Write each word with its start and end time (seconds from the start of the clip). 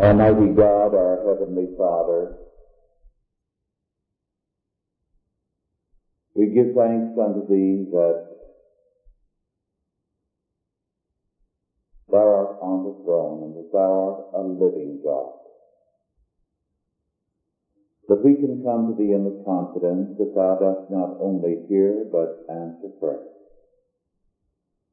Almighty 0.00 0.54
God, 0.54 0.94
our 0.94 1.20
Heavenly 1.28 1.68
Father, 1.76 2.34
we 6.34 6.46
give 6.46 6.74
thanks 6.74 7.18
unto 7.20 7.46
Thee 7.46 7.84
that 7.92 8.24
Thou 12.10 12.16
art 12.16 12.56
on 12.62 12.84
the 12.84 13.04
throne 13.04 13.42
and 13.44 13.54
that 13.56 13.72
Thou 13.72 14.32
art 14.32 14.42
a 14.42 14.48
living 14.48 15.00
God. 15.04 15.32
That 18.08 18.24
we 18.24 18.40
can 18.40 18.64
come 18.64 18.88
to 18.88 18.94
Thee 18.96 19.12
in 19.12 19.24
the 19.24 19.44
confidence 19.44 20.16
that 20.16 20.34
Thou 20.34 20.56
dost 20.56 20.90
not 20.90 21.18
only 21.20 21.60
hear 21.68 22.06
but 22.10 22.40
answer 22.48 22.88
prayer. 22.98 23.20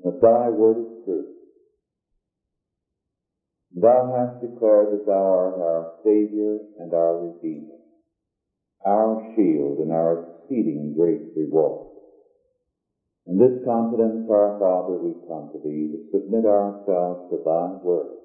That 0.04 0.20
Thy 0.20 0.50
word 0.50 0.80
is 0.80 1.05
truth. 1.05 1.36
Thou 3.75 4.09
hast 4.15 4.41
declared 4.41 4.93
that 4.93 5.05
Thou 5.05 5.13
art 5.13 5.59
our 5.59 5.93
Savior 6.04 6.60
and 6.79 6.93
our 6.93 7.19
Redeemer, 7.19 7.78
our 8.86 9.36
shield 9.36 9.79
and 9.79 9.92
our 9.92 10.23
exceeding 10.23 10.96
great 10.97 11.36
reward. 11.36 11.87
In 13.28 13.37
this 13.37 13.64
confidence, 13.65 14.25
our 14.32 14.57
Father, 14.57 14.97
we 14.97 15.14
come 15.28 15.51
to 15.51 15.59
Thee 15.59 15.92
to 15.92 16.00
submit 16.11 16.45
ourselves 16.45 17.29
to 17.29 17.37
Thy 17.43 17.68
word, 17.83 18.18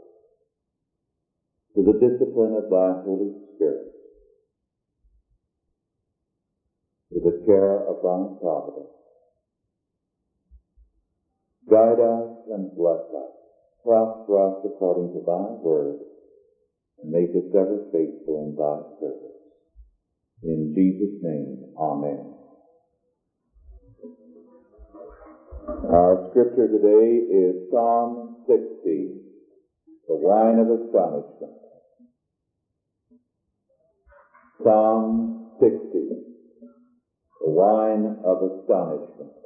to 1.75 1.83
the 1.83 1.99
discipline 1.99 2.55
of 2.55 2.71
Thy 2.71 3.03
Holy 3.03 3.35
Spirit, 3.57 3.93
to 7.13 7.21
the 7.21 7.45
care 7.45 7.83
of 7.83 7.97
Thy 8.01 8.41
providence. 8.41 8.95
Guide 11.69 12.01
us 12.01 12.31
and 12.55 12.77
bless 12.77 13.03
us 13.11 13.42
prosper 13.85 14.39
us 14.47 14.65
according 14.65 15.13
to 15.15 15.21
thy 15.27 15.55
word, 15.63 15.99
and 17.03 17.11
make 17.11 17.31
us 17.31 17.51
ever 17.55 17.79
faithful 17.93 18.47
in 18.47 18.57
thy 18.57 18.79
service. 19.01 19.33
In 20.43 20.73
Jesus' 20.75 21.23
name, 21.23 21.75
Amen. 21.79 22.35
Our 25.91 26.29
scripture 26.31 26.69
today 26.69 27.23
is 27.33 27.71
Psalm 27.71 28.45
60, 28.49 29.21
the 30.09 30.17
wine 30.17 30.59
of 30.59 30.69
astonishment. 30.71 31.53
Psalm 34.63 35.51
60, 35.61 35.79
the 37.45 37.51
wine 37.51 38.17
of 38.25 38.39
astonishment. 38.43 39.42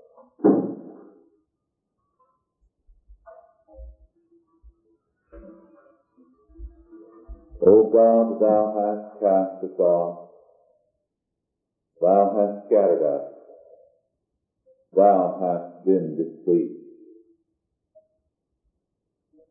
O 7.68 7.82
God, 7.90 8.38
thou 8.40 8.62
hast 8.78 9.20
cast 9.20 9.64
us 9.64 9.80
off. 9.80 10.28
Thou 12.00 12.30
hast 12.38 12.66
scattered 12.66 13.02
us. 13.02 13.32
Thou 14.94 15.36
hast 15.40 15.84
been 15.84 16.14
displeased. 16.16 16.78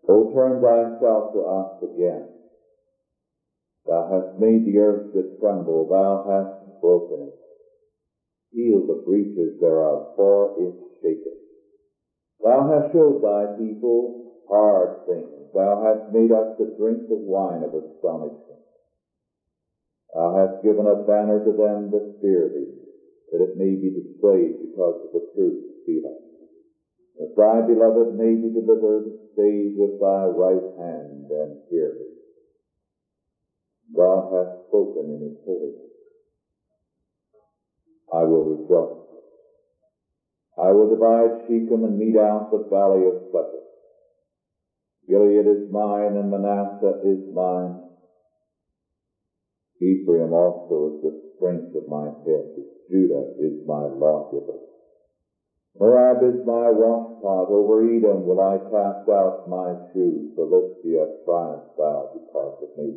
O 0.08 0.32
turn 0.34 0.62
thyself 0.62 1.34
to 1.34 1.40
us 1.42 1.84
again. 1.84 2.30
Thou 3.86 4.08
hast 4.10 4.40
made 4.40 4.64
the 4.66 4.78
earth 4.80 5.12
to 5.14 5.38
tremble. 5.42 5.90
Thou 5.90 6.24
hast 6.26 6.80
broken 6.82 7.28
it. 7.28 7.36
Heal 8.52 8.88
the 8.88 9.04
breaches 9.06 9.60
thereof, 9.60 10.08
for 10.16 10.54
it 10.58 10.74
shaketh. 11.02 11.42
Thou 12.42 12.64
hast 12.72 12.94
showed 12.94 13.22
thy 13.22 13.58
people 13.58 14.25
hard 14.50 14.92
things. 15.06 15.48
Thou 15.54 15.78
hast 15.84 16.08
made 16.10 16.32
us 16.32 16.48
to 16.58 16.66
drink 16.78 17.02
the 17.08 17.16
wine 17.16 17.64
of 17.64 17.74
astonishment. 17.74 18.62
Thou 20.14 20.34
hast 20.36 20.62
given 20.64 20.88
a 20.88 20.96
banner 20.96 21.40
to 21.40 21.54
them 21.54 21.90
that 21.92 22.06
fear 22.22 22.50
thee, 22.54 22.74
that 23.32 23.42
it 23.42 23.56
may 23.56 23.76
be 23.76 23.92
displayed 23.92 24.56
because 24.60 24.96
of 25.04 25.12
the 25.12 25.22
truth 25.36 25.58
of 25.64 25.76
Selah. 25.86 26.16
That 27.18 27.36
thy 27.36 27.62
beloved 27.62 28.14
may 28.14 28.36
be 28.36 28.50
delivered, 28.50 29.06
save 29.36 29.74
with 29.76 30.00
thy 30.00 30.26
right 30.26 30.64
hand 30.78 31.28
and 31.30 31.58
hear 31.70 31.94
thee. 31.98 32.16
God 33.96 34.26
hath 34.32 34.50
spoken 34.68 35.10
in 35.10 35.22
his 35.22 35.38
holiness. 35.46 35.92
I 38.14 38.24
will 38.26 38.44
rejoice. 38.44 38.98
I 40.58 40.72
will 40.72 40.88
divide 40.88 41.32
Shechem 41.48 41.84
and 41.84 41.98
mete 41.98 42.18
out 42.18 42.52
the 42.52 42.60
valley 42.70 43.06
of 43.06 43.16
Succoth. 43.32 43.65
Gilead 45.08 45.48
is 45.48 45.70
mine 45.70 46.18
and 46.18 46.32
Manasseh 46.32 47.00
is 47.04 47.20
mine. 47.34 47.82
Ephraim 49.82 50.34
also 50.34 50.88
is 50.88 51.02
the 51.02 51.12
strength 51.36 51.76
of 51.76 51.88
my 51.88 52.06
head. 52.26 52.50
Judah 52.90 53.26
is 53.38 53.54
my 53.66 53.88
lawgiver. 53.88 54.60
Moab 55.80 56.24
is 56.24 56.46
my 56.46 56.72
washpot. 56.72 57.50
Over 57.50 57.84
Edom 57.84 58.26
will 58.26 58.40
I 58.40 58.58
cast 58.58 59.10
out 59.10 59.48
my 59.48 59.76
shoes. 59.92 60.26
Philistia 60.36 61.08
triumph 61.26 61.64
thou 61.78 62.10
because 62.14 62.56
of 62.64 62.78
me. 62.78 62.96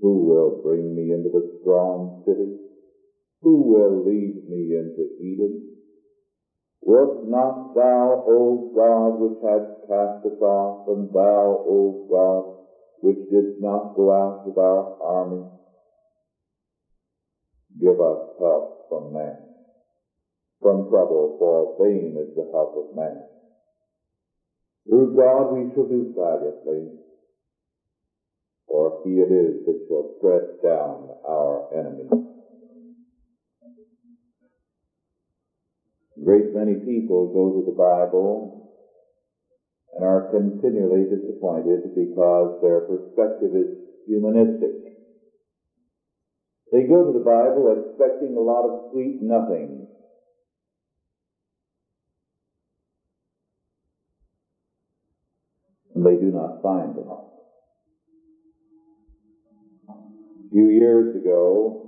Who 0.00 0.26
will 0.26 0.60
bring 0.62 0.94
me 0.94 1.12
into 1.12 1.30
the 1.30 1.48
strong 1.60 2.24
city? 2.26 2.56
Who 3.42 3.62
will 3.70 4.02
lead 4.02 4.48
me 4.48 4.74
into 4.74 5.06
Edom? 5.20 5.73
Wilt 6.86 7.24
not 7.24 7.74
thou, 7.74 8.24
O 8.28 8.70
God, 8.74 9.18
which 9.18 9.40
hast 9.42 9.88
cast 9.88 10.26
us 10.26 10.40
off, 10.42 10.86
and 10.88 11.10
thou, 11.14 11.64
O 11.66 12.04
God, 12.10 12.44
which 13.00 13.18
didst 13.30 13.60
not 13.60 13.96
go 13.96 14.12
out 14.12 14.46
with 14.46 14.58
our 14.58 14.92
army, 15.00 15.44
give 17.80 17.98
us 18.00 18.20
help 18.38 18.86
from 18.88 19.12
man, 19.14 19.36
from 20.60 20.88
trouble, 20.90 21.36
for 21.38 21.74
vain 21.82 22.16
is 22.18 22.34
the 22.36 22.50
help 22.52 22.74
of 22.76 22.94
man. 22.94 23.24
Through 24.86 25.16
God 25.16 25.52
we 25.54 25.72
shall 25.72 25.88
do 25.88 26.12
valiantly, 26.14 26.98
for 28.68 29.00
he 29.04 29.20
it 29.20 29.32
is 29.32 29.64
that 29.64 29.84
shall 29.88 30.10
tread 30.20 30.42
down 30.62 31.08
our 31.26 31.64
enemies. 31.72 32.10
A 36.16 36.24
great 36.24 36.54
many 36.54 36.74
people 36.74 37.32
go 37.32 37.60
to 37.60 37.66
the 37.70 37.76
Bible 37.76 38.70
and 39.94 40.04
are 40.04 40.30
continually 40.30 41.04
disappointed 41.10 41.94
because 41.94 42.60
their 42.62 42.80
perspective 42.82 43.54
is 43.54 43.66
humanistic. 44.06 44.94
They 46.72 46.84
go 46.84 47.04
to 47.06 47.18
the 47.18 47.24
Bible 47.24 47.74
expecting 47.78 48.36
a 48.36 48.40
lot 48.40 48.64
of 48.64 48.90
sweet 48.92 49.22
nothings. 49.22 49.88
And 55.94 56.04
they 56.04 56.16
do 56.16 56.32
not 56.32 56.60
find 56.62 56.96
them. 56.96 57.08
A 59.88 60.50
few 60.50 60.68
years 60.68 61.14
ago, 61.14 61.83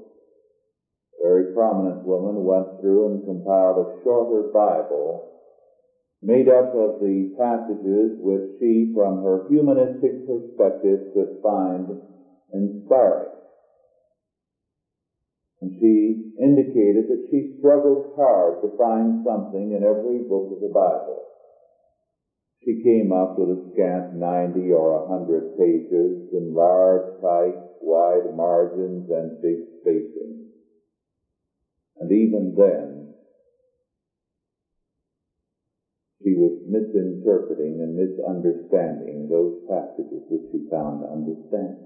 very 1.26 1.53
prominent 1.53 2.06
woman 2.06 2.44
went 2.44 2.78
through 2.78 3.10
and 3.10 3.26
compiled 3.26 3.82
a 3.82 3.91
shorter 4.04 4.47
Bible 4.54 5.32
made 6.22 6.48
up 6.48 6.70
of 6.75 7.03
the 7.03 7.34
passages 7.37 8.14
which 8.22 8.47
she, 8.59 8.94
from 8.94 9.22
her 9.22 9.47
humanistic 9.50 10.22
perspective, 10.26 11.00
could 11.15 11.42
find 11.42 11.98
inspiring. 12.54 13.34
And 15.60 15.70
she 15.81 16.31
indicated 16.38 17.10
that 17.10 17.26
she 17.31 17.59
struggled 17.59 18.15
hard 18.15 18.62
to 18.62 18.76
find 18.78 19.22
something 19.26 19.72
in 19.75 19.82
every 19.82 20.22
book 20.22 20.47
of 20.54 20.60
the 20.60 20.70
Bible. 20.72 21.26
She 22.62 22.82
came 22.82 23.10
up 23.10 23.38
with 23.38 23.50
a 23.50 23.60
scant 23.72 24.15
90 24.15 24.70
or 24.70 25.06
100 25.06 25.59
pages 25.59 26.31
in 26.32 26.54
large 26.54 27.06
type, 27.21 27.59
wide 27.80 28.34
margins, 28.34 29.10
and 29.10 29.41
big 29.42 29.59
spacing. 29.80 30.55
And 31.98 32.13
even 32.13 32.54
then, 32.57 33.09
she 36.22 36.34
was 36.34 36.53
misinterpreting 36.66 37.81
and 37.81 37.95
misunderstanding 37.95 39.28
those 39.28 39.53
passages 39.69 40.22
which 40.28 40.43
she 40.51 40.69
found 40.71 41.03
understand, 41.04 41.77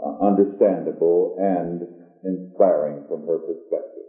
uh, 0.00 0.14
understandable 0.20 1.34
and 1.36 1.82
inspiring 2.22 3.04
from 3.08 3.26
her 3.26 3.38
perspective. 3.38 4.08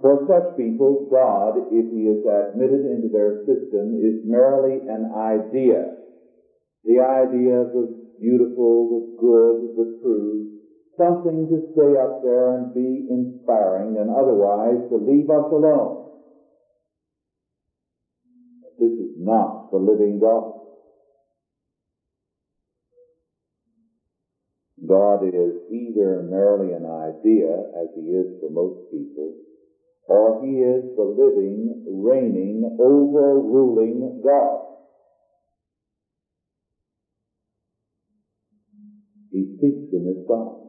For 0.00 0.24
such 0.28 0.56
people, 0.56 1.08
God, 1.10 1.54
if 1.70 1.90
He 1.90 2.06
is 2.06 2.22
admitted 2.24 2.84
into 2.84 3.08
their 3.08 3.32
system, 3.46 3.98
is 3.98 4.14
merely 4.22 4.78
an 4.86 5.10
idea. 5.12 5.90
The 6.84 7.00
idea 7.00 7.62
of 7.62 7.72
the 7.72 7.92
beautiful, 8.20 8.86
the 8.88 9.16
good, 9.18 9.74
the 9.74 9.86
true, 10.00 10.46
something 10.98 11.48
to 11.48 11.60
stay 11.72 11.96
up 11.98 12.20
there 12.22 12.54
and 12.56 12.74
be 12.74 13.04
inspiring, 13.08 13.98
and 13.98 14.10
otherwise 14.10 14.78
to 14.90 14.98
leave 14.98 15.30
us 15.30 15.44
alone. 15.52 15.98
This 18.78 18.92
is 18.98 19.10
not 19.16 19.70
the 19.70 19.78
living 19.78 20.18
God. 20.20 20.44
God 24.86 25.24
is 25.24 25.54
either 25.68 26.22
merely 26.22 26.72
an 26.72 26.86
idea, 26.86 27.64
as 27.80 27.88
he 27.94 28.02
is 28.02 28.26
for 28.40 28.50
most 28.50 28.76
people, 28.90 29.32
or 30.08 30.36
he 30.40 30.60
is 30.60 30.84
the 30.96 31.04
living, 31.04 31.74
reigning, 31.86 32.64
overruling 32.78 34.20
God. 34.22 34.58
He 39.30 39.44
speaks 39.58 39.84
in 39.92 40.06
his 40.06 40.16
psalm. 40.26 40.67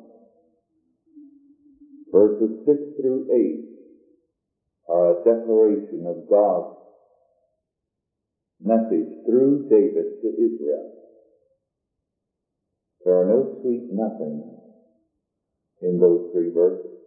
Verses 2.12 2.50
6 2.66 2.80
through 3.00 3.28
8 3.32 3.70
are 4.90 5.12
a 5.12 5.24
declaration 5.24 6.06
of 6.08 6.28
God's 6.30 6.74
message 8.60 9.14
through 9.26 9.68
David 9.70 10.06
to 10.22 10.28
Israel. 10.28 10.90
There 13.06 13.22
are 13.22 13.26
no 13.26 13.60
sweet 13.62 13.88
nothings 13.92 14.44
in 15.82 16.00
those 16.00 16.22
three 16.34 16.52
verses. 16.52 16.98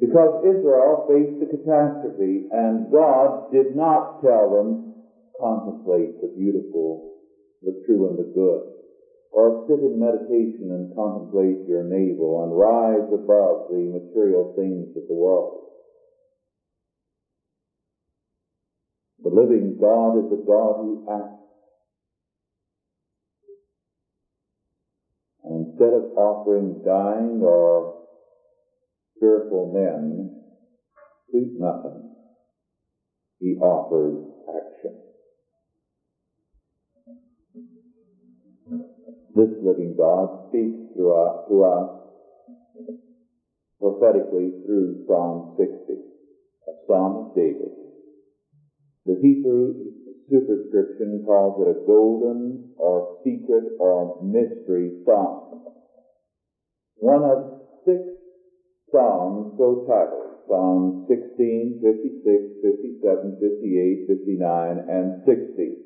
Because 0.00 0.42
Israel 0.42 1.04
faced 1.06 1.42
a 1.42 1.46
catastrophe 1.46 2.48
and 2.50 2.90
God 2.90 3.52
did 3.52 3.76
not 3.76 4.20
tell 4.22 4.50
them, 4.50 4.94
contemplate 5.38 6.20
the 6.20 6.28
beautiful, 6.34 7.12
the 7.62 7.72
true 7.86 8.08
and 8.08 8.18
the 8.18 8.30
good, 8.34 8.81
or 9.32 9.64
sit 9.66 9.80
in 9.80 9.98
meditation 9.98 10.70
and 10.70 10.94
contemplate 10.94 11.56
your 11.66 11.82
navel 11.82 12.42
and 12.44 12.56
rise 12.56 13.08
above 13.12 13.64
the 13.70 13.88
material 13.88 14.52
things 14.54 14.88
of 14.94 15.02
the 15.08 15.14
world. 15.14 15.60
The 19.22 19.30
living 19.30 19.76
God 19.80 20.18
is 20.18 20.30
a 20.32 20.46
God 20.46 20.76
who 20.76 21.02
acts. 21.08 21.28
And 25.44 25.66
instead 25.66 25.94
of 25.94 26.04
offering 26.16 26.82
dying 26.84 27.40
or 27.42 27.94
spiritual 29.16 29.72
men 29.72 30.30
speak 31.28 31.50
nothing, 31.56 32.04
he 33.40 33.56
offers 33.56 34.18
action. 34.48 35.01
This 39.34 39.48
living 39.64 39.94
God 39.96 40.48
speaks 40.48 40.92
through 40.92 41.16
us, 41.16 41.48
to 41.48 41.64
us 41.64 41.88
prophetically 43.80 44.52
through 44.66 45.04
Psalm 45.08 45.56
60, 45.56 45.72
a 46.68 46.72
psalm 46.86 47.16
of 47.16 47.34
David. 47.34 47.72
The 49.06 49.16
Hebrew 49.22 49.72
superscription 50.28 51.24
calls 51.24 51.64
it 51.64 51.70
a 51.70 51.86
golden 51.86 52.68
or 52.76 53.16
secret 53.24 53.72
or 53.80 54.20
mystery 54.20 54.92
psalm. 55.06 55.64
One 56.96 57.24
of 57.24 57.56
six 57.86 58.04
psalms 58.92 59.56
so 59.56 59.82
titled. 59.88 60.44
Psalms 60.46 61.08
16, 61.08 61.80
56, 61.80 62.44
57, 62.60 63.38
58, 63.40 64.06
59, 64.06 64.76
and 64.92 65.24
60. 65.24 65.76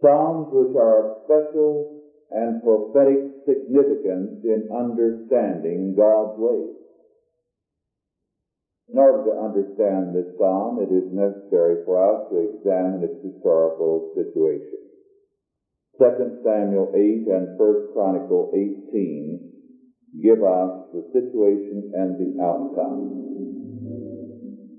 Psalms 0.00 0.48
which 0.50 0.74
are 0.74 1.20
special 1.28 1.99
and 2.32 2.62
prophetic 2.62 3.18
significance 3.46 4.38
in 4.44 4.70
understanding 4.70 5.94
God's 5.96 6.38
ways. 6.38 6.76
In 8.92 8.98
order 8.98 9.30
to 9.30 9.38
understand 9.38 10.14
this 10.14 10.26
psalm, 10.36 10.82
it 10.82 10.90
is 10.90 11.06
necessary 11.14 11.78
for 11.84 11.94
us 11.98 12.26
to 12.30 12.38
examine 12.42 13.02
its 13.04 13.22
historical 13.22 14.10
situation. 14.14 14.78
2 15.98 16.40
Samuel 16.42 16.90
8 16.94 17.26
and 17.30 17.58
1 17.58 17.92
Chronicle 17.92 18.50
18 18.54 19.50
give 20.22 20.42
us 20.42 20.90
the 20.92 21.04
situation 21.12 21.92
and 21.94 22.18
the 22.18 22.42
outcome. 22.42 23.30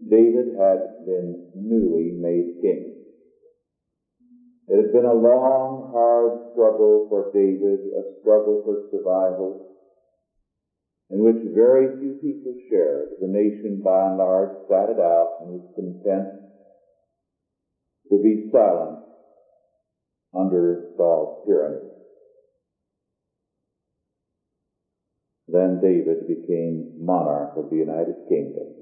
David 0.09 0.47
had 0.59 1.06
been 1.06 1.47
newly 1.56 2.12
made 2.19 2.59
king. 2.59 3.00
It 4.71 4.77
had 4.77 4.94
been 4.94 5.03
a 5.03 5.13
long, 5.13 5.91
hard 5.91 6.39
struggle 6.50 7.06
for 7.09 7.29
David, 7.33 7.81
a 7.91 8.03
struggle 8.21 8.62
for 8.63 8.79
survival, 8.89 9.68
in 11.09 11.25
which 11.25 11.44
very 11.53 11.89
few 12.00 12.13
people 12.21 12.56
shared. 12.69 13.09
The 13.19 13.27
nation, 13.27 13.81
by 13.83 14.07
and 14.07 14.15
large, 14.15 14.51
sat 14.69 14.88
it 14.89 14.97
out 14.97 15.35
and 15.41 15.50
was 15.50 15.68
content 15.75 16.29
to 18.07 18.18
be 18.23 18.47
silent 18.50 19.00
under 20.33 20.85
Saul's 20.95 21.35
tyranny. 21.45 21.89
Then 25.50 25.81
David 25.81 26.25
became 26.27 26.94
monarch 26.95 27.57
of 27.57 27.69
the 27.69 27.75
United 27.75 28.15
Kingdom. 28.29 28.81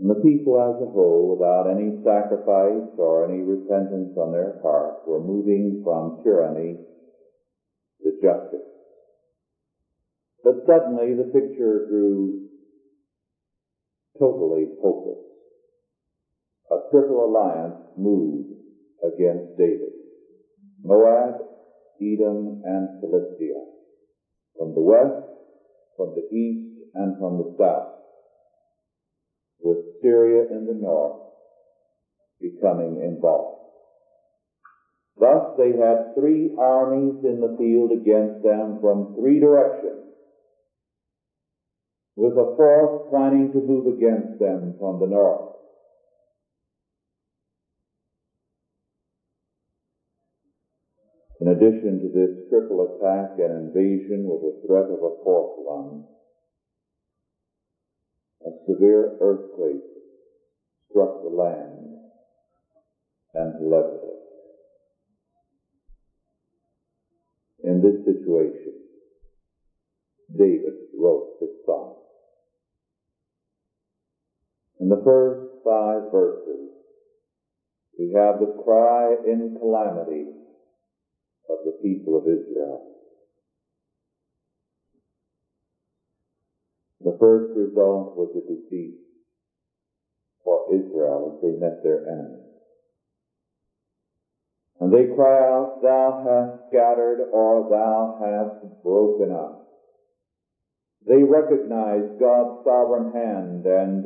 And 0.00 0.08
the 0.08 0.24
people 0.24 0.56
as 0.56 0.80
a 0.80 0.90
whole, 0.96 1.36
without 1.36 1.68
any 1.68 2.00
sacrifice 2.02 2.88
or 2.96 3.28
any 3.28 3.42
repentance 3.42 4.16
on 4.16 4.32
their 4.32 4.56
part, 4.62 5.06
were 5.06 5.20
moving 5.20 5.82
from 5.84 6.24
tyranny 6.24 6.80
to 8.00 8.10
justice. 8.22 8.64
But 10.42 10.64
suddenly 10.66 11.12
the 11.12 11.28
picture 11.28 11.84
grew 11.90 12.48
totally 14.18 14.72
hopeless. 14.80 15.20
A 16.72 16.76
triple 16.90 17.26
alliance 17.26 17.76
moved 17.98 18.56
against 19.04 19.58
David. 19.58 19.92
Moab, 20.82 21.34
Edom, 22.00 22.62
and 22.64 22.88
Philistia. 23.00 23.60
From 24.56 24.72
the 24.72 24.80
west, 24.80 25.28
from 25.98 26.14
the 26.16 26.24
east, 26.34 26.88
and 26.94 27.18
from 27.18 27.36
the 27.36 27.54
south. 27.58 27.99
With 29.62 29.78
Syria 30.02 30.44
in 30.50 30.66
the 30.66 30.74
north 30.74 31.20
becoming 32.40 33.02
involved. 33.02 33.60
Thus 35.18 35.56
they 35.58 35.76
had 35.76 36.14
three 36.14 36.54
armies 36.58 37.22
in 37.24 37.40
the 37.40 37.54
field 37.58 37.92
against 37.92 38.42
them 38.42 38.78
from 38.80 39.14
three 39.20 39.38
directions 39.38 40.10
with 42.16 42.32
a 42.32 42.52
fourth 42.56 43.10
planning 43.10 43.50
to 43.52 43.60
move 43.60 43.86
against 43.96 44.38
them 44.38 44.76
from 44.78 45.00
the 45.00 45.06
north. 45.06 45.56
In 51.40 51.48
addition 51.48 52.00
to 52.00 52.08
this 52.12 52.48
triple 52.50 52.84
attack 52.84 53.38
and 53.38 53.72
invasion 53.72 54.28
with 54.28 54.40
the 54.42 54.66
threat 54.66 54.84
of 54.84 55.00
a 55.00 55.16
fourth 55.24 55.56
one, 55.64 56.04
severe 58.70 59.16
earthquake 59.20 59.82
struck 60.88 61.22
the 61.22 61.28
land 61.28 61.96
and 63.34 63.70
leveled 63.70 64.02
it. 64.04 64.20
In 67.68 67.82
this 67.82 68.04
situation, 68.04 68.74
David 70.36 70.74
wrote 70.98 71.40
this 71.40 71.50
song. 71.66 71.96
In 74.80 74.88
the 74.88 75.02
first 75.04 75.42
five 75.64 76.10
verses, 76.10 76.70
we 77.98 78.12
have 78.16 78.40
the 78.40 78.62
cry 78.64 79.14
in 79.26 79.56
calamity 79.60 80.26
of 81.50 81.58
the 81.64 81.72
people 81.82 82.16
of 82.16 82.22
Israel. 82.22 82.89
The 87.02 87.16
first 87.18 87.56
result 87.56 88.16
was 88.16 88.30
a 88.36 88.40
defeat 88.40 88.98
for 90.44 90.66
Israel 90.72 91.34
as 91.34 91.42
they 91.42 91.58
met 91.58 91.82
their 91.82 92.06
enemy. 92.06 92.44
And 94.80 94.92
they 94.92 95.14
cry 95.14 95.38
out, 95.38 95.80
Thou 95.82 96.22
hast 96.24 96.68
scattered 96.68 97.20
or 97.32 97.68
Thou 97.70 98.18
hast 98.20 98.82
broken 98.82 99.30
us. 99.30 99.60
They 101.06 101.22
recognize 101.22 102.04
God's 102.20 102.64
sovereign 102.64 103.12
hand 103.12 103.66
and 103.66 104.04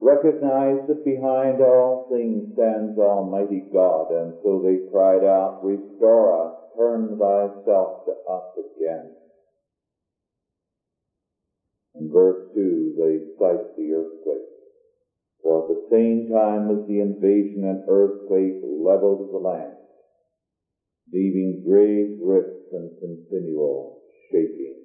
recognize 0.00 0.86
that 0.88 1.04
behind 1.04 1.62
all 1.62 2.08
things 2.12 2.52
stands 2.52 2.98
Almighty 2.98 3.64
God, 3.72 4.12
and 4.12 4.34
so 4.42 4.60
they 4.60 4.78
cried 4.92 5.24
out, 5.24 5.64
Restore 5.64 6.46
us, 6.46 6.52
turn 6.76 7.16
thyself 7.18 8.04
to 8.04 8.12
us 8.30 8.44
again. 8.58 9.12
In 11.94 12.10
verse 12.10 12.42
2, 12.54 12.94
they 12.98 13.20
cite 13.38 13.76
the 13.76 13.92
earthquake. 13.92 14.48
For 15.42 15.62
at 15.62 15.68
the 15.68 15.86
same 15.90 16.28
time 16.28 16.70
as 16.70 16.86
the 16.88 17.00
invasion, 17.00 17.64
an 17.64 17.84
earthquake 17.86 18.58
leveled 18.62 19.30
the 19.30 19.38
land, 19.38 19.76
leaving 21.12 21.62
grave 21.64 22.18
rifts 22.20 22.72
and 22.72 22.90
continual 22.98 24.00
shaking. 24.30 24.80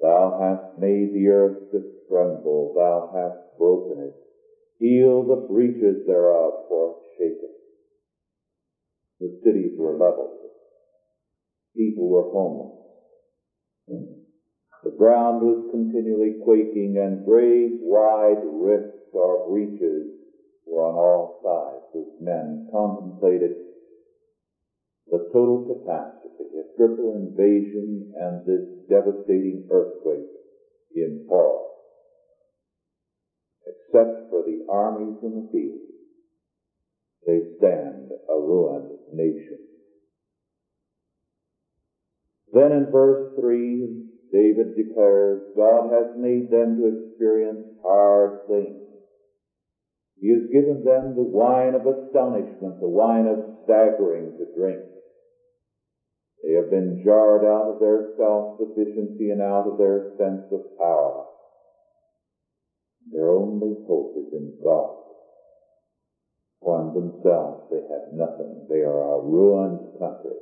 Thou 0.00 0.36
hast 0.38 0.78
made 0.80 1.12
the 1.12 1.28
earth 1.28 1.70
to 1.70 1.80
tremble, 2.08 2.74
thou 2.74 3.10
hast 3.14 3.56
broken 3.56 4.00
it. 4.00 4.14
Heal 4.78 5.22
the 5.22 5.36
breaches 5.36 6.04
thereof, 6.06 6.52
for 6.68 6.90
it 6.90 6.96
shaketh. 7.16 7.56
The 9.20 9.32
cities 9.44 9.78
were 9.78 9.96
leveled. 9.96 10.50
People 11.76 12.08
were 12.08 12.28
homeless. 12.30 12.82
The 14.82 14.90
ground 14.90 15.42
was 15.42 15.70
continually 15.70 16.42
quaking 16.42 16.98
and 16.98 17.24
great 17.24 17.78
wide 17.82 18.42
rifts 18.42 19.14
or 19.14 19.48
breaches 19.48 20.10
were 20.66 20.82
on 20.82 20.94
all 20.94 21.38
sides 21.38 21.86
as 21.94 22.20
men 22.20 22.66
contemplated 22.72 23.52
the 25.06 25.28
total 25.32 25.62
catastrophe, 25.68 26.50
a 26.58 26.76
triple 26.76 27.14
invasion 27.14 28.10
and 28.16 28.44
this 28.44 28.66
devastating 28.88 29.68
earthquake 29.70 30.26
in 30.96 31.26
horror. 31.28 31.68
Except 33.66 34.30
for 34.30 34.42
the 34.42 34.64
armies 34.68 35.18
in 35.22 35.34
the 35.34 35.48
field, 35.52 35.78
they 37.24 37.40
stand 37.58 38.10
a 38.28 38.34
ruined 38.34 38.90
nation. 39.12 39.58
Then 42.52 42.72
in 42.72 42.90
verse 42.90 43.30
3, 43.38 44.11
David 44.32 44.74
declares, 44.74 45.42
God 45.54 45.92
has 45.92 46.06
made 46.16 46.50
them 46.50 46.76
to 46.76 46.86
experience 46.88 47.66
hard 47.82 48.32
things. 48.48 48.80
He 50.18 50.30
has 50.30 50.42
given 50.50 50.82
them 50.84 51.14
the 51.14 51.22
wine 51.22 51.74
of 51.74 51.86
astonishment, 51.86 52.80
the 52.80 52.88
wine 52.88 53.26
of 53.26 53.38
staggering 53.64 54.32
to 54.38 54.46
drink. 54.56 54.80
They 56.42 56.54
have 56.54 56.70
been 56.70 57.02
jarred 57.04 57.44
out 57.44 57.68
of 57.68 57.78
their 57.78 58.02
self-sufficiency 58.16 59.30
and 59.30 59.40
out 59.40 59.66
of 59.66 59.78
their 59.78 60.02
sense 60.16 60.42
of 60.50 60.60
power. 60.78 61.24
Their 63.12 63.30
only 63.30 63.76
hope 63.86 64.14
is 64.16 64.32
in 64.32 64.52
God. 64.62 64.94
For 66.62 66.80
in 66.80 66.94
themselves 66.94 67.66
they 67.70 67.82
have 67.90 68.12
nothing. 68.12 68.66
They 68.68 68.80
are 68.80 69.14
a 69.14 69.20
ruined 69.20 69.80
country. 69.98 70.38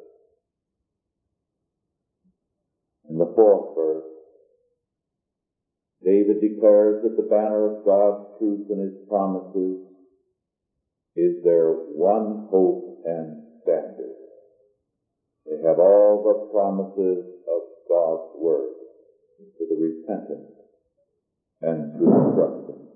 In 3.09 3.19
the 3.19 3.30
fourth 3.41 3.75
verse, 3.75 4.05
David 6.05 6.41
declares 6.41 7.03
that 7.03 7.17
the 7.17 7.29
banner 7.29 7.73
of 7.73 7.85
God's 7.85 8.39
truth 8.39 8.67
and 8.69 8.81
His 8.81 9.01
promises 9.09 9.81
is 11.17 11.43
their 11.43 11.73
one 11.73 12.49
hope 12.51 13.01
and 13.05 13.41
standard. 13.63 14.13
They 15.47 15.57
have 15.67 15.79
all 15.79 16.21
the 16.21 16.53
promises 16.53 17.25
of 17.49 17.63
God's 17.89 18.29
Word 18.37 18.77
to 19.57 19.67
the 19.69 19.77
repentant 19.77 20.47
and 21.63 21.93
to 21.95 22.05
the 22.05 22.33
trusting. 22.37 22.89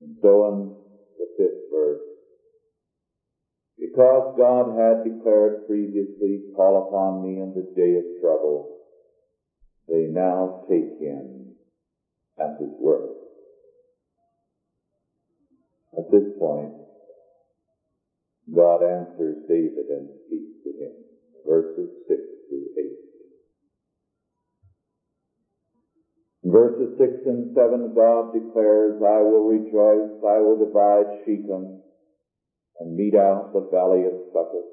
And 0.00 0.16
so 0.22 0.48
in 0.48 0.72
the 1.18 1.28
fifth 1.36 1.70
verse, 1.70 2.09
because 3.90 4.34
God 4.38 4.78
had 4.78 5.02
declared 5.02 5.66
previously, 5.66 6.42
call 6.54 6.86
upon 6.86 7.22
me 7.22 7.40
in 7.42 7.52
the 7.54 7.66
day 7.74 7.98
of 7.98 8.04
trouble, 8.22 8.76
they 9.88 10.06
now 10.06 10.62
take 10.68 10.98
him 11.00 11.56
at 12.38 12.60
his 12.60 12.70
word. 12.78 13.10
At 15.98 16.10
this 16.12 16.38
point, 16.38 16.72
God 18.54 18.82
answers 18.82 19.36
David 19.48 19.86
and 19.90 20.08
speaks 20.26 20.54
to 20.64 20.70
him. 20.70 20.92
Verses 21.46 21.90
6 22.06 22.20
through 22.48 22.66
8. 22.78 22.84
In 26.44 26.52
verses 26.52 26.96
6 26.98 27.12
and 27.26 27.54
7, 27.54 27.94
God 27.94 28.32
declares, 28.32 29.02
I 29.02 29.20
will 29.20 29.48
rejoice, 29.48 30.14
I 30.22 30.38
will 30.38 30.58
divide 30.64 31.06
Shechem 31.24 31.80
and 32.80 32.96
mete 32.96 33.14
out 33.14 33.52
the 33.52 33.68
valley 33.70 34.04
of 34.06 34.12
Succoth. 34.32 34.64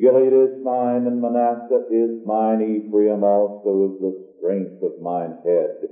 Gilead 0.00 0.32
is 0.32 0.62
mine, 0.62 1.06
and 1.06 1.20
Manasseh 1.20 1.86
is 1.90 2.24
mine. 2.24 2.60
Ephraim 2.60 3.24
also 3.24 3.90
is 3.90 4.00
the 4.00 4.24
strength 4.38 4.82
of 4.82 5.00
mine 5.00 5.38
head. 5.44 5.88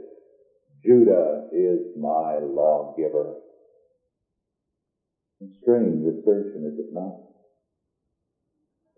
Judah 0.84 1.49
is 1.52 1.80
my 1.96 2.38
lawgiver. 2.38 3.37
A 5.40 5.46
strange 5.62 6.04
assertion, 6.06 6.66
is 6.66 6.78
it 6.78 6.92
not? 6.92 7.16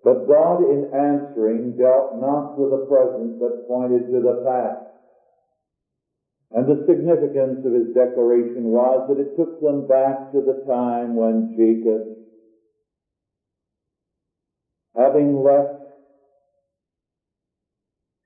But 0.03 0.27
God, 0.27 0.61
in 0.71 0.85
answering, 0.93 1.77
dealt 1.77 2.21
not 2.21 2.59
with 2.59 2.71
the 2.71 2.87
present, 2.87 3.39
but 3.41 3.67
pointed 3.67 4.11
to 4.11 4.21
the 4.21 4.43
past. 4.45 4.84
And 6.55 6.69
the 6.69 6.87
significance 6.87 7.67
of 7.67 7.73
his 7.75 7.95
declaration 7.95 8.71
was 8.71 9.09
that 9.09 9.19
it 9.19 9.37
took 9.37 9.61
them 9.61 9.89
back 9.89 10.31
to 10.33 10.41
the 10.41 10.63
time 10.71 11.17
when 11.17 11.55
Jacob 11.59 12.15
having 14.97 15.43
left 15.43 15.85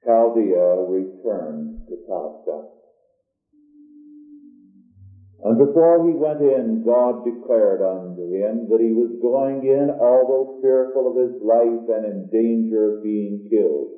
Chaldea, 0.04 0.88
returned 0.88 1.84
to 1.88 1.96
Palestine. 2.08 2.72
And 5.44 5.58
before 5.58 6.06
he 6.08 6.14
went 6.14 6.40
in, 6.40 6.82
God 6.84 7.24
declared 7.24 7.80
unto 7.80 8.24
him 8.32 8.68
that 8.70 8.80
he 8.80 8.92
was 8.92 9.20
going 9.22 9.64
in, 9.64 9.90
although 10.00 10.58
fearful 10.62 11.08
of 11.08 11.16
his 11.16 11.40
life 11.42 11.86
and 11.88 12.04
in 12.04 12.28
danger 12.32 12.96
of 12.96 13.02
being 13.02 13.48
killed, 13.48 13.92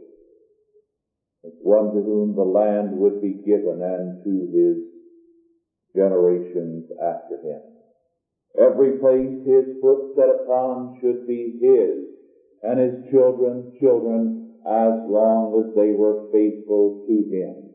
as 1.44 1.52
one 1.62 1.90
to 1.92 2.02
whom 2.02 2.34
the 2.34 2.42
land 2.44 2.90
would 2.92 3.20
be 3.20 3.34
given 3.44 3.80
and 3.82 4.16
to 4.22 4.48
his 4.52 4.76
generations 5.96 6.84
after 7.02 7.38
him. 7.42 7.60
Every 8.58 8.92
place 8.98 9.32
his 9.44 9.64
foot 9.80 10.00
set 10.14 10.28
upon 10.28 10.90
should 11.00 11.26
be 11.26 11.56
his, 11.60 12.04
and 12.62 12.78
his 12.78 12.94
children's 13.10 13.64
children, 13.80 14.36
as 14.66 14.94
long 15.06 15.54
as 15.58 15.72
they 15.74 15.92
were 15.92 16.16
faithful 16.32 16.94
to 17.06 17.24
him. 17.30 17.70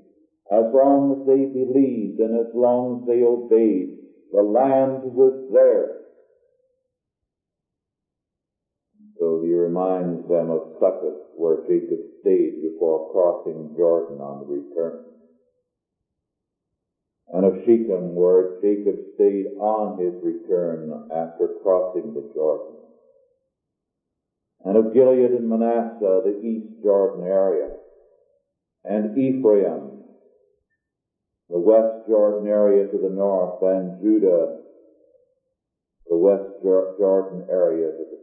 As 0.51 0.65
long 0.74 1.12
as 1.12 1.25
they 1.25 1.45
believed 1.45 2.19
and 2.19 2.36
as 2.36 2.53
long 2.53 3.00
as 3.00 3.07
they 3.07 3.24
obeyed, 3.24 3.89
the 4.31 4.43
land 4.43 5.01
was 5.03 5.34
theirs. 5.50 6.03
So 9.17 9.39
he 9.41 9.53
reminds 9.65 10.29
them 10.29 10.50
of 10.50 10.62
Succoth, 10.79 11.34
where 11.36 11.65
Jacob 11.67 12.00
stayed 12.22 12.62
before 12.62 13.10
crossing 13.12 13.74
Jordan 13.75 14.22
on 14.22 14.39
the 14.39 14.45
return. 14.45 15.00
And 17.34 17.45
of 17.45 17.55
Shechem, 17.65 18.13
where 18.15 18.62
Jacob 18.62 18.95
stayed 19.15 19.45
on 19.60 19.98
his 19.98 20.13
return 20.22 20.93
after 21.10 21.50
crossing 21.63 22.13
the 22.13 22.24
Jordan 22.34 22.75
and 24.65 24.77
of 24.77 24.93
Gilead 24.93 25.31
and 25.31 25.48
Manasseh, 25.48 26.22
the 26.25 26.39
east 26.41 26.81
Jordan 26.84 27.24
area, 27.24 27.69
and 28.84 29.15
Ephraim, 29.15 30.01
the 31.50 31.60
west 31.60 32.07
Jordan 32.07 32.48
area 32.48 32.86
to 32.86 32.98
the 32.98 33.10
north, 33.10 33.62
and 33.62 33.93
Judah, 34.01 34.48
the 36.10 36.17
west 36.17 36.50
Jordan 36.63 37.43
area 37.48 37.91
to 37.91 38.05
the. 38.10 38.14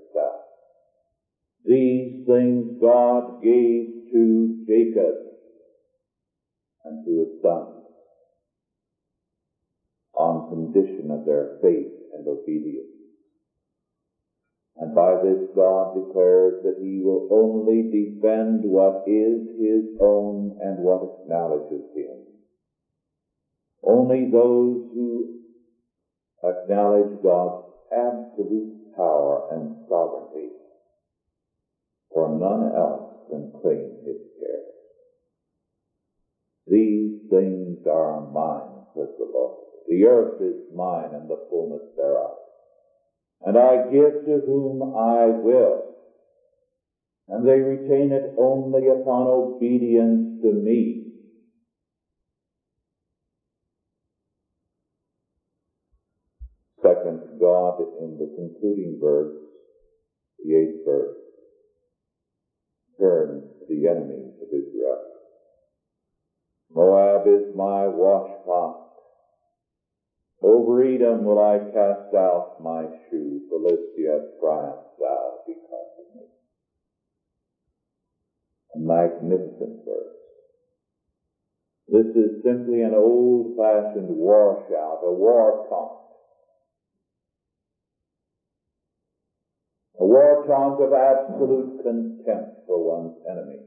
These 1.64 2.26
things 2.26 2.80
God 2.80 3.42
gave 3.42 4.10
to 4.12 4.64
Jacob 4.66 5.14
and 6.84 7.04
to 7.04 7.20
his 7.20 7.40
sons 7.40 7.82
on 10.14 10.48
condition 10.48 11.10
of 11.10 11.24
their 11.24 11.58
faith 11.62 11.92
and 12.14 12.26
obedience. 12.26 12.86
And 14.76 14.94
by 14.94 15.14
this 15.22 15.38
God 15.54 15.94
declares 15.94 16.62
that 16.64 16.78
he 16.80 17.00
will 17.04 17.28
only 17.30 17.82
defend 17.82 18.62
what 18.64 19.02
is 19.06 19.40
his 19.58 19.84
own 20.00 20.56
and 20.60 20.78
what 20.78 21.02
acknowledges 21.02 21.84
him. 21.94 22.18
Only 23.84 24.30
those 24.32 24.80
who 24.94 25.28
acknowledge 26.42 27.22
God's 27.22 27.62
absolute 27.92 28.94
power 28.96 29.42
and 29.52 29.76
sovereignty, 29.88 30.50
for 32.12 32.28
none 32.28 32.62
else 32.76 33.04
can 33.30 33.48
claim 33.60 33.96
his 34.04 34.16
care. 34.38 34.64
These 36.66 37.12
things 37.30 37.78
are 37.86 38.20
mine, 38.20 38.82
says 38.94 39.08
the 39.18 39.26
Lord. 39.32 39.56
The 39.88 40.04
earth 40.04 40.40
is 40.40 40.56
mine 40.72 41.12
and 41.12 41.28
the 41.28 41.36
fullness 41.48 41.82
thereof 41.96 42.36
and 43.44 43.56
I 43.58 43.76
give 43.76 44.24
to 44.24 44.40
whom 44.46 44.82
I 44.82 45.26
will. 45.28 45.84
And 47.28 47.46
they 47.46 47.60
retain 47.60 48.12
it 48.12 48.22
only 48.36 48.88
upon 48.88 49.26
obedience 49.26 50.22
to 50.42 50.52
me. 50.52 51.00
Second, 56.82 57.20
God 57.40 57.74
in 58.00 58.18
the 58.18 58.28
concluding 58.34 58.98
verse, 59.00 59.30
the 60.44 60.56
eighth 60.56 60.84
verse, 60.84 61.14
to 63.02 63.64
the 63.68 63.88
enemies 63.88 64.32
of 64.40 64.48
Israel. 64.48 64.98
Moab 66.74 67.26
is 67.26 67.54
my 67.54 67.84
washpot, 67.90 68.82
over 70.42 70.82
Edom 70.82 71.24
will 71.24 71.38
I 71.38 71.58
cast 71.72 72.14
out 72.14 72.56
my 72.60 72.86
shoe. 73.08 73.42
Philistia 73.48 74.18
triumph 74.40 74.86
thou 74.98 75.38
because 75.46 75.90
of 76.00 76.16
me. 76.16 76.26
A 78.74 78.78
magnificent 78.78 79.84
verse. 79.84 80.18
This 81.88 82.06
is 82.16 82.42
simply 82.44 82.82
an 82.82 82.94
old-fashioned 82.94 84.08
war 84.08 84.64
shout, 84.68 85.00
a 85.04 85.12
war 85.12 85.66
taunt. 85.68 86.01
A 90.02 90.04
war 90.04 90.44
taunt 90.48 90.82
of 90.82 90.92
absolute 90.92 91.80
contempt 91.80 92.66
for 92.66 92.82
one's 92.82 93.14
enemy. 93.30 93.60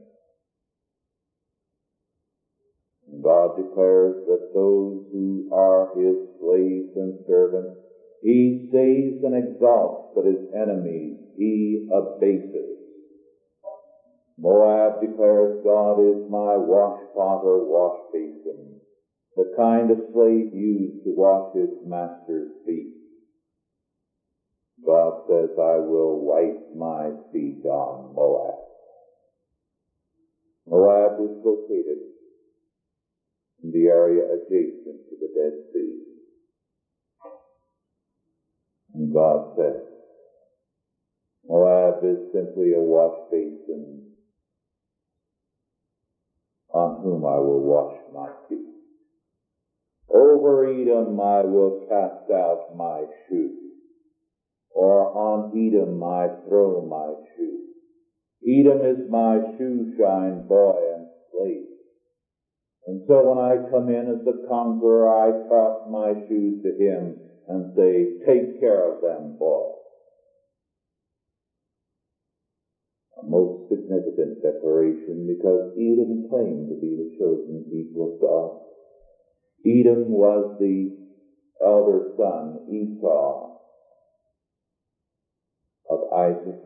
God 3.22 3.56
declares 3.56 4.16
that 4.26 4.52
those 4.52 5.00
who 5.10 5.48
are 5.50 5.96
his 5.96 6.18
slaves 6.38 6.92
and 6.94 7.24
servants, 7.26 7.80
he 8.20 8.68
saves 8.70 9.24
and 9.24 9.34
exalts, 9.34 10.12
but 10.14 10.26
his 10.26 10.44
enemies 10.52 11.16
he 11.38 11.88
abases. 11.90 12.84
Moab 14.36 15.00
declares, 15.00 15.64
God 15.64 16.00
is 16.00 16.28
my 16.28 16.52
washpot 16.60 17.44
or 17.44 17.64
wash 17.64 17.96
basin, 18.12 18.76
the 19.36 19.50
kind 19.56 19.90
of 19.90 20.04
slave 20.12 20.52
used 20.52 21.02
to 21.04 21.14
wash 21.16 21.54
his 21.54 21.70
master's 21.82 22.52
feet. 22.66 22.95
God 24.86 25.14
says, 25.28 25.50
I 25.58 25.78
will 25.78 26.20
wipe 26.20 26.76
my 26.76 27.10
feet 27.32 27.64
on 27.66 28.14
Moab. 28.14 28.54
Moab 30.68 31.18
was 31.18 31.36
located 31.44 31.98
in 33.62 33.72
the 33.72 33.86
area 33.88 34.22
adjacent 34.32 35.00
to 35.08 35.16
the 35.20 35.28
Dead 35.34 35.52
Sea. 35.72 36.02
And 38.94 39.12
God 39.12 39.56
says, 39.56 39.82
Moab 41.48 42.04
is 42.04 42.18
simply 42.32 42.74
a 42.74 42.80
wash 42.80 43.16
basin 43.30 44.02
on 46.72 47.02
whom 47.02 47.24
I 47.24 47.38
will 47.38 47.62
wash 47.62 47.94
my 48.12 48.28
feet. 48.48 48.66
Over 50.12 50.66
Edom 50.66 51.20
I 51.20 51.42
will 51.42 51.86
cast 51.88 52.30
out 52.30 52.76
my 52.76 53.04
shoe, 53.28 53.65
or 54.76 55.16
on 55.16 55.56
Edom 55.56 56.02
I 56.04 56.28
throw 56.46 56.82
my 56.82 57.14
shoe. 57.34 57.60
Edom 58.46 58.84
is 58.84 59.08
my 59.08 59.38
shoe 59.56 59.86
shine 59.98 60.44
boy 60.46 60.76
and 60.94 61.06
slave. 61.32 61.64
And 62.86 63.00
so 63.08 63.22
when 63.22 63.38
I 63.38 63.56
come 63.70 63.88
in 63.88 64.06
as 64.06 64.22
the 64.24 64.38
conqueror, 64.46 65.08
I 65.08 65.32
toss 65.48 65.80
my 65.88 66.12
shoes 66.28 66.62
to 66.62 66.70
him 66.76 67.16
and 67.48 67.72
say, 67.74 68.06
take 68.26 68.60
care 68.60 68.92
of 68.92 69.00
them, 69.00 69.34
boy. 69.38 69.64
A 73.22 73.26
most 73.26 73.66
significant 73.68 74.42
declaration 74.42 75.26
because 75.26 75.62
Edom 75.74 76.22
claimed 76.28 76.68
to 76.68 76.76
be 76.76 76.94
the 76.94 77.10
chosen 77.18 77.64
people 77.70 78.12
of 78.12 78.20
God. 78.20 78.50
Edom 79.64 80.10
was 80.10 80.44
the 80.60 80.90
elder 81.64 82.02
son, 82.18 82.58
Esau, 82.68 83.55
Isaac, 86.16 86.56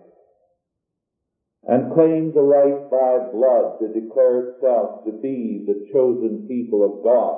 and 1.64 1.92
claimed 1.92 2.34
the 2.34 2.42
right 2.42 2.88
by 2.90 3.18
blood 3.32 3.78
to 3.80 3.88
declare 3.88 4.38
itself 4.46 5.04
to 5.04 5.12
be 5.12 5.64
the 5.66 5.84
chosen 5.92 6.46
people 6.48 6.84
of 6.84 7.02
God. 7.02 7.36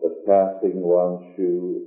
But 0.00 0.12
casting 0.26 0.80
one 0.82 1.18
shoe, 1.36 1.82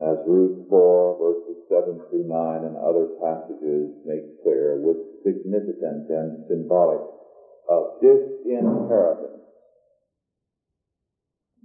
as 0.00 0.18
Ruth 0.26 0.68
4 0.68 1.16
verses 1.18 1.56
7 1.68 1.98
through 2.08 2.28
9 2.28 2.64
and 2.64 2.76
other 2.76 3.06
passages 3.20 3.90
make 4.04 4.42
clear, 4.42 4.76
was 4.76 4.96
significant 5.24 6.08
and 6.08 6.46
symbolic 6.48 7.00
of 7.68 8.00
disinheritance. 8.00 9.43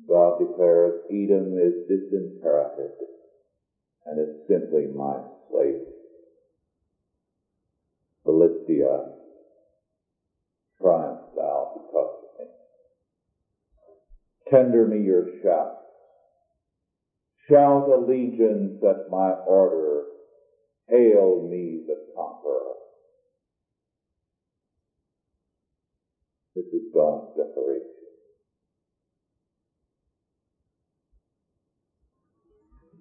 God 0.09 0.39
declares 0.39 0.93
Edom 1.11 1.55
is 1.57 1.73
disinherited 1.87 2.91
and 4.07 4.19
is 4.19 4.35
simply 4.49 4.87
my 4.87 5.19
slave. 5.49 5.85
Philistia, 8.25 9.03
triumph 10.81 11.19
thou 11.35 11.71
because 11.75 12.09
of 12.23 12.39
me. 12.39 12.45
Tender 14.49 14.85
me 14.85 14.99
your 14.99 15.25
shout. 15.43 15.75
Shout 17.49 17.87
allegiance 17.87 18.73
at 18.83 19.09
my 19.09 19.31
order. 19.45 20.03
Hail 20.89 21.47
me 21.49 21.81
the 21.87 21.95
conqueror. 22.15 22.73
This 26.55 26.65
is 26.73 26.81
God's 26.93 27.25
declaration. 27.37 27.98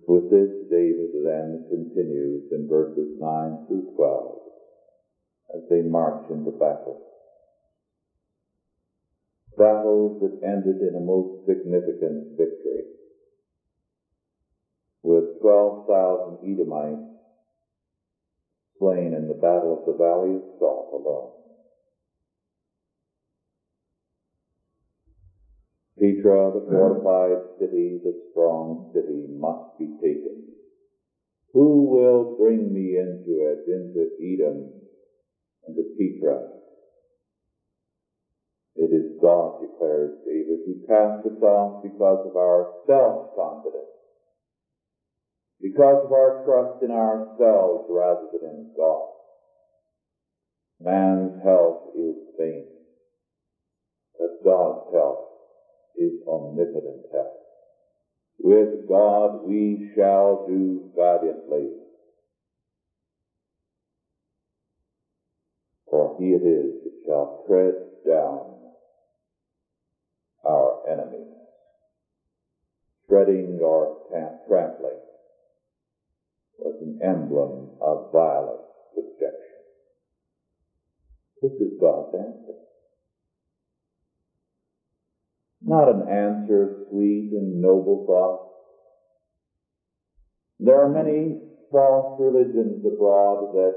With 0.09 0.31
this, 0.31 0.49
David 0.71 1.13
then 1.23 1.67
continues 1.69 2.45
in 2.51 2.67
verses 2.67 3.13
9 3.21 3.67
through 3.69 3.93
12 3.95 4.41
as 5.55 5.63
they 5.69 5.83
march 5.83 6.25
into 6.31 6.51
battle. 6.53 6.97
Battles 9.59 10.17
that 10.23 10.41
ended 10.49 10.81
in 10.81 10.97
a 10.97 11.05
most 11.05 11.45
significant 11.45 12.39
victory 12.39 12.89
with 15.03 15.39
12,000 15.43 16.39
Edomites 16.41 17.05
slain 18.79 19.13
in 19.13 19.29
the 19.29 19.35
battle 19.35 19.77
of 19.77 19.85
the 19.85 19.93
Valley 19.93 20.37
of 20.37 20.43
Salt 20.59 20.89
alone. 20.91 21.38
Petra, 26.29 26.51
the 26.53 26.61
fortified 26.71 27.39
city, 27.59 27.99
the 28.03 28.13
strong 28.31 28.79
city, 28.93 29.27
must 29.31 29.65
be 29.79 29.89
taken. 30.01 30.43
Who 31.55 31.89
will 31.89 32.25
bring 32.37 32.73
me 32.73 32.99
into 32.99 33.41
it, 33.49 33.61
into 33.67 34.07
Edom, 34.21 34.71
into 35.67 35.85
Petra? 35.97 36.41
It 38.77 38.93
is 38.93 39.07
God, 39.21 39.53
declares 39.61 40.13
David, 40.25 40.61
who 40.65 40.77
cast 40.87 41.25
us 41.25 41.43
off 41.43 41.73
because 41.83 42.21
of 42.27 42.37
our 42.37 42.67
self-confidence, 42.87 43.89
because 45.63 45.99
of 46.05 46.13
our 46.13 46.35
trust 46.45 46.75
in 46.83 46.91
ourselves 46.91 47.85
rather 47.89 48.27
than 48.33 48.51
in 48.51 48.67
God. 48.77 49.07
Man's 50.81 51.33
help 51.43 51.79
is 51.95 52.17
vain, 52.39 52.67
but 54.19 54.31
God's 54.45 54.79
help 54.93 55.28
is 55.99 56.13
omnipotent 56.27 57.05
help. 57.13 57.33
With 58.41 58.89
God 58.89 59.43
we 59.43 59.85
shall 59.95 60.47
do 60.47 60.83
valiantly. 60.95 61.71
For 65.91 66.15
he 66.19 66.35
it 66.35 66.45
is 66.45 66.73
that 66.85 66.93
shall 67.07 67.45
tread 67.47 67.75
down 68.07 68.45
our 70.45 70.77
enemies, 70.87 71.35
treading 73.09 73.59
or 73.63 73.89
trampling 74.47 75.01
was 76.59 76.75
an 76.81 76.99
emblem 77.03 77.71
of 77.81 78.11
violent 78.13 78.61
subjection. 78.95 79.63
This 81.41 81.53
is 81.53 81.79
God's 81.81 82.15
answer. 82.15 82.68
Not 85.69 85.91
an 85.91 86.09
answer 86.09 86.63
of 86.63 86.71
sweet 86.89 87.29
and 87.33 87.61
noble 87.61 88.03
thoughts. 88.07 88.41
There 90.59 90.81
are 90.81 90.89
many 90.89 91.37
false 91.71 92.19
religions 92.19 92.83
abroad 92.87 93.53
that 93.53 93.75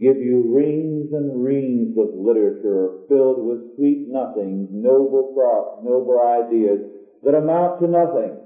give 0.00 0.16
you 0.16 0.56
reams 0.56 1.12
and 1.12 1.44
reams 1.44 1.98
of 1.98 2.16
literature 2.16 3.04
filled 3.10 3.44
with 3.44 3.76
sweet 3.76 4.08
nothings, 4.08 4.70
noble 4.72 5.34
thoughts, 5.36 5.84
noble 5.84 6.18
ideas 6.18 6.80
that 7.22 7.34
amount 7.34 7.78
to 7.82 7.88
nothing. 7.88 8.40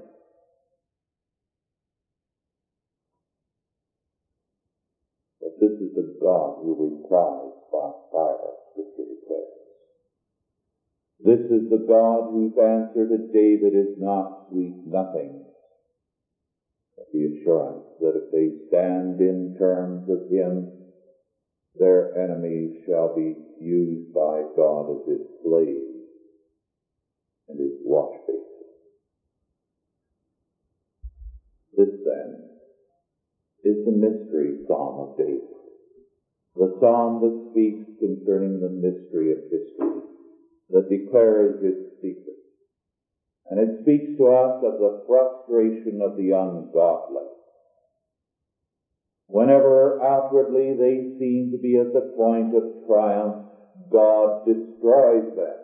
But 5.39 5.55
this 5.61 5.71
is 5.71 5.95
the 5.95 6.17
God 6.19 6.59
who 6.59 6.75
replies 6.75 7.55
by 7.71 7.91
fire, 8.11 8.51
Scripture 8.73 9.07
declares. 9.07 9.56
This 11.19 11.39
is 11.49 11.69
the 11.69 11.83
God 11.87 12.29
whose 12.31 12.57
answer 12.57 13.07
to 13.07 13.17
David 13.33 13.73
is 13.73 13.97
not 13.97 14.47
sweet 14.49 14.77
nothing, 14.85 15.45
but 16.95 17.07
the 17.11 17.25
assurance 17.25 17.85
that 17.99 18.13
if 18.15 18.31
they 18.31 18.53
stand 18.67 19.19
in 19.19 19.55
terms 19.57 20.03
with 20.07 20.29
him, 20.29 20.67
their 21.79 22.15
enemies 22.17 22.71
shall 22.85 23.15
be 23.15 23.35
used 23.59 24.13
by 24.13 24.43
God 24.55 24.91
as 24.91 25.07
his 25.07 25.27
slaves 25.43 26.05
and 27.49 27.59
his 27.59 27.73
basin. 27.83 28.43
This 31.75 31.93
then, 32.05 32.49
is 33.63 33.85
the 33.85 33.91
mystery 33.91 34.53
psalm 34.67 34.99
of 34.99 35.17
David. 35.17 35.41
The 36.55 36.77
psalm 36.79 37.21
that 37.21 37.51
speaks 37.51 37.85
concerning 37.99 38.59
the 38.59 38.69
mystery 38.69 39.31
of 39.31 39.37
history, 39.49 40.06
that 40.69 40.89
declares 40.89 41.63
its 41.63 41.95
secret. 42.01 42.35
And 43.49 43.59
it 43.59 43.81
speaks 43.81 44.17
to 44.17 44.27
us 44.27 44.63
of 44.63 44.79
the 44.79 45.03
frustration 45.07 46.01
of 46.01 46.17
the 46.17 46.31
ungodly. 46.31 47.27
Whenever 49.27 50.01
outwardly 50.01 50.73
they 50.77 51.17
seem 51.19 51.51
to 51.51 51.57
be 51.57 51.77
at 51.77 51.93
the 51.93 52.13
point 52.15 52.55
of 52.55 52.87
triumph, 52.87 53.45
God 53.91 54.45
destroys 54.45 55.35
them. 55.35 55.59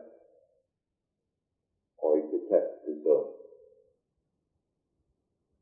Or 1.97 2.17
he 2.17 2.23
protects 2.29 2.85
his 2.87 2.97
own. 3.09 3.25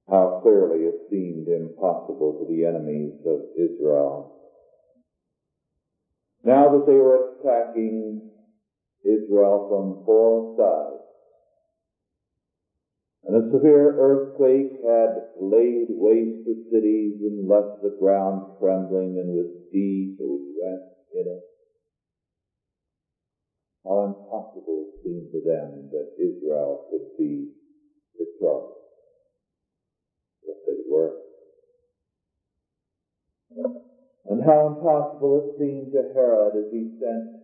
How 0.09 0.39
clearly 0.43 0.85
it 0.85 1.07
seemed 1.09 1.47
impossible 1.47 2.39
to 2.39 2.53
the 2.53 2.65
enemies 2.65 3.13
of 3.25 3.41
Israel. 3.57 4.33
Now 6.43 6.69
that 6.71 6.85
they 6.85 6.97
were 6.97 7.37
attacking 7.39 8.21
Israel 9.03 9.67
from 9.69 10.05
four 10.05 10.55
sides, 10.57 11.03
and 13.23 13.37
a 13.37 13.51
severe 13.51 13.95
earthquake 13.97 14.81
had 14.85 15.13
laid 15.39 15.87
waste 15.89 16.45
the 16.45 16.57
cities 16.71 17.21
and 17.21 17.47
left 17.47 17.81
the 17.81 17.95
ground 17.99 18.57
trembling 18.59 19.17
and 19.17 19.35
with 19.37 19.71
deep 19.71 20.17
rent 20.19 20.83
in 21.13 21.25
it. 21.27 21.43
How 23.85 24.05
impossible 24.05 24.85
it 24.85 25.03
seemed 25.03 25.31
to 25.31 25.41
them 25.41 25.89
that 25.91 26.13
Israel 26.17 26.85
could 26.89 27.17
be 27.17 27.49
victorious. 28.17 28.77
But 30.45 30.55
they 30.67 30.81
were. 30.89 31.17
And 34.25 34.43
how 34.43 34.67
impossible 34.67 35.41
it 35.43 35.59
seemed 35.59 35.91
to 35.93 36.13
Herod 36.13 36.55
as 36.55 36.71
he 36.71 36.91
sent 36.99 37.40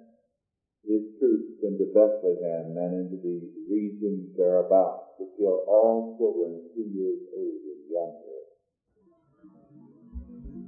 his 0.88 1.04
troops 1.19 1.52
into 1.67 1.84
Bethlehem 1.91 2.71
and 2.80 2.95
into 2.95 3.19
the 3.19 3.43
regions 3.67 4.32
thereabout 4.39 5.19
to 5.19 5.28
kill 5.36 5.60
all 5.67 6.15
children 6.15 6.63
two 6.73 6.88
years 6.95 7.19
old 7.36 7.62
and 7.67 7.84
younger. 7.91 8.38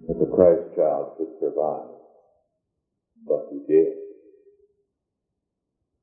That 0.08 0.20
the 0.20 0.36
Christ 0.36 0.76
child 0.76 1.16
could 1.18 1.32
survive. 1.40 1.96
But 3.26 3.48
he 3.50 3.60
did. 3.66 3.96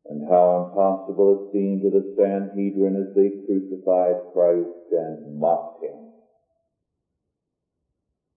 And 0.08 0.22
how 0.28 0.64
impossible 0.64 1.36
it 1.36 1.52
seemed 1.52 1.82
to 1.82 1.90
the 1.90 2.14
Sanhedrin 2.16 2.96
as 2.96 3.12
they 3.14 3.36
crucified 3.44 4.32
Christ 4.32 4.88
and 4.92 5.38
mocked 5.38 5.82
him. 5.82 6.08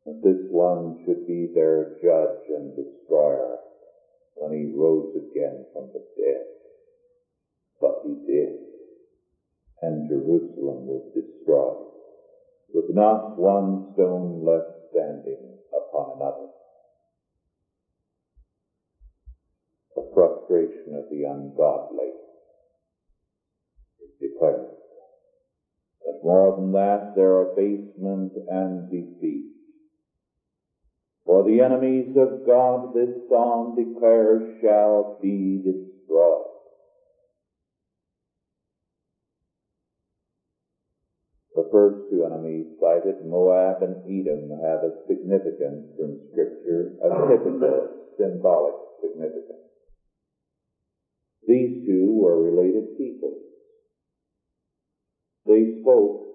That 0.06 0.20
this 0.24 0.44
one 0.50 0.98
should 1.06 1.26
be 1.28 1.48
their 1.54 1.94
judge 2.02 2.44
and 2.50 2.76
destroyer 2.76 3.59
when 4.40 4.54
he 4.54 4.72
rose 4.76 5.12
again 5.16 5.66
from 5.74 5.90
the 5.94 6.00
dead. 6.16 6.44
But 7.80 8.02
he 8.04 8.16
did. 8.26 8.56
And 9.82 10.08
Jerusalem 10.08 10.88
was 10.88 11.04
destroyed, 11.14 11.88
with 12.74 12.90
not 12.90 13.38
one 13.38 13.94
stone 13.94 14.44
left 14.46 14.72
standing 14.92 15.58
upon 15.72 16.18
another. 16.18 16.48
The 19.96 20.10
frustration 20.14 20.96
of 20.96 21.04
the 21.10 21.24
ungodly 21.24 22.12
is 24.02 24.12
declared. 24.20 24.76
But 26.06 26.24
more 26.24 26.56
than 26.56 26.72
that, 26.74 27.14
their 27.16 27.52
abasement 27.52 28.34
and 28.50 28.90
defeat 28.90 29.59
for 31.30 31.44
the 31.44 31.62
enemies 31.62 32.10
of 32.18 32.42
God, 32.44 32.90
this 32.98 33.14
psalm 33.30 33.78
declares, 33.78 34.42
shall 34.66 35.20
be 35.22 35.62
destroyed. 35.62 36.50
The 41.54 41.70
first 41.72 42.10
two 42.10 42.26
enemies 42.26 42.66
cited, 42.82 43.22
Moab 43.30 43.84
and 43.84 44.02
Edom, 44.10 44.50
have 44.58 44.82
a 44.82 44.98
significance 45.06 45.86
in 46.02 46.18
Scripture, 46.34 46.98
a 47.06 47.14
typical 47.30 47.94
symbolic 48.18 48.74
significance. 49.00 49.70
These 51.48 51.86
two 51.86 52.10
were 52.10 52.42
related 52.42 52.98
peoples. 52.98 53.38
They 55.46 55.78
spoke 55.86 56.26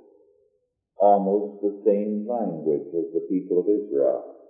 almost 1.02 1.62
the 1.62 1.82
same 1.84 2.28
language 2.30 2.86
as 2.94 3.10
the 3.12 3.26
people 3.28 3.58
of 3.58 3.66
Israel. 3.66 4.43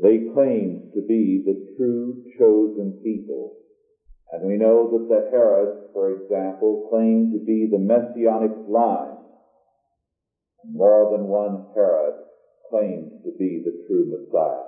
They 0.00 0.30
claimed 0.32 0.92
to 0.94 1.02
be 1.02 1.42
the 1.44 1.74
true 1.76 2.24
chosen 2.38 2.98
people. 3.02 3.56
And 4.32 4.46
we 4.46 4.56
know 4.56 4.90
that 4.90 5.08
the 5.08 5.30
Herods, 5.30 5.90
for 5.92 6.10
example, 6.10 6.88
claimed 6.90 7.32
to 7.32 7.44
be 7.44 7.68
the 7.70 7.78
messianic 7.78 8.52
line. 8.66 9.18
More 10.64 11.10
than 11.10 11.28
one 11.28 11.66
Herod 11.74 12.14
claimed 12.70 13.22
to 13.24 13.32
be 13.38 13.62
the 13.62 13.84
true 13.86 14.06
Messiah. 14.06 14.64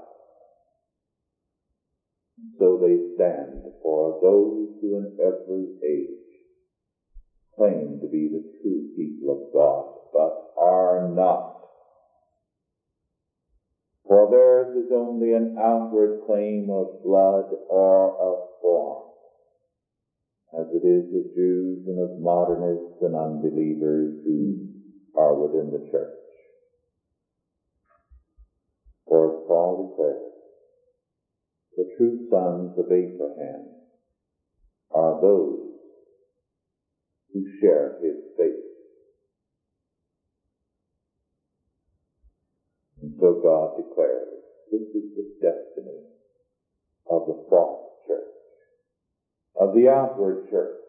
So 2.58 2.76
they 2.76 3.14
stand 3.14 3.62
for 3.82 4.18
those 4.20 4.68
who 4.80 4.98
in 4.98 5.16
every 5.18 5.66
age 5.82 6.24
claim 7.56 8.00
to 8.02 8.08
be 8.08 8.28
the 8.28 8.44
true 8.60 8.90
people 8.96 9.30
of 9.30 9.52
God, 9.52 9.86
but 10.12 10.62
are 10.62 11.14
not. 11.14 11.53
For 14.06 14.28
theirs 14.30 14.76
is 14.76 14.92
only 14.92 15.32
an 15.32 15.56
outward 15.58 16.20
claim 16.26 16.68
of 16.70 17.02
blood 17.02 17.46
or 17.68 18.12
of 18.20 18.44
form, 18.60 19.02
as 20.52 20.66
it 20.72 20.84
is 20.86 21.06
of 21.14 21.34
Jews 21.34 21.86
and 21.86 21.98
of 21.98 22.18
modernists 22.18 23.00
and 23.00 23.16
unbelievers 23.16 24.12
who 24.24 24.58
are 25.16 25.34
within 25.34 25.70
the 25.70 25.90
church. 25.90 26.20
For 29.08 29.32
as 29.32 29.46
Paul 29.46 29.88
declares, 29.88 30.32
the 31.76 31.86
true 31.96 32.18
sons 32.30 32.76
of 32.76 32.92
Abraham 32.92 33.70
are 34.90 35.18
those 35.20 35.60
who 37.32 37.42
share 37.60 37.96
his 38.00 38.16
faith. 38.36 38.73
And 43.04 43.12
so 43.20 43.34
God 43.34 43.76
declares, 43.76 44.40
this 44.72 44.80
is 44.80 45.04
the 45.14 45.28
destiny 45.36 46.00
of 47.10 47.26
the 47.26 47.36
false 47.50 47.84
church, 48.08 48.32
of 49.60 49.74
the 49.74 49.90
outward 49.90 50.48
church, 50.48 50.80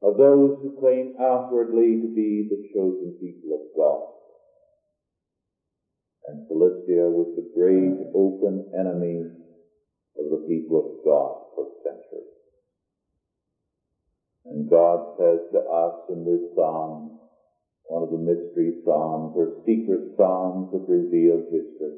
of 0.00 0.16
those 0.16 0.56
who 0.62 0.80
claim 0.80 1.12
outwardly 1.20 2.00
to 2.00 2.08
be 2.14 2.48
the 2.48 2.64
chosen 2.72 3.12
people 3.20 3.60
of 3.60 3.76
God. 3.76 4.08
And 6.28 6.48
Philistia 6.48 7.12
was 7.12 7.28
the 7.36 7.44
great 7.54 8.08
open 8.14 8.64
enemy 8.72 9.20
of 10.16 10.30
the 10.30 10.48
people 10.48 10.78
of 10.78 11.04
God 11.04 11.36
for 11.54 11.66
centuries. 11.84 12.24
And 14.46 14.70
God 14.70 15.00
says 15.18 15.40
to 15.52 15.60
us 15.60 15.92
in 16.08 16.24
this 16.24 16.40
psalm, 16.56 17.20
one 17.88 18.02
of 18.04 18.10
the 18.10 18.18
mystery 18.18 18.72
psalms 18.84 19.32
or 19.34 19.48
secret 19.66 20.12
psalms 20.16 20.68
that 20.72 20.84
reveal 20.88 21.40
history. 21.50 21.96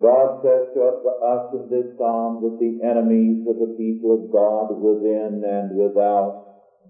God 0.00 0.40
says 0.42 0.62
to 0.74 0.80
us 0.80 1.52
in 1.52 1.68
this 1.68 1.92
psalm 1.98 2.40
that 2.42 2.56
the 2.60 2.84
enemies 2.84 3.44
of 3.46 3.58
the 3.58 3.74
people 3.76 4.12
of 4.12 4.30
God 4.32 4.72
within 4.80 5.42
and 5.44 5.76
without 5.76 6.40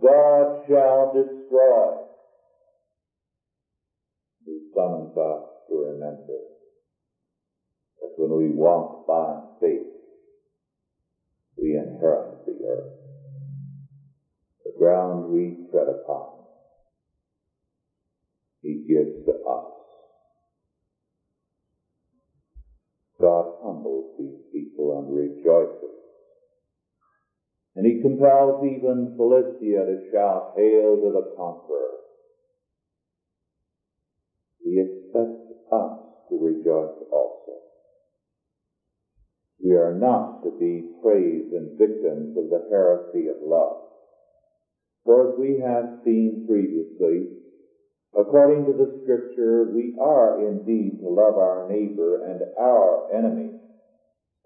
God 0.02 0.46
shall 0.68 1.12
destroy. 1.14 1.94
He 4.46 4.58
summons 4.74 5.16
us 5.16 5.42
to 5.68 5.74
remember 5.76 6.38
that 8.00 8.12
when 8.16 8.38
we 8.38 8.50
walk 8.50 9.06
by 9.06 9.38
faith, 9.60 9.86
we 11.58 11.76
inherit 11.76 12.46
the 12.46 12.66
earth. 12.66 12.94
The 14.64 14.72
ground 14.78 15.32
we 15.32 15.68
tread 15.70 15.88
upon, 15.88 16.39
He 18.62 18.84
gives 18.86 19.26
to 19.26 19.32
us. 19.32 19.72
God 23.20 23.52
humbles 23.62 24.16
these 24.18 24.40
people 24.52 24.98
and 24.98 25.14
rejoices 25.14 26.00
and 27.76 27.86
he 27.86 28.02
compels 28.02 28.64
even 28.64 29.14
Philistia 29.16 29.86
to 29.86 29.96
shout, 30.12 30.52
Hail 30.56 30.96
to 30.96 31.12
the 31.12 31.34
conqueror. 31.36 31.96
He 34.62 34.80
expects 34.80 35.48
us 35.72 35.98
to 36.28 36.36
rejoice 36.36 36.98
also. 37.12 37.52
We 39.64 39.72
are 39.76 39.94
not 39.94 40.42
to 40.42 40.50
be 40.58 40.90
praised 41.02 41.52
and 41.52 41.78
victims 41.78 42.36
of 42.36 42.50
the 42.50 42.66
heresy 42.70 43.28
of 43.28 43.36
love. 43.42 43.76
For 45.04 45.32
as 45.32 45.38
we 45.38 45.60
have 45.60 46.04
seen 46.04 46.44
previously, 46.46 47.28
According 48.16 48.66
to 48.66 48.72
the 48.72 48.98
scripture, 49.02 49.70
we 49.72 49.94
are 50.00 50.40
indeed 50.40 51.00
to 51.00 51.08
love 51.08 51.38
our 51.38 51.68
neighbor 51.68 52.24
and 52.24 52.42
our 52.58 53.06
enemy, 53.14 53.54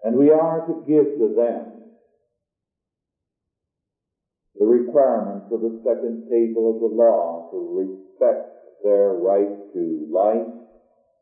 and 0.03 0.18
we 0.18 0.31
are 0.31 0.66
to 0.66 0.74
give 0.87 1.16
to 1.18 1.35
them 1.35 1.81
the 4.55 4.66
requirements 4.66 5.50
of 5.50 5.62
the 5.62 5.81
second 5.83 6.29
table 6.31 6.70
of 6.70 6.81
the 6.81 6.94
law 6.94 7.48
to 7.50 7.88
respect 8.18 8.44
their 8.85 9.14
right 9.14 9.48
to 9.72 10.09
life, 10.12 10.53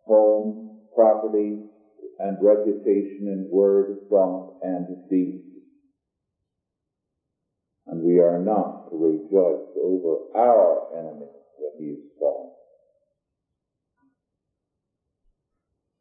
home, 0.05 0.71
property, 0.97 1.59
and 2.19 2.43
reputation 2.43 3.29
in 3.29 3.49
word, 3.51 3.97
thought, 4.11 4.53
and 4.63 4.87
deed. 5.09 5.43
And 7.87 8.03
we 8.03 8.19
are 8.19 8.39
not 8.39 8.91
to 8.91 8.97
rejoice 8.97 9.63
over 9.81 10.17
our 10.35 10.83
enemy 10.93 11.29
when 11.63 11.87
he 11.87 11.93
is 11.95 12.05
fallen. 12.19 12.51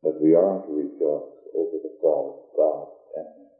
But 0.02 0.21
we 0.21 0.34
are 0.34 0.65
to 0.65 0.74
rejoice 0.74 1.30
over 1.56 1.78
the 1.78 1.93
fall 2.02 2.50
of 2.50 2.58
God's 2.58 2.97
enemies. 3.17 3.52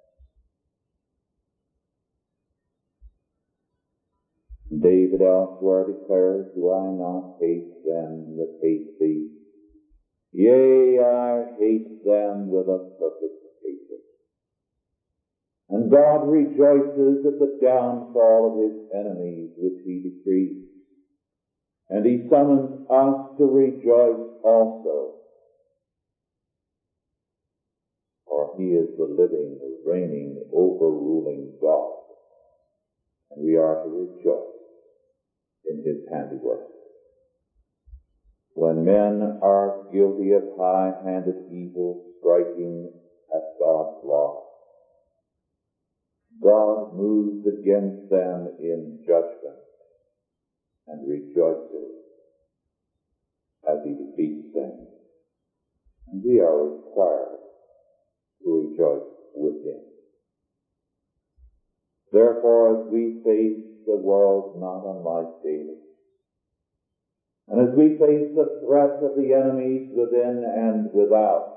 David 4.82 5.22
elsewhere 5.22 5.86
declares, 5.86 6.48
Do 6.56 6.72
I 6.72 6.92
not 6.92 7.38
hate 7.40 7.84
them 7.86 8.38
that 8.38 8.58
hate 8.62 9.00
thee? 9.00 9.30
Yea, 10.32 11.00
I 11.00 11.44
hate 11.60 12.06
them 12.06 12.50
with 12.50 12.68
a 12.68 12.80
perfect 12.98 13.36
hatred. 13.62 14.00
And 15.70 15.92
God 15.92 16.32
rejoices 16.32 17.26
at 17.26 17.38
the 17.38 17.60
downfall 17.62 18.48
of 18.48 18.64
his 18.64 18.80
enemies 18.96 19.52
which 19.58 19.84
he 19.84 20.00
decrees. 20.00 20.71
And 21.92 22.06
he 22.06 22.26
summons 22.30 22.88
us 22.90 23.38
to 23.38 23.44
rejoice 23.44 24.26
also. 24.46 25.16
For 28.26 28.54
he 28.58 28.64
is 28.80 28.88
the 28.98 29.04
living, 29.04 29.60
reigning, 29.86 30.42
overruling 30.54 31.52
God. 31.60 31.92
And 33.32 33.46
we 33.46 33.58
are 33.58 33.84
to 33.84 33.90
rejoice 33.90 34.56
in 35.70 35.84
his 35.84 35.98
handiwork. 36.10 36.64
When 38.54 38.86
men 38.86 39.40
are 39.42 39.92
guilty 39.92 40.32
of 40.32 40.44
high-handed 40.58 41.36
evil 41.52 42.00
striking 42.20 42.90
at 43.36 43.60
God's 43.60 44.00
law, 44.06 44.44
God 46.42 46.94
moves 46.96 47.46
against 47.46 48.10
them 48.10 48.48
in 48.60 48.98
judgment 49.06 49.61
and 50.92 51.08
rejoices 51.08 51.96
as 53.68 53.78
he 53.84 53.92
defeats 53.92 54.54
them. 54.54 54.74
And 56.12 56.22
we 56.24 56.40
are 56.40 56.66
required 56.66 57.40
to 58.44 58.70
rejoice 58.70 59.08
with 59.34 59.64
him. 59.64 59.80
Therefore, 62.12 62.76
as 62.76 62.92
we 62.92 63.22
face 63.24 63.62
the 63.86 63.96
world 63.96 64.60
not 64.60 64.84
unlike 64.84 65.30
David, 65.44 65.78
and 67.48 67.62
as 67.62 67.76
we 67.76 67.98
face 68.00 68.28
the 68.36 68.60
threats 68.66 69.02
of 69.02 69.16
the 69.16 69.34
enemies 69.34 69.90
within 69.94 70.44
and 70.44 70.92
without, 70.94 71.48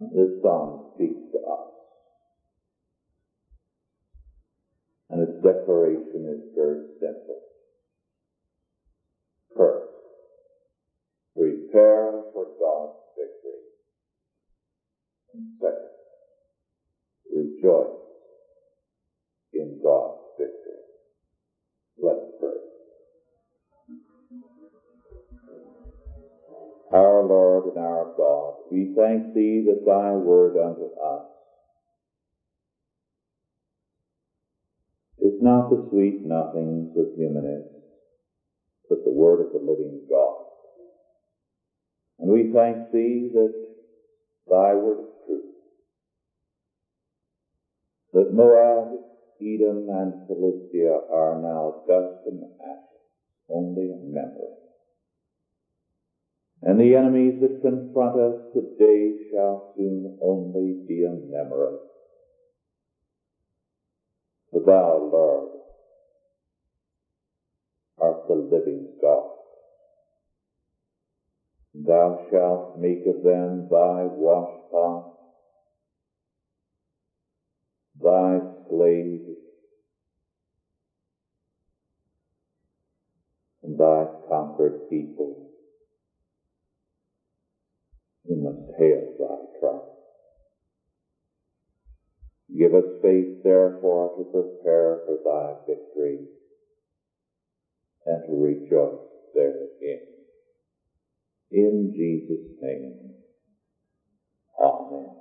this 0.00 0.28
song 0.42 0.90
speaks 0.94 1.20
to 1.32 1.38
us. 1.38 1.68
And 5.10 5.22
its 5.22 5.42
declaration 5.42 6.28
is 6.28 6.54
very 6.54 6.84
simple. 7.00 7.40
First, 9.56 9.88
prepare 11.34 12.22
for 12.34 12.46
God's 12.60 12.98
victory. 13.16 13.64
And 15.34 15.44
second, 15.60 15.96
rejoice 17.34 17.98
in 19.54 19.80
God's 19.82 20.20
victory. 20.36 20.84
Let's 22.02 22.26
pray. 22.38 22.50
Our 26.92 27.24
Lord 27.24 27.74
and 27.74 27.78
our 27.78 28.12
God, 28.16 28.54
we 28.70 28.94
thank 28.94 29.34
Thee 29.34 29.64
that 29.66 29.84
Thy 29.86 30.12
word 30.12 30.56
unto 30.56 30.84
us 31.00 31.27
is 35.22 35.34
not 35.40 35.70
the 35.70 35.86
sweet 35.90 36.24
nothings 36.24 36.90
of 36.96 37.06
humanists, 37.16 37.70
but 38.88 39.04
the 39.04 39.12
word 39.12 39.40
of 39.40 39.52
the 39.52 39.58
living 39.58 40.00
God. 40.08 40.44
And 42.18 42.30
we 42.30 42.50
thank 42.52 42.90
Thee 42.92 43.30
that 43.34 43.54
Thy 44.48 44.74
word 44.74 45.00
is 45.00 45.06
true, 45.26 45.42
that 48.14 48.32
Moab, 48.32 48.90
Edom, 49.40 49.88
and 49.90 50.14
Philistia 50.26 50.98
are 51.12 51.36
now 51.40 51.74
dust 51.86 52.14
and 52.26 52.42
ashes, 52.60 53.02
only 53.50 53.90
a 53.92 53.98
memory. 53.98 54.54
And 56.62 56.80
the 56.80 56.96
enemies 56.96 57.34
that 57.40 57.62
confront 57.62 58.16
us 58.16 58.34
today 58.52 59.12
shall 59.30 59.64
soon 59.76 60.06
only 60.20 60.76
be 60.88 61.04
a 61.04 61.12
memory. 61.12 61.78
For 64.50 64.60
thou, 64.64 65.08
Lord, 65.12 65.48
art 67.98 68.16
the 68.26 68.34
living 68.34 68.88
God. 69.00 69.24
Thou 71.74 72.16
shalt 72.30 72.76
make 72.76 73.06
of 73.06 73.22
them 73.22 73.66
thy 73.70 74.08
washpot, 74.08 75.04
thy 78.02 78.38
slaves, 78.68 79.36
and 83.62 83.78
thy 83.78 84.06
conquered 84.28 84.88
people 84.88 85.36
who 88.26 88.36
must 88.36 88.70
hail 88.78 89.12
thy 89.18 89.36
triumph. 89.60 89.84
Give 92.58 92.74
us 92.74 92.90
faith, 93.00 93.44
therefore, 93.44 94.16
to 94.16 94.24
prepare 94.32 94.98
for 95.06 95.18
thy 95.24 95.54
victory 95.64 96.26
and 98.04 98.24
to 98.26 98.32
rejoice 98.34 98.98
therein. 99.32 100.00
In 101.52 101.92
Jesus' 101.94 102.58
name, 102.60 103.14
Amen. 104.60 105.14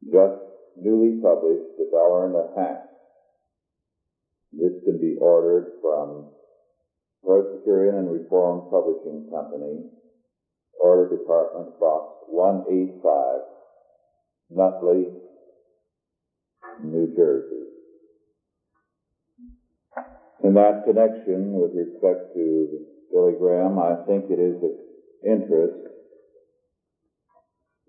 Just 0.04 0.40
newly 0.76 1.20
published, 1.20 1.78
a 1.80 1.90
dollar 1.90 2.26
and 2.26 2.36
a 2.36 2.48
half. 2.56 2.82
This 4.52 4.72
can 4.84 4.98
be 5.00 5.16
ordered 5.20 5.72
from 5.82 6.30
Presbyterian 7.24 7.96
and 7.96 8.10
Reformed 8.10 8.70
Publishing 8.70 9.28
Company, 9.30 9.90
Order 10.80 11.16
Department 11.16 11.80
Box 11.80 12.24
185, 12.28 13.40
Nutley, 14.50 15.08
New 16.82 17.14
Jersey. 17.16 17.64
In 20.44 20.54
that 20.54 20.84
connection, 20.84 21.54
with 21.54 21.72
respect 21.72 22.34
to 22.34 22.84
Billy 23.10 23.32
Graham, 23.38 23.78
I 23.78 24.04
think 24.06 24.26
it 24.28 24.38
is 24.38 24.62
of 24.62 24.83
interest 25.26 25.74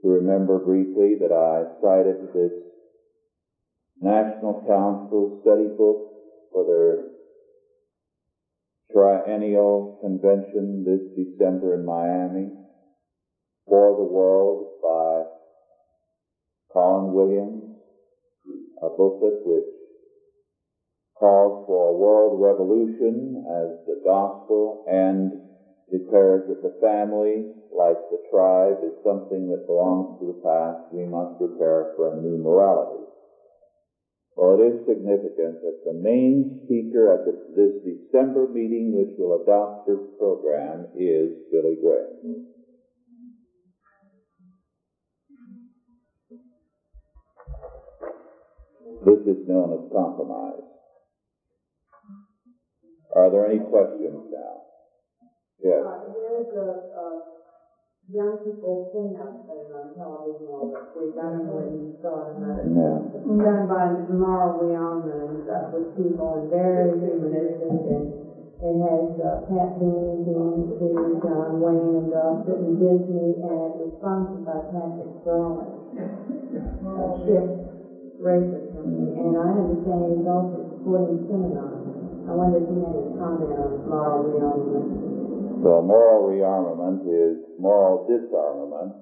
to 0.02 0.08
remember 0.08 0.60
briefly 0.60 1.17
that 1.19 1.32
I 1.32 1.63
cited 1.82 2.17
this 2.34 2.52
National 4.02 4.62
Council 4.67 5.39
study 5.41 5.67
book 5.78 5.98
for 6.52 6.65
their 6.65 7.06
triennial 8.91 9.98
convention 10.02 10.84
this 10.86 11.02
December 11.15 11.76
in 11.76 11.86
Miami, 11.86 12.52
For 13.67 13.95
the 13.98 14.04
World 14.04 14.67
by 14.82 15.24
Colin 16.71 17.13
Williams, 17.13 17.63
a 18.82 18.89
booklet 18.89 19.39
which 19.45 19.63
calls 21.17 21.65
for 21.65 21.89
a 21.89 21.98
world 21.98 22.39
revolution 22.41 23.43
as 23.50 23.69
the 23.88 24.02
gospel 24.06 24.84
and 24.88 25.44
declares 25.91 26.48
that 26.50 26.62
the 26.63 26.78
family, 26.82 27.45
like 27.71 27.98
the 28.10 28.21
tribe, 28.32 28.82
is 28.84 28.98
something 29.04 29.50
that 29.50 29.67
belongs 29.67 30.19
to 30.19 30.26
the 30.28 30.41
past. 30.41 30.91
We 30.91 31.06
must 31.06 31.38
prepare 31.38 31.93
for 31.95 32.13
a 32.13 32.21
new 32.21 32.38
morality. 32.38 33.06
Well, 34.36 34.60
it 34.60 34.67
is 34.67 34.86
significant 34.86 35.62
that 35.62 35.80
the 35.86 35.93
main 35.93 36.65
speaker 36.65 37.13
at 37.13 37.24
this, 37.56 37.71
December 37.86 38.48
meeting, 38.52 38.91
which 38.91 39.15
will 39.17 39.41
adopt 39.41 39.88
this 39.88 40.02
program, 40.19 40.88
is 40.98 41.32
Billy 41.52 41.78
Graham. 41.80 42.48
This 49.06 49.21
is 49.28 49.48
known 49.48 49.71
as 49.74 49.91
compromise. 49.93 50.65
Are 53.15 53.32
there 53.32 53.45
any 53.45 53.60
questions 53.60 54.34
now? 54.34 54.64
Yes. 55.63 55.80
Uh, 55.84 55.98
there's 56.12 56.52
a, 56.52 56.68
a 57.00 57.06
young 58.12 58.38
people 58.44 58.78
cleanup 58.91 59.34
thing 59.48 59.65
on 59.72 59.88
television 59.96 60.46
all 60.52 60.68
this 60.70 60.86
week. 60.94 61.15
I 61.18 61.32
don't 61.32 61.48
know 61.48 61.56
whether 61.58 61.74
you 61.74 61.89
saw 62.04 62.28
it. 62.28 62.36
Yeah. 62.70 62.98
Done 63.39 63.65
by 63.65 63.89
Mara 64.12 64.52
Leon 64.54 65.08
and 65.10 65.41
uh, 65.48 65.65
with 65.72 65.88
people 65.96 66.38
and 66.38 66.50
very 66.52 66.91
humanistic 67.00 67.72
and 67.88 68.06
it 68.56 68.78
has 68.80 69.08
uh, 69.20 69.36
Pat 69.52 69.76
Boone, 69.80 70.24
DNC, 70.24 70.80
John 71.24 71.60
Wayne, 71.60 72.08
and 72.08 72.12
uh, 72.13 72.39
sitting 72.48 72.76
Disney 72.80 73.36
and 73.44 73.60
it 73.68 73.74
was 73.76 73.91
sponsored 74.00 74.44
by 74.48 74.60
Patrick 74.72 75.12
Sterling. 75.24 75.76
Uh, 76.86 77.12
Shift 77.26 77.52
Racing 78.22 78.68
Company. 78.72 79.12
And 79.12 79.36
I 79.36 79.60
understand 79.60 80.08
he's 80.15 80.28
also 80.30 80.63
supporting 80.72 81.20
Synagogue. 81.28 81.84
I 82.26 82.32
wonder 82.32 82.58
if 82.58 82.68
you 82.70 82.80
had 82.80 82.96
a 82.96 83.06
comment 83.20 83.52
on 83.60 83.89
Mara 83.89 84.24
Leon. 84.24 85.14
So 85.65 85.82
moral 85.82 86.30
rearmament 86.30 87.10
is 87.10 87.41
moral 87.58 88.06
disarmament. 88.06 89.01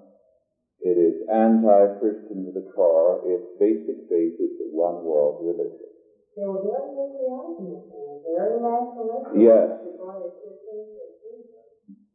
It 0.80 0.96
is 0.96 1.20
anti-Christian 1.28 2.48
to 2.48 2.52
the 2.56 2.64
core. 2.72 3.20
Its 3.28 3.44
basic 3.60 4.08
basis 4.08 4.48
is 4.64 4.72
one 4.72 5.04
world 5.04 5.44
religion. 5.44 5.92
They 6.40 6.48
were 6.48 6.64
very 6.64 6.88
patriotic, 6.96 7.84
very 8.24 8.64
nationalistic. 8.64 9.44
Yes. 9.44 9.76
Before 9.76 10.16
they 10.24 10.32
Christians 10.40 10.88
were 10.96 11.12
Jews. 11.20 11.52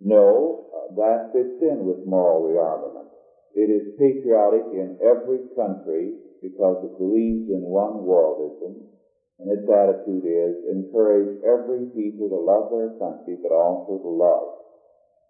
No, 0.00 0.64
that 0.96 1.28
fits 1.36 1.60
in 1.60 1.84
with 1.84 2.08
moral 2.08 2.48
rearmament. 2.48 3.12
It 3.52 3.68
is 3.68 3.84
patriotic 4.00 4.64
in 4.72 4.96
every 5.04 5.44
country 5.60 6.16
because 6.40 6.80
it 6.88 6.96
believes 6.96 7.52
in 7.52 7.68
one 7.68 8.00
worldism, 8.00 8.80
and 9.38 9.50
its 9.50 9.66
attitude 9.70 10.26
is 10.26 10.54
encourage 10.66 11.30
every 11.46 11.86
people 11.94 12.28
to 12.28 12.38
love 12.38 12.70
their 12.70 12.90
country, 12.98 13.38
but 13.42 13.52
also 13.54 13.98
to 14.02 14.10
love 14.10 14.48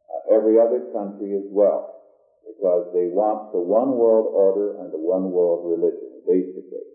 uh, 0.09 0.35
every 0.35 0.59
other 0.59 0.81
country 0.93 1.37
as 1.37 1.45
well, 1.53 1.85
because 2.47 2.89
they 2.93 3.07
want 3.13 3.53
the 3.53 3.61
one 3.61 3.97
world 3.97 4.33
order 4.33 4.81
and 4.81 4.93
the 4.93 4.99
one 4.99 5.31
world 5.31 5.61
religion, 5.65 6.09
basically. 6.27 6.89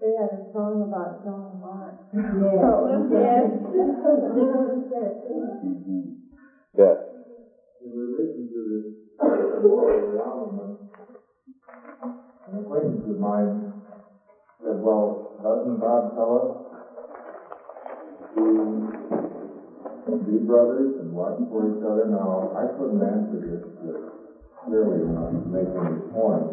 They 0.00 0.12
had 0.12 0.28
a 0.34 0.52
song 0.52 0.82
about 0.82 1.24
Joan 1.24 1.56
of 1.56 1.64
Arc. 1.64 1.96
Yes. 2.12 2.60
Oh, 4.06 4.80
yes. 4.92 5.16
Yes. 6.76 6.96
in 7.80 7.92
relation 7.96 8.48
to 8.52 8.60
this 8.68 9.62
moral 9.62 10.00
rearmament, 10.12 10.76
an 12.46 12.58
acquaintance 12.60 13.08
of 13.08 13.18
mine 13.18 13.75
said, 14.66 14.82
well, 14.82 15.38
doesn't 15.46 15.78
God 15.78 16.10
tell 16.18 16.42
us 16.42 16.50
to 18.34 20.10
be 20.26 20.42
brothers 20.42 20.90
and 20.98 21.14
watch 21.14 21.38
for 21.54 21.70
each 21.70 21.78
other? 21.86 22.10
Now, 22.10 22.50
I 22.58 22.66
couldn't 22.74 22.98
answer 22.98 23.38
this 23.46 23.62
clearly 24.66 25.06
when 25.06 25.14
I 25.22 25.30
was 25.30 25.46
making 25.54 25.86
this 25.86 26.02
point. 26.10 26.50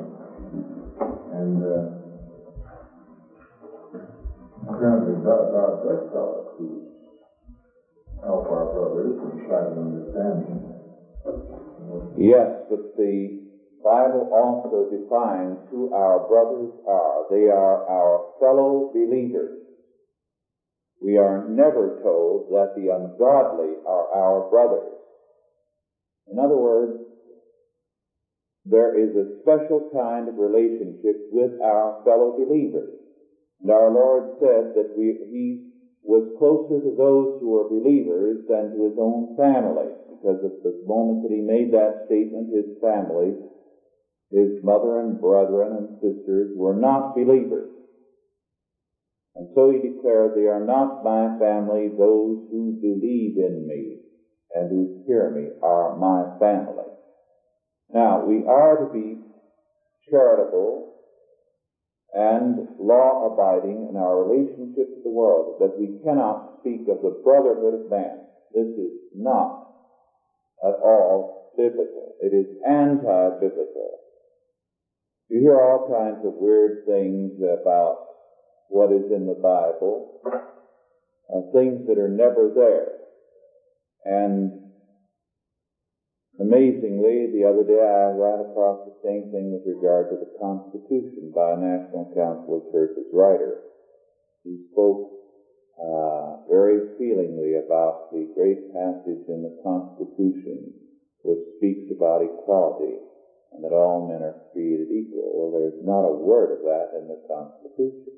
And 1.33 1.57
uh, 1.57 1.89
apparently 4.69 5.17
God, 5.25 5.49
God 5.49 5.81
does 5.81 6.05
tell 6.13 6.29
us 6.37 6.53
to 6.61 6.65
help 8.21 8.45
our 8.45 8.69
brothers 8.77 9.17
and 9.25 9.41
try 9.49 9.65
to 9.65 9.73
understand. 9.73 10.69
Yes, 12.21 12.61
but 12.69 12.93
the 12.93 13.42
Bible 13.83 14.29
also 14.31 14.89
defines 14.89 15.59
who 15.69 15.91
our 15.91 16.27
brothers 16.27 16.71
are. 16.87 17.25
They 17.29 17.51
are 17.51 17.83
our 17.87 18.25
fellow 18.39 18.91
believers. 18.93 19.59
We 21.01 21.17
are 21.17 21.49
never 21.49 21.99
told 22.01 22.47
that 22.49 22.73
the 22.75 22.87
ungodly 22.95 23.75
are 23.85 24.07
our 24.15 24.49
brothers. 24.49 24.95
In 26.31 26.39
other 26.39 26.55
words, 26.55 26.93
there 28.65 28.95
is 28.95 29.11
a 29.15 29.27
special 29.41 29.89
kind 29.91 30.29
of 30.29 30.37
relationship 30.37 31.27
with 31.29 31.51
our 31.61 31.99
fellow 32.05 32.31
believers. 32.37 32.95
And 33.61 33.71
our 33.71 33.91
Lord 33.91 34.23
said 34.39 34.71
that 34.75 34.95
we, 34.95 35.19
He 35.27 35.59
was 36.03 36.23
closer 36.39 36.79
to 36.79 36.95
those 36.95 37.35
who 37.39 37.49
were 37.51 37.67
believers 37.67 38.39
than 38.47 38.71
to 38.71 38.83
His 38.87 38.95
own 38.97 39.35
family, 39.35 39.91
because 40.07 40.39
at 40.43 40.63
the 40.63 40.79
moment 40.87 41.23
that 41.23 41.31
He 41.31 41.41
made 41.41 41.71
that 41.71 42.07
statement, 42.07 42.47
His 42.55 42.71
family, 42.79 43.35
His 44.33 44.63
mother 44.63 44.99
and 44.99 45.21
brethren 45.21 45.77
and 45.77 46.01
sisters 46.01 46.49
were 46.55 46.73
not 46.73 47.13
believers. 47.13 47.69
And 49.35 49.47
so 49.53 49.69
He 49.69 49.77
declared, 49.77 50.33
they 50.35 50.47
are 50.47 50.65
not 50.65 51.03
my 51.03 51.37
family, 51.37 51.89
those 51.89 52.49
who 52.49 52.79
believe 52.81 53.37
in 53.37 53.67
me 53.67 53.99
and 54.55 54.69
who 54.69 55.03
hear 55.05 55.29
me 55.29 55.49
are 55.61 55.97
my 55.97 56.39
family. 56.39 56.89
Now, 57.93 58.25
we 58.25 58.43
are 58.47 58.85
to 58.85 58.91
be 58.91 59.21
charitable 60.09 60.89
and 62.13 62.57
law 62.79 63.33
abiding 63.33 63.87
in 63.89 63.97
our 63.97 64.23
relationship 64.23 64.95
to 64.95 65.01
the 65.03 65.11
world, 65.11 65.57
but 65.59 65.77
we 65.77 65.99
cannot 66.03 66.57
speak 66.59 66.87
of 66.89 67.01
the 67.01 67.21
brotherhood 67.23 67.85
of 67.85 67.89
man. 67.89 68.17
This 68.53 68.67
is 68.77 68.93
not 69.15 69.61
at 70.63 70.73
all 70.83 71.53
biblical. 71.55 72.15
It 72.19 72.33
is 72.33 72.47
anti-biblical. 72.67 74.02
You 75.29 75.39
hear 75.39 75.59
all 75.59 75.87
kinds 75.89 76.25
of 76.25 76.33
weird 76.35 76.85
things 76.85 77.41
about 77.41 77.97
what 78.69 78.91
is 78.91 79.11
in 79.11 79.25
the 79.25 79.39
Bible, 79.41 80.21
uh, 80.25 81.41
things 81.53 81.87
that 81.87 81.97
are 81.97 82.09
never 82.09 82.51
there. 82.55 82.99
And 84.05 84.63
Amazingly, 86.39 87.29
the 87.29 87.45
other 87.45 87.61
day 87.61 87.77
I 87.77 88.09
ran 88.17 88.49
across 88.49 88.81
the 88.89 88.97
same 89.05 89.29
thing 89.29 89.53
with 89.53 89.69
regard 89.69 90.09
to 90.09 90.17
the 90.17 90.33
Constitution 90.41 91.29
by 91.29 91.53
a 91.53 91.61
National 91.61 92.09
Council 92.09 92.57
of 92.57 92.73
Churches 92.73 93.05
writer. 93.13 93.61
He 94.43 94.57
spoke 94.73 95.13
uh, 95.77 96.41
very 96.49 96.97
feelingly 96.97 97.61
about 97.61 98.09
the 98.11 98.25
great 98.33 98.73
passage 98.73 99.29
in 99.29 99.45
the 99.45 99.53
Constitution 99.61 100.73
which 101.21 101.39
speaks 101.57 101.85
about 101.95 102.25
equality 102.25 102.97
and 103.53 103.63
that 103.63 103.73
all 103.73 104.07
men 104.07 104.21
are 104.21 104.35
created 104.51 104.89
equal. 104.91 105.29
Well, 105.33 105.51
there's 105.61 105.81
not 105.83 106.05
a 106.05 106.13
word 106.13 106.51
of 106.51 106.61
that 106.65 106.97
in 106.97 107.07
the 107.07 107.19
Constitution. 107.29 108.13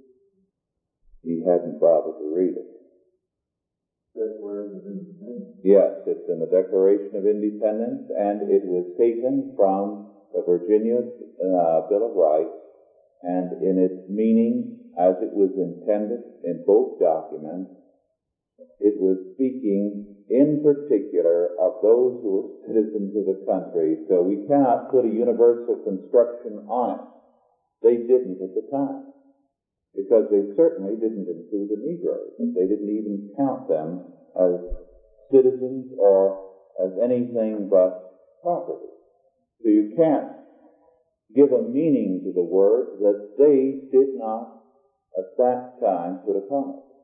He 1.24 1.44
hadn't 1.44 1.80
bothered 1.80 2.18
to 2.18 2.32
read 2.34 2.56
it. 2.56 2.70
Yes, 5.64 5.92
it's 6.06 6.30
in 6.30 6.40
the 6.40 6.48
Declaration 6.48 7.16
of 7.16 7.26
Independence, 7.26 8.08
and 8.16 8.42
it 8.48 8.64
was 8.64 8.86
taken 8.98 9.52
from 9.58 10.08
the 10.32 10.44
Virginia 10.46 11.00
uh, 11.04 11.82
Bill 11.90 12.08
of 12.08 12.16
Rights, 12.16 12.56
and 13.24 13.52
in 13.62 13.78
its 13.78 14.08
meaning 14.08 14.78
as 14.98 15.16
it 15.20 15.34
was 15.34 15.52
intended 15.58 16.22
in 16.44 16.64
both 16.66 16.98
documents, 17.00 17.72
it 18.80 18.95
was 18.99 19.18
speaking 19.34 20.16
in 20.30 20.62
particular 20.64 21.51
of 21.60 21.82
those 21.82 22.20
who 22.22 22.32
were 22.32 22.49
citizens 22.68 23.16
of 23.16 23.26
the 23.26 23.45
country, 23.45 23.97
so 24.08 24.24
we 24.24 24.45
cannot 24.47 24.91
put 24.91 25.06
a 25.06 25.10
universal 25.10 25.76
construction 25.84 26.66
on 26.70 26.99
it. 26.99 27.06
They 27.84 27.97
didn't 27.97 28.41
at 28.41 28.56
the 28.56 28.66
time 28.72 29.03
because 29.95 30.26
they 30.32 30.43
certainly 30.56 30.95
didn't 30.95 31.28
include 31.28 31.70
the 31.70 31.80
Negroes. 31.80 32.34
They 32.39 32.68
didn't 32.68 32.89
even 32.89 33.34
count 33.38 33.68
them 33.70 34.14
as 34.36 34.60
citizens 35.32 35.88
or 35.99 36.38
as 36.84 36.91
anything 37.01 37.68
but 37.70 37.93
property. 38.41 38.91
So 39.62 39.70
you 39.70 39.93
can't 39.95 40.28
give 41.34 41.51
a 41.51 41.62
meaning 41.62 42.22
to 42.26 42.32
the 42.34 42.43
word 42.43 42.99
that 42.99 43.36
they 43.38 43.80
did 43.91 44.16
not 44.16 44.47
at 45.18 45.26
that 45.38 45.80
time 45.82 46.20
put 46.26 46.36
upon 46.36 46.70
it. 46.72 46.95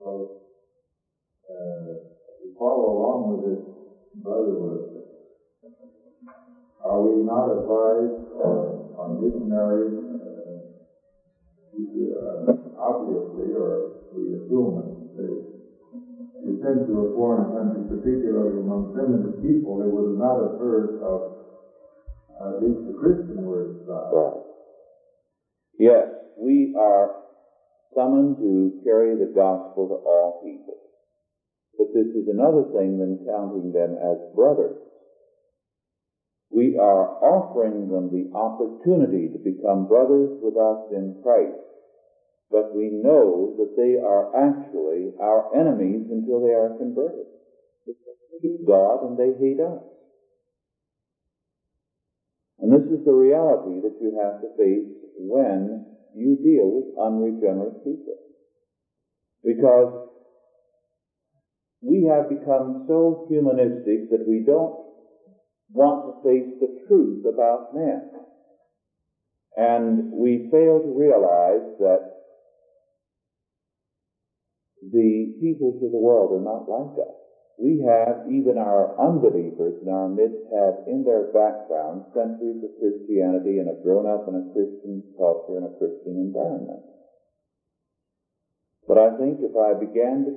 So, 0.00 0.32
uh, 1.44 1.92
to 2.40 2.46
follow 2.58 2.88
along 2.96 3.20
with 3.28 3.52
this 3.52 3.62
brotherhood, 4.24 5.04
are 6.84 7.02
we 7.04 7.22
not 7.22 7.52
advised 7.52 8.32
or 8.32 8.96
are 8.96 9.20
missionaries 9.20 10.00
uh, 11.76 12.52
obviously, 12.80 13.52
or 13.52 13.92
we 14.16 14.34
assume 14.40 14.80
that 14.80 14.88
they, 15.16 15.32
they 16.44 16.54
sent 16.64 16.88
to 16.88 16.94
a 16.98 17.14
foreign 17.14 17.52
country, 17.52 17.84
particularly 17.88 18.56
among 18.64 18.92
primitive 18.92 19.36
people, 19.42 19.78
they 19.78 19.90
would 19.90 20.16
not 20.16 20.40
have 20.40 20.56
heard 20.58 20.96
of 21.04 21.20
uh, 22.40 22.56
at 22.56 22.62
least 22.64 22.80
the 22.88 22.96
Christian 22.96 23.44
word 23.44 23.76
of 23.80 23.86
God. 23.86 24.08
Right. 24.12 24.40
Yes, 25.78 26.06
we 26.36 26.74
are 26.76 27.19
summoned 27.94 28.38
to 28.38 28.80
carry 28.84 29.16
the 29.16 29.32
gospel 29.34 29.88
to 29.88 29.94
all 29.94 30.42
people. 30.44 30.76
But 31.78 31.94
this 31.94 32.08
is 32.14 32.28
another 32.28 32.64
thing 32.72 32.98
than 32.98 33.26
counting 33.26 33.72
them 33.72 33.96
as 33.96 34.34
brothers. 34.34 34.76
We 36.50 36.76
are 36.76 37.22
offering 37.22 37.88
them 37.88 38.10
the 38.10 38.36
opportunity 38.36 39.28
to 39.32 39.38
become 39.38 39.86
brothers 39.86 40.30
with 40.42 40.56
us 40.56 40.92
in 40.92 41.20
Christ. 41.22 41.56
But 42.50 42.74
we 42.74 42.90
know 42.90 43.54
that 43.58 43.76
they 43.76 43.94
are 43.96 44.34
actually 44.34 45.14
our 45.20 45.54
enemies 45.54 46.08
until 46.10 46.40
they 46.42 46.52
are 46.52 46.76
converted. 46.76 47.26
They 47.86 47.94
hate 48.42 48.66
God 48.66 49.06
and 49.06 49.16
they 49.16 49.38
hate 49.38 49.60
us. 49.60 49.82
And 52.58 52.72
this 52.72 52.90
is 52.90 53.04
the 53.04 53.12
reality 53.12 53.80
that 53.80 53.96
you 54.00 54.18
have 54.20 54.42
to 54.42 54.48
face 54.58 54.92
when 55.16 55.89
you 56.14 56.36
deal 56.42 56.70
with 56.70 56.98
unregenerate 56.98 57.84
people. 57.84 58.14
Because 59.44 60.10
we 61.82 62.04
have 62.04 62.28
become 62.28 62.84
so 62.86 63.26
humanistic 63.28 64.10
that 64.10 64.26
we 64.28 64.44
don't 64.46 64.74
want 65.72 66.04
to 66.06 66.28
face 66.28 66.60
the 66.60 66.68
truth 66.88 67.24
about 67.24 67.74
men. 67.74 68.10
And 69.56 70.12
we 70.12 70.48
fail 70.50 70.80
to 70.80 70.98
realize 70.98 71.66
that 71.78 72.00
the 74.92 75.36
peoples 75.40 75.82
of 75.82 75.92
the 75.92 75.98
world 75.98 76.32
are 76.32 76.44
not 76.44 76.68
like 76.68 76.98
us. 76.98 77.19
We 77.60 77.84
have, 77.84 78.24
even 78.32 78.56
our 78.56 78.96
unbelievers 78.96 79.84
in 79.84 79.92
our 79.92 80.08
midst 80.08 80.48
have 80.48 80.88
in 80.88 81.04
their 81.04 81.28
background 81.28 82.08
centuries 82.16 82.64
of 82.64 82.72
Christianity 82.80 83.60
and 83.60 83.68
have 83.68 83.84
grown 83.84 84.08
up 84.08 84.24
in 84.28 84.34
a 84.34 84.48
Christian 84.56 85.04
culture 85.20 85.60
and 85.60 85.68
a 85.68 85.76
Christian 85.76 86.16
environment. 86.24 86.80
But 88.88 88.96
I 88.96 89.18
think 89.20 89.44
if 89.44 89.52
I 89.60 89.76
began 89.76 90.24
to 90.24 90.32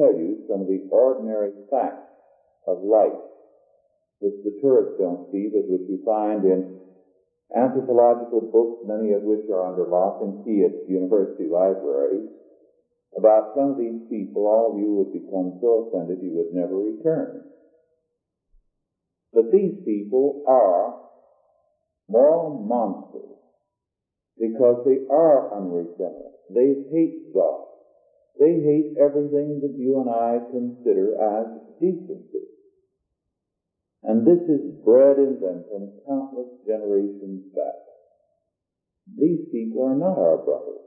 tell 0.00 0.16
you 0.16 0.48
some 0.48 0.62
of 0.62 0.66
the 0.66 0.88
ordinary 0.90 1.52
facts 1.70 2.08
of 2.66 2.80
life 2.82 3.20
which 4.20 4.40
the 4.42 4.56
tourists 4.62 4.96
don't 4.98 5.28
see, 5.30 5.52
but 5.52 5.68
which 5.68 5.84
you 5.92 6.00
find 6.06 6.42
in 6.44 6.80
anthropological 7.54 8.40
books, 8.40 8.80
many 8.88 9.12
of 9.12 9.22
which 9.22 9.44
are 9.52 9.68
under 9.68 9.84
lock 9.86 10.24
and 10.24 10.42
key 10.42 10.64
at 10.64 10.88
university 10.88 11.48
libraries, 11.52 12.32
about 13.16 13.54
some 13.54 13.70
of 13.70 13.78
these 13.78 14.00
people, 14.08 14.46
all 14.46 14.72
of 14.72 14.78
you 14.78 14.94
would 14.94 15.12
become 15.12 15.58
so 15.60 15.88
offended 15.88 16.18
you 16.22 16.32
would 16.34 16.52
never 16.52 16.76
return. 16.76 17.44
But 19.32 19.50
these 19.52 19.74
people 19.84 20.42
are 20.46 20.96
moral 22.08 22.64
monsters 22.64 23.36
because 24.38 24.84
they 24.84 24.98
are 25.10 25.52
unregenerate. 25.54 26.36
They 26.48 26.74
hate 26.90 27.34
God. 27.34 27.64
They 28.38 28.60
hate 28.60 28.96
everything 29.00 29.60
that 29.62 29.74
you 29.76 30.00
and 30.00 30.10
I 30.10 30.38
consider 30.50 31.16
as 31.16 31.46
decency. 31.80 32.46
And 34.02 34.24
this 34.26 34.40
is 34.48 34.60
bred 34.84 35.18
in 35.18 35.38
them 35.40 35.64
from 35.68 35.88
countless 36.06 36.48
generations 36.66 37.42
back. 37.54 37.80
These 39.18 39.48
people 39.50 39.82
are 39.82 39.96
not 39.96 40.18
our 40.18 40.38
brothers. 40.38 40.85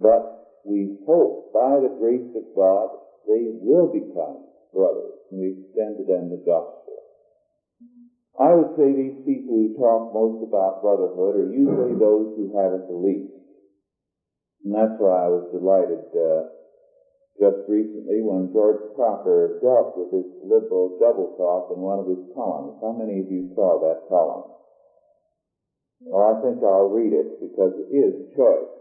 But 0.00 0.60
we 0.64 0.96
hope 1.06 1.52
by 1.52 1.80
the 1.80 1.94
grace 1.98 2.30
of 2.34 2.44
God 2.56 2.88
they 3.26 3.56
will 3.60 3.88
become 3.92 4.44
brothers 4.72 5.14
and 5.30 5.40
we 5.40 5.56
extend 5.56 5.98
to 5.98 6.04
them 6.04 6.28
the 6.30 6.42
gospel. 6.44 6.98
I 8.38 8.52
would 8.52 8.74
say 8.74 8.90
these 8.90 9.22
people 9.22 9.54
who 9.54 9.78
talk 9.78 10.12
most 10.12 10.42
about 10.42 10.82
brotherhood 10.82 11.36
are 11.38 11.54
usually 11.54 11.94
those 11.94 12.34
who 12.34 12.50
have 12.58 12.74
it 12.74 12.88
the 12.90 12.98
least. 12.98 13.30
And 14.64 14.74
that's 14.74 14.98
why 14.98 15.24
I 15.24 15.28
was 15.30 15.46
delighted 15.54 16.02
uh, 16.10 16.50
just 17.38 17.62
recently 17.70 18.18
when 18.26 18.50
George 18.50 18.82
Crocker 18.96 19.62
dealt 19.62 19.94
with 19.94 20.10
this 20.10 20.30
liberal 20.42 20.98
double 20.98 21.30
talk 21.38 21.70
in 21.70 21.78
one 21.78 22.02
of 22.02 22.10
his 22.10 22.26
columns. 22.34 22.74
How 22.82 22.90
many 22.90 23.22
of 23.22 23.30
you 23.30 23.54
saw 23.54 23.78
that 23.78 24.10
column? 24.10 24.50
Well, 26.02 26.34
I 26.34 26.42
think 26.42 26.58
I'll 26.62 26.90
read 26.90 27.14
it 27.14 27.38
because 27.38 27.72
it 27.78 27.88
is 27.94 28.34
choice. 28.34 28.73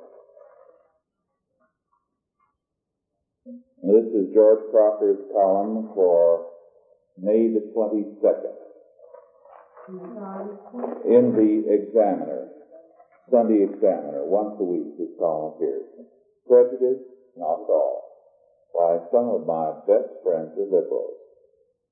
This 3.83 4.07
is 4.15 4.33
George 4.33 4.63
Crocker's 4.71 5.19
column 5.35 5.91
for 5.93 6.47
May 7.19 7.51
the 7.51 7.67
22nd 7.75 8.55
in 11.03 11.35
the 11.35 11.67
Examiner, 11.67 12.47
Sunday 13.29 13.67
Examiner. 13.67 14.23
Once 14.23 14.55
a 14.61 14.63
week 14.63 14.95
his 14.97 15.11
column 15.19 15.51
appears. 15.59 15.83
Prejudice? 16.47 17.03
Not 17.35 17.59
at 17.59 17.67
all. 17.75 18.07
Why, 18.71 18.99
some 19.11 19.27
of 19.27 19.45
my 19.45 19.75
best 19.83 20.15
friends 20.23 20.55
are 20.55 20.63
liberals. 20.63 21.19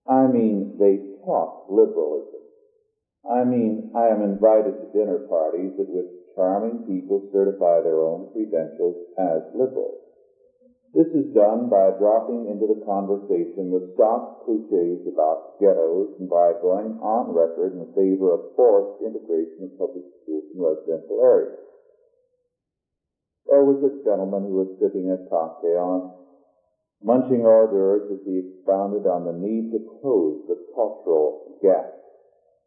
I 0.08 0.32
mean, 0.32 0.80
they 0.80 0.96
talk 1.28 1.68
liberalism. 1.70 2.40
I 3.30 3.44
mean, 3.44 3.92
I 3.94 4.08
am 4.08 4.24
invited 4.24 4.80
to 4.80 4.94
dinner 4.96 5.28
parties 5.28 5.76
at 5.76 5.92
which 5.92 6.08
charming 6.38 6.88
people 6.88 7.28
certify 7.34 7.84
their 7.84 8.00
own 8.00 8.32
credentials 8.32 8.96
as 9.20 9.44
liberals. 9.54 10.01
This 10.92 11.08
is 11.16 11.32
done 11.32 11.72
by 11.72 11.96
dropping 11.96 12.52
into 12.52 12.68
the 12.68 12.84
conversation 12.84 13.72
the 13.72 13.96
stock 13.96 14.44
cliches 14.44 15.08
about 15.08 15.56
ghettos 15.64 16.20
and 16.20 16.28
by 16.28 16.52
going 16.60 17.00
on 17.00 17.32
record 17.32 17.80
in 17.80 17.88
favor 17.96 18.36
of 18.36 18.52
forced 18.60 19.00
integration 19.00 19.72
of 19.72 19.80
public 19.80 20.04
schools 20.20 20.52
in 20.52 20.60
residential 20.60 21.24
areas. 21.24 21.64
There 23.48 23.64
was 23.64 23.80
a 23.88 24.04
gentleman 24.04 24.52
who 24.52 24.68
was 24.68 24.76
sipping 24.84 25.08
a 25.16 25.24
cocktail 25.32 25.88
and 25.96 26.06
munching 27.08 27.48
hors 27.48 27.72
d'oeuvres 27.72 28.12
as 28.12 28.28
he 28.28 28.44
expounded 28.44 29.08
on 29.08 29.24
the 29.24 29.40
need 29.40 29.72
to 29.72 29.80
close 30.04 30.44
the 30.52 30.60
cultural 30.76 31.56
gap. 31.64 31.88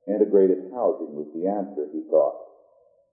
Integrated 0.08 0.72
housing 0.72 1.12
was 1.12 1.28
the 1.36 1.44
answer, 1.44 1.92
he 1.92 2.00
thought. 2.08 2.43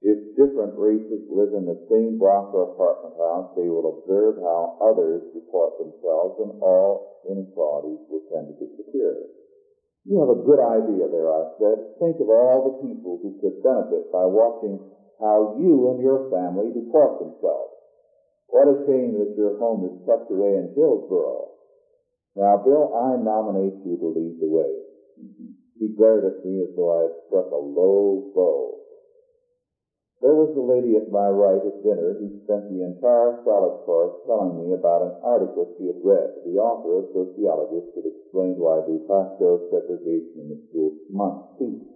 If 0.02 0.34
different 0.34 0.74
races 0.82 1.22
live 1.30 1.54
in 1.54 1.70
the 1.70 1.78
same 1.86 2.18
block 2.18 2.50
or 2.58 2.74
apartment 2.74 3.14
house, 3.22 3.54
they 3.54 3.70
will 3.70 4.02
observe 4.02 4.42
how 4.42 4.74
others 4.82 5.22
report 5.30 5.78
themselves 5.78 6.42
and 6.42 6.58
all 6.58 7.22
inequalities 7.30 8.02
will 8.10 8.26
tend 8.34 8.50
to 8.50 8.58
disappear. 8.58 9.30
You 10.10 10.18
have 10.26 10.34
a 10.34 10.42
good 10.42 10.58
idea 10.58 11.06
there, 11.06 11.30
I 11.30 11.46
said. 11.62 11.78
Think 12.02 12.18
of 12.18 12.34
all 12.34 12.66
the 12.66 12.82
people 12.82 13.22
who 13.22 13.38
could 13.38 13.62
benefit 13.62 14.10
by 14.10 14.26
watching 14.26 14.82
how 15.22 15.54
you 15.62 15.94
and 15.94 16.02
your 16.02 16.26
family 16.34 16.74
report 16.74 17.22
themselves. 17.22 17.78
What 18.50 18.74
a 18.74 18.82
shame 18.90 19.22
that 19.22 19.38
your 19.38 19.62
home 19.62 19.86
is 19.86 20.02
tucked 20.10 20.34
away 20.34 20.58
in 20.58 20.74
Hillsborough. 20.74 21.54
Now, 22.36 22.58
Bill, 22.58 22.90
I 22.90 23.22
nominate 23.22 23.86
you 23.86 24.02
to 24.02 24.08
lead 24.18 24.42
the 24.42 24.50
way. 24.50 24.74
He 25.78 25.94
glared 25.94 26.26
at 26.26 26.44
me 26.44 26.66
as 26.66 26.74
though 26.76 26.90
I 26.90 27.02
had 27.06 27.16
struck 27.28 27.52
a 27.52 27.62
low 27.62 28.26
blow. 28.34 28.81
There 30.22 30.38
was 30.38 30.54
a 30.54 30.62
lady 30.62 30.94
at 31.02 31.10
my 31.10 31.26
right 31.34 31.66
at 31.66 31.82
dinner 31.82 32.14
who 32.14 32.30
spent 32.46 32.70
the 32.70 32.86
entire 32.86 33.42
solid 33.42 33.82
course 33.90 34.14
telling 34.30 34.54
me 34.54 34.72
about 34.72 35.02
an 35.02 35.18
article 35.26 35.74
she 35.74 35.88
had 35.90 35.98
read. 36.06 36.46
The 36.46 36.62
author, 36.62 37.02
a 37.02 37.10
sociologist, 37.10 37.90
had 37.98 38.06
explained 38.06 38.62
why 38.62 38.86
de 38.86 39.02
facto 39.10 39.58
segregation 39.74 40.46
in 40.46 40.50
the 40.54 40.62
schools 40.70 40.94
must 41.10 41.58
cease. 41.58 41.90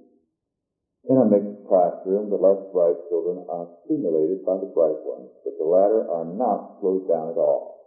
In 1.06 1.22
a 1.22 1.26
mixed 1.30 1.70
classroom, 1.70 2.34
the 2.34 2.42
less 2.42 2.66
bright 2.74 2.98
children 3.10 3.46
are 3.48 3.70
stimulated 3.86 4.44
by 4.44 4.58
the 4.58 4.74
bright 4.74 5.06
ones, 5.06 5.30
but 5.44 5.54
the 5.60 5.70
latter 5.70 6.10
are 6.10 6.26
not 6.26 6.82
slowed 6.82 7.06
down 7.08 7.30
at 7.30 7.38
all. 7.38 7.78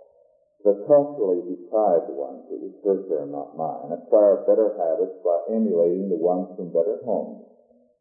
The 0.62 0.78
culturally 0.86 1.42
deprived 1.42 2.14
ones, 2.14 2.46
it 2.46 2.62
was 2.62 2.78
her 2.84 3.02
term, 3.10 3.32
not 3.32 3.56
mine, 3.58 3.90
acquire 3.90 4.36
better 4.46 4.70
habits 4.78 5.18
by 5.18 5.40
emulating 5.50 6.08
the 6.08 6.22
ones 6.22 6.46
from 6.54 6.70
better 6.70 7.02
homes 7.02 7.42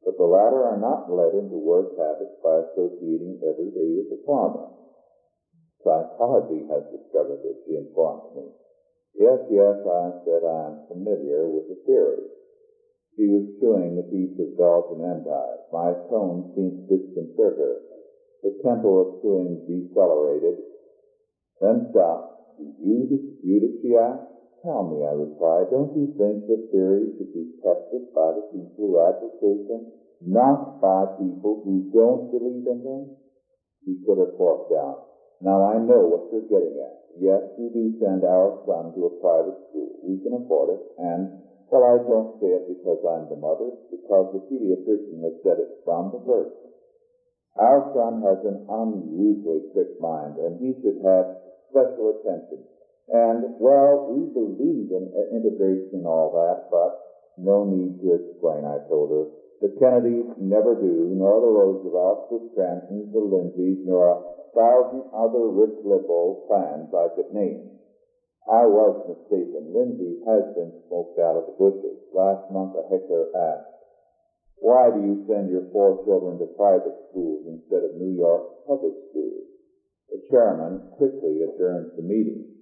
but 0.08 0.16
the 0.16 0.24
latter 0.24 0.64
are 0.64 0.80
not 0.80 1.12
led 1.12 1.36
into 1.36 1.60
worse 1.60 1.91
habits 1.99 2.32
by 2.39 2.64
associating 2.64 3.36
every 3.43 3.68
day 3.76 3.91
with 3.91 4.08
the 4.08 4.16
farmer. 4.24 4.72
Psychology 5.84 6.64
has 6.72 6.88
discovered 6.88 7.43
this, 7.43 7.60
she 7.68 7.76
informed 7.76 8.24
me. 8.32 8.47
Yes, 9.20 9.43
yes, 9.51 9.76
I 9.84 10.16
said 10.24 10.47
I 10.47 10.72
am 10.72 10.80
familiar 10.88 11.43
with 11.51 11.68
the 11.68 11.76
theory. 11.84 12.24
She 13.20 13.28
was 13.28 13.51
chewing 13.60 13.99
a 13.99 14.08
piece 14.08 14.32
of 14.39 14.55
Belgian 14.55 15.03
endive. 15.03 15.60
My 15.76 15.91
tone 16.08 16.47
seemed 16.55 16.88
to 16.88 16.95
disconcert 16.95 17.60
her. 17.60 17.76
The 18.43 18.55
tempo 18.64 19.03
of 19.03 19.20
chewing 19.20 19.60
decelerated, 19.68 20.55
then 21.60 21.84
stopped. 21.91 22.32
Do 22.55 22.72
you 22.80 23.08
dispute 23.12 23.64
it, 23.64 23.76
she 23.84 23.91
asked. 23.99 24.36
Tell 24.64 24.84
me, 24.84 25.05
I 25.05 25.14
replied, 25.14 25.70
don't 25.70 25.95
you 25.95 26.08
think 26.18 26.47
the 26.47 26.58
theory 26.72 27.14
should 27.18 27.32
be 27.32 27.45
tested 27.62 28.01
by 28.14 28.34
the 28.34 28.41
people 28.51 28.74
who 28.76 28.99
advocate 28.99 29.68
them, 29.68 29.86
not 30.20 30.82
by 30.82 31.05
people 31.18 31.62
who 31.64 31.86
don't 31.93 32.32
believe 32.32 32.66
in 32.66 32.84
them? 32.84 33.12
He 33.86 33.95
put 34.05 34.18
her 34.18 34.34
fork 34.36 34.70
down. 34.70 34.97
Now 35.39 35.64
I 35.64 35.78
know 35.78 36.05
what 36.05 36.32
you're 36.32 36.41
getting 36.41 36.82
at. 36.82 36.97
Yes, 37.20 37.43
we 37.58 37.70
do 37.70 37.93
send 37.99 38.24
our 38.24 38.51
son 38.66 38.93
to 38.93 39.05
a 39.05 39.22
private 39.22 39.58
school. 39.70 39.93
We 40.01 40.18
can 40.18 40.34
afford 40.34 40.70
it, 40.70 40.82
and, 40.97 41.30
well, 41.70 41.84
I 41.86 41.97
don't 42.01 42.39
say 42.41 42.47
it 42.58 42.66
because 42.68 42.97
I'm 43.05 43.28
the 43.30 43.38
mother, 43.38 43.70
because 43.91 44.28
the 44.34 44.41
pediatrician 44.49 45.22
has 45.24 45.34
said 45.43 45.60
it 45.60 45.70
from 45.86 46.10
the 46.10 46.20
first. 46.26 46.51
Our 47.55 47.82
son 47.93 48.22
has 48.22 48.38
an 48.43 48.58
unusually 48.68 49.62
quick 49.72 49.89
mind, 49.99 50.38
and 50.38 50.58
he 50.58 50.74
should 50.82 50.97
have 51.05 51.26
special 51.70 52.10
attention. 52.10 52.66
And, 53.08 53.55
well, 53.64 54.12
we 54.12 54.28
believe 54.36 54.91
in 54.91 55.08
uh, 55.16 55.32
integration 55.32 56.03
and 56.03 56.08
all 56.08 56.36
that, 56.36 56.68
but 56.68 56.91
no 57.39 57.64
need 57.64 58.03
to 58.03 58.20
explain, 58.20 58.68
I 58.68 58.84
told 58.89 59.12
her. 59.16 59.26
The 59.64 59.74
Kennedys 59.80 60.38
never 60.38 60.76
do, 60.76 61.16
nor 61.16 61.41
the 61.41 61.49
Roosevelts, 61.49 62.30
the 62.30 62.41
Scrantons, 62.51 63.10
the 63.14 63.24
Lindsays, 63.24 63.82
nor 63.88 64.12
a 64.12 64.22
thousand 64.53 65.08
other 65.16 65.49
rich 65.49 65.78
liberal 65.86 66.45
plans 66.51 66.91
I 66.93 67.08
could 67.16 67.32
name. 67.34 67.80
I 68.47 68.66
was 68.66 68.95
mistaken. 69.08 69.72
Lindsay 69.76 70.20
has 70.28 70.43
been 70.55 70.72
smoked 70.88 71.20
out 71.20 71.36
of 71.36 71.45
the 71.47 71.55
bushes. 71.58 71.99
Last 72.14 72.47
month 72.51 72.76
a 72.76 72.84
heckler 72.91 73.28
asked, 73.34 73.78
why 74.60 74.89
do 74.89 74.99
you 74.99 75.26
send 75.30 75.49
your 75.49 75.70
four 75.72 76.01
children 76.05 76.39
to 76.39 76.47
private 76.58 76.97
schools 77.10 77.45
instead 77.45 77.84
of 77.86 77.95
New 77.95 78.18
York 78.18 78.66
public 78.66 78.93
schools? 79.12 79.45
The 80.10 80.22
chairman 80.32 80.89
quickly 80.97 81.43
adjourned 81.45 81.93
the 81.95 82.01
meeting. 82.01 82.57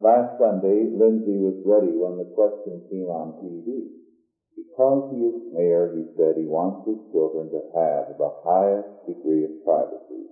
Last 0.00 0.36
Sunday, 0.36 0.92
Lindsay 0.92 1.40
was 1.40 1.56
ready 1.64 1.96
when 1.96 2.20
the 2.20 2.28
question 2.36 2.84
came 2.92 3.08
on 3.08 3.40
TV. 3.40 3.96
Because 4.52 5.08
he 5.08 5.24
is 5.24 5.52
mayor, 5.56 5.88
he 5.96 6.04
said 6.16 6.36
he 6.36 6.44
wants 6.44 6.84
his 6.84 7.00
children 7.12 7.48
to 7.48 7.64
have 7.72 8.12
the 8.16 8.32
highest 8.44 8.92
degree 9.08 9.44
of 9.48 9.64
privacy. 9.64 10.28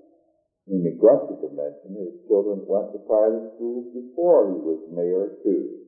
He 0.68 0.84
neglected 0.84 1.40
to 1.40 1.48
mention 1.56 1.96
his 1.96 2.28
children 2.28 2.64
went 2.68 2.92
to 2.92 3.08
private 3.08 3.56
schools 3.56 3.88
before 3.92 4.52
he 4.52 4.60
was 4.60 4.84
mayor, 4.92 5.32
too. 5.40 5.84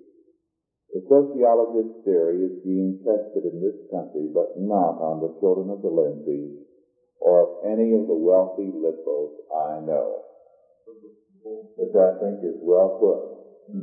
The 0.93 1.05
sociologist's 1.09 2.01
theory 2.05 2.49
is 2.49 2.65
being 2.65 2.97
tested 3.05 3.45
in 3.45 3.61
this 3.61 3.77
country, 3.93 4.33
but 4.33 4.57
not 4.57 4.97
on 5.05 5.21
the 5.21 5.37
children 5.41 5.69
of 5.69 5.85
the 5.85 5.93
Lindsays 5.93 6.65
or 7.21 7.45
of 7.45 7.51
any 7.65 7.93
of 7.93 8.07
the 8.09 8.17
wealthy 8.17 8.73
liberals 8.73 9.37
I 9.53 9.81
know. 9.85 10.25
Which 11.77 11.93
I 11.93 12.17
think 12.21 12.41
is 12.41 12.57
well 12.65 12.97
put. 13.01 13.46
Back 13.69 13.83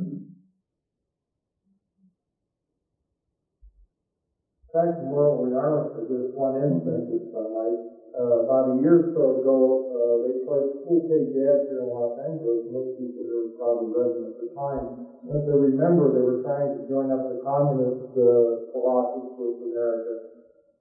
to 4.98 5.04
are 5.52 5.84
for 5.92 6.02
just 6.02 6.32
one 6.32 6.56
instance, 6.56 7.04
if 7.08 7.20
I. 7.34 7.72
Uh, 8.16 8.38
about 8.38 8.66
a 8.66 8.70
year 8.70 8.96
or 8.96 9.04
so 9.12 9.30
ago, 9.32 9.78
uh, 9.90 10.18
they 10.22 10.32
played 10.44 10.64
school 10.78 11.00
page 11.08 11.28
ads 11.34 11.60
here 11.66 11.80
in 11.80 11.88
Los 11.88 12.10
Angeles. 12.16 12.58
Most 12.66 12.88
people 12.96 13.22
here 13.22 13.36
were 13.38 13.50
probably 13.56 13.86
residents 13.86 14.34
at 14.38 14.46
the 14.46 14.60
time. 14.60 14.86
As 15.34 15.42
they 15.44 15.52
remember, 15.52 16.08
they 16.10 16.20
were 16.20 16.34
trying 16.40 16.70
to 16.70 16.80
join 16.80 17.10
up 17.10 17.26
the 17.26 17.36
communist 17.36 17.98
uh, 18.16 18.54
philosophy 18.70 19.22
with 19.36 19.54
America. 19.62 20.16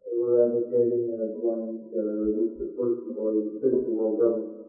They 0.06 0.18
were 0.18 0.44
advocating 0.44 1.10
uh, 1.12 1.30
joining 1.40 1.76
together, 1.80 2.26
at 2.26 2.34
least 2.36 2.54
the 2.58 2.68
first 2.76 2.96
of 3.74 3.84
the 3.84 3.92
world 3.92 4.18
government. 4.18 4.63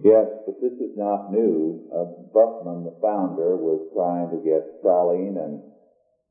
Yes, 0.00 0.26
but 0.46 0.54
this 0.60 0.72
is 0.80 0.90
not 0.96 1.30
new. 1.30 1.80
Uh, 1.92 2.04
Buchman, 2.34 2.84
the 2.84 2.94
founder, 3.00 3.56
was 3.56 3.80
trying 3.94 4.30
to 4.30 4.38
get 4.44 4.62
Stalin 4.80 5.36
and 5.38 5.62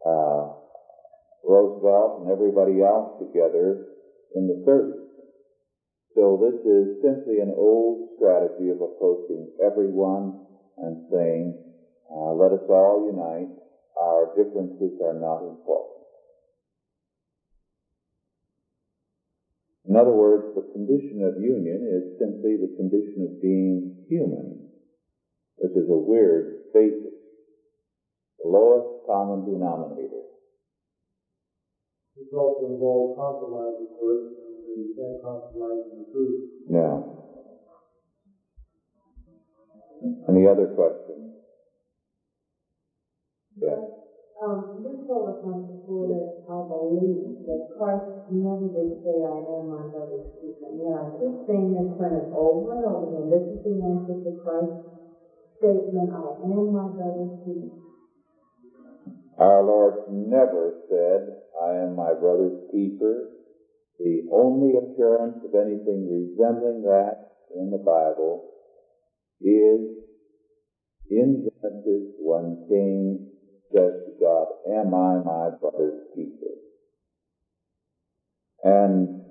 uh, 0.05 0.49
Roosevelt 1.43 2.22
and 2.22 2.30
everybody 2.30 2.82
else 2.82 3.20
together 3.20 3.78
in 4.36 4.47
the 4.47 4.64
30s. 4.68 5.03
So 6.16 6.38
this 6.41 6.55
is 6.66 7.01
simply 7.01 7.39
an 7.39 7.51
old 7.57 7.99
strategy 8.18 8.70
of 8.70 8.82
approaching 8.82 9.47
everyone 9.64 10.34
and 10.78 10.97
saying, 11.11 11.55
uh, 12.11 12.34
let 12.34 12.51
us 12.51 12.66
all 12.70 13.03
unite. 13.05 13.49
Our 14.01 14.28
differences 14.36 14.93
are 15.01 15.14
not 15.14 15.41
important. 15.41 15.93
In 19.94 20.00
other 20.00 20.18
words, 20.18 20.50
the 20.56 20.66
condition 20.74 21.22
of 21.22 21.38
union 21.38 21.86
is 21.86 22.18
simply 22.18 22.58
the 22.58 22.74
condition 22.82 23.30
of 23.30 23.39
being 23.39 23.94
human, 24.10 24.74
which 25.62 25.78
is 25.78 25.86
a 25.88 25.94
weird 25.94 26.74
basis. 26.74 27.14
The 28.41 28.50
lowest 28.50 29.06
common 29.06 29.46
denominator. 29.46 30.26
It 32.18 32.26
also 32.34 32.74
involves 32.74 33.14
compromise, 33.22 33.78
of 33.86 33.94
course, 33.94 34.34
and 34.34 34.82
you 34.82 34.98
can't 34.98 35.22
compromise 35.22 35.86
the 35.86 36.10
truth. 36.10 36.41
No. 36.74 36.89
Any 40.28 40.48
other 40.48 40.74
questions? 40.74 41.38
Yes. 43.62 44.03
Um, 44.44 44.84
us 44.84 45.39
once 45.39 45.64
before 45.72 46.12
that 46.12 46.44
I 46.52 46.68
believe 46.68 47.48
that 47.48 47.64
Christ 47.80 48.28
never 48.28 48.68
did 48.76 49.00
say, 49.00 49.24
I 49.24 49.39
am 49.39 49.72
my 49.72 49.88
brother's 49.88 50.36
keeper. 50.36 50.68
Yet 50.68 50.91
I 51.00 51.04
keep 51.16 51.48
seeing 51.48 51.72
this 51.72 51.96
printed 51.96 52.28
over 52.36 52.76
and 52.76 52.84
over 52.84 53.24
again. 53.24 53.32
This 53.32 53.46
is 53.56 53.64
the 53.64 53.76
answer 53.88 54.20
to 54.20 54.32
Christ's 54.44 54.84
statement, 55.64 56.12
I 56.12 56.28
am 56.44 56.76
my 56.76 56.91
brother's 56.91 57.39
keeper. 57.48 57.72
Our 59.39 59.64
Lord 59.64 60.12
never 60.12 60.76
said, 60.91 61.39
I 61.64 61.88
am 61.88 61.96
my 61.96 62.12
brother's 62.12 62.68
keeper. 62.68 63.32
The 63.96 64.28
only 64.28 64.76
appearance 64.76 65.39
of 65.48 65.56
anything 65.56 66.12
resembling 66.12 66.84
that 66.84 67.32
in 67.56 67.72
the 67.72 67.80
Bible 67.80 68.52
is 69.39 70.04
in 71.08 71.48
Genesis 71.48 72.12
when 72.20 72.68
Cain 72.68 73.32
says 73.74 73.93
to 74.05 74.13
God, 74.19 74.47
Am 74.71 74.93
I 74.93 75.17
my 75.24 75.49
brother's 75.59 76.01
keeper? 76.15 76.53
And 78.63 79.21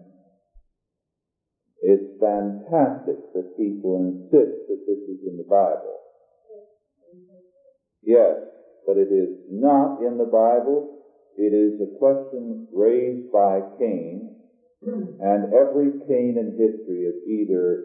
it's 1.81 2.21
fantastic 2.21 3.17
that 3.35 3.57
people 3.57 3.97
insist 3.97 4.69
that 4.69 4.85
this 4.87 4.99
is 5.09 5.21
in 5.27 5.37
the 5.39 5.47
Bible. 5.49 5.99
Yes, 8.03 8.37
but 8.87 8.97
it 8.99 9.09
is 9.13 9.39
not 9.49 10.03
in 10.03 10.19
the 10.19 10.25
Bible. 10.25 10.99
It 11.37 11.55
is 11.55 11.81
a 11.81 11.99
question 11.99 12.69
raised 12.73 13.33
by 13.33 13.61
Cain 13.79 14.37
And 14.85 15.55
every 15.55 15.93
Cain 16.09 16.37
in 16.39 16.59
history 16.59 17.05
has 17.05 17.15
either 17.27 17.85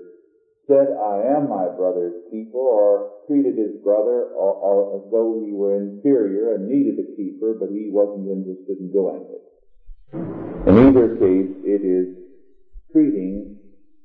said, 0.68 0.88
I 0.99 1.38
am 1.38 1.49
my 1.49 1.68
brother's 1.76 2.13
keeper, 2.30 2.57
or 2.57 3.11
treated 3.28 3.57
his 3.57 3.82
brother 3.84 4.32
or, 4.36 4.53
or 4.55 4.95
as 4.97 5.11
though 5.11 5.41
he 5.43 5.51
were 5.51 5.76
inferior 5.76 6.55
and 6.55 6.68
needed 6.68 6.99
a 6.99 7.15
keeper, 7.15 7.53
but 7.59 7.70
he 7.70 7.89
wasn't 7.91 8.28
interested 8.28 8.80
in 8.80 8.91
doing 8.91 9.26
it. 9.30 9.43
In 10.68 10.78
either 10.78 11.15
case, 11.15 11.51
it 11.63 11.84
is 11.84 12.07
treating 12.91 13.55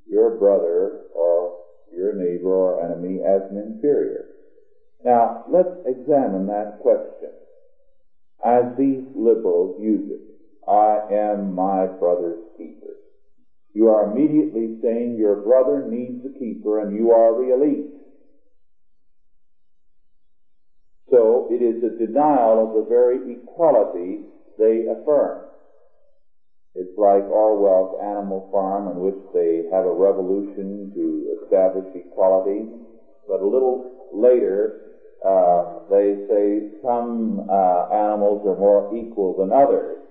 your 0.09 0.39
brother 0.39 1.01
or 1.15 1.59
your 1.95 2.15
neighbor 2.15 2.53
or 2.55 2.85
enemy 2.85 3.21
as 3.27 3.43
an 3.51 3.59
inferior. 3.59 4.25
Now, 5.05 5.45
let's 5.51 5.75
examine 5.87 6.47
that 6.47 6.79
question 6.81 7.31
as 8.45 8.65
these 8.77 9.03
liberals 9.15 9.81
use 9.81 10.11
it. 10.11 10.21
I 10.69 10.99
am 11.13 11.55
my 11.55 11.87
brother's 11.87 12.41
keeper. 12.57 12.82
You 13.75 13.89
are 13.89 14.11
immediately 14.11 14.79
saying 14.83 15.17
your 15.17 15.37
brother 15.37 15.87
needs 15.89 16.25
a 16.27 16.39
keeper 16.39 16.81
and 16.81 16.95
you 16.95 17.13
are 17.13 17.35
the 17.35 17.55
elite. 17.55 17.91
So 21.11 21.49
it 21.51 21.63
is 21.63 21.83
a 21.85 21.97
denial 21.97 22.69
of 22.69 22.75
the 22.75 22.89
very 22.89 23.19
equality 23.33 24.21
they 24.59 24.87
affirm. 24.87 25.45
It's 26.75 26.97
like 26.97 27.25
Orwell's 27.25 28.01
Animal 28.01 28.49
Farm 28.51 28.89
in 28.89 29.01
which 29.01 29.21
they 29.35 29.65
have 29.71 29.85
a 29.85 29.93
revolution 29.93 30.91
to 30.95 31.37
establish 31.45 31.85
equality, 31.95 32.67
but 33.29 33.41
a 33.41 33.47
little 33.47 33.85
later 34.15 34.81
uh, 35.25 35.81
they 35.91 36.17
say 36.29 36.81
some 36.83 37.47
uh, 37.49 37.89
animals 37.93 38.47
are 38.47 38.57
more 38.57 38.89
equal 38.97 39.37
than 39.37 39.53
others. 39.53 40.02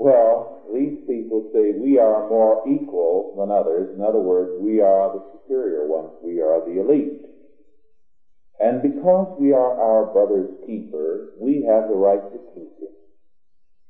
Well, 0.00 0.64
these 0.72 0.96
people 1.06 1.44
say 1.52 1.72
we 1.76 1.98
are 1.98 2.26
more 2.30 2.66
equal 2.66 3.36
than 3.36 3.50
others. 3.50 3.92
In 3.94 4.00
other 4.00 4.18
words, 4.18 4.50
we 4.58 4.80
are 4.80 5.12
the 5.12 5.20
superior 5.30 5.86
ones. 5.86 6.12
We 6.24 6.40
are 6.40 6.64
the 6.64 6.80
elite. 6.80 7.20
And 8.58 8.80
because 8.80 9.28
we 9.38 9.52
are 9.52 9.76
our 9.76 10.10
brother's 10.10 10.48
keeper, 10.64 11.28
we 11.38 11.66
have 11.68 11.88
the 11.88 12.00
right 12.00 12.22
to 12.32 12.38
keep 12.54 12.72
him. 12.80 12.88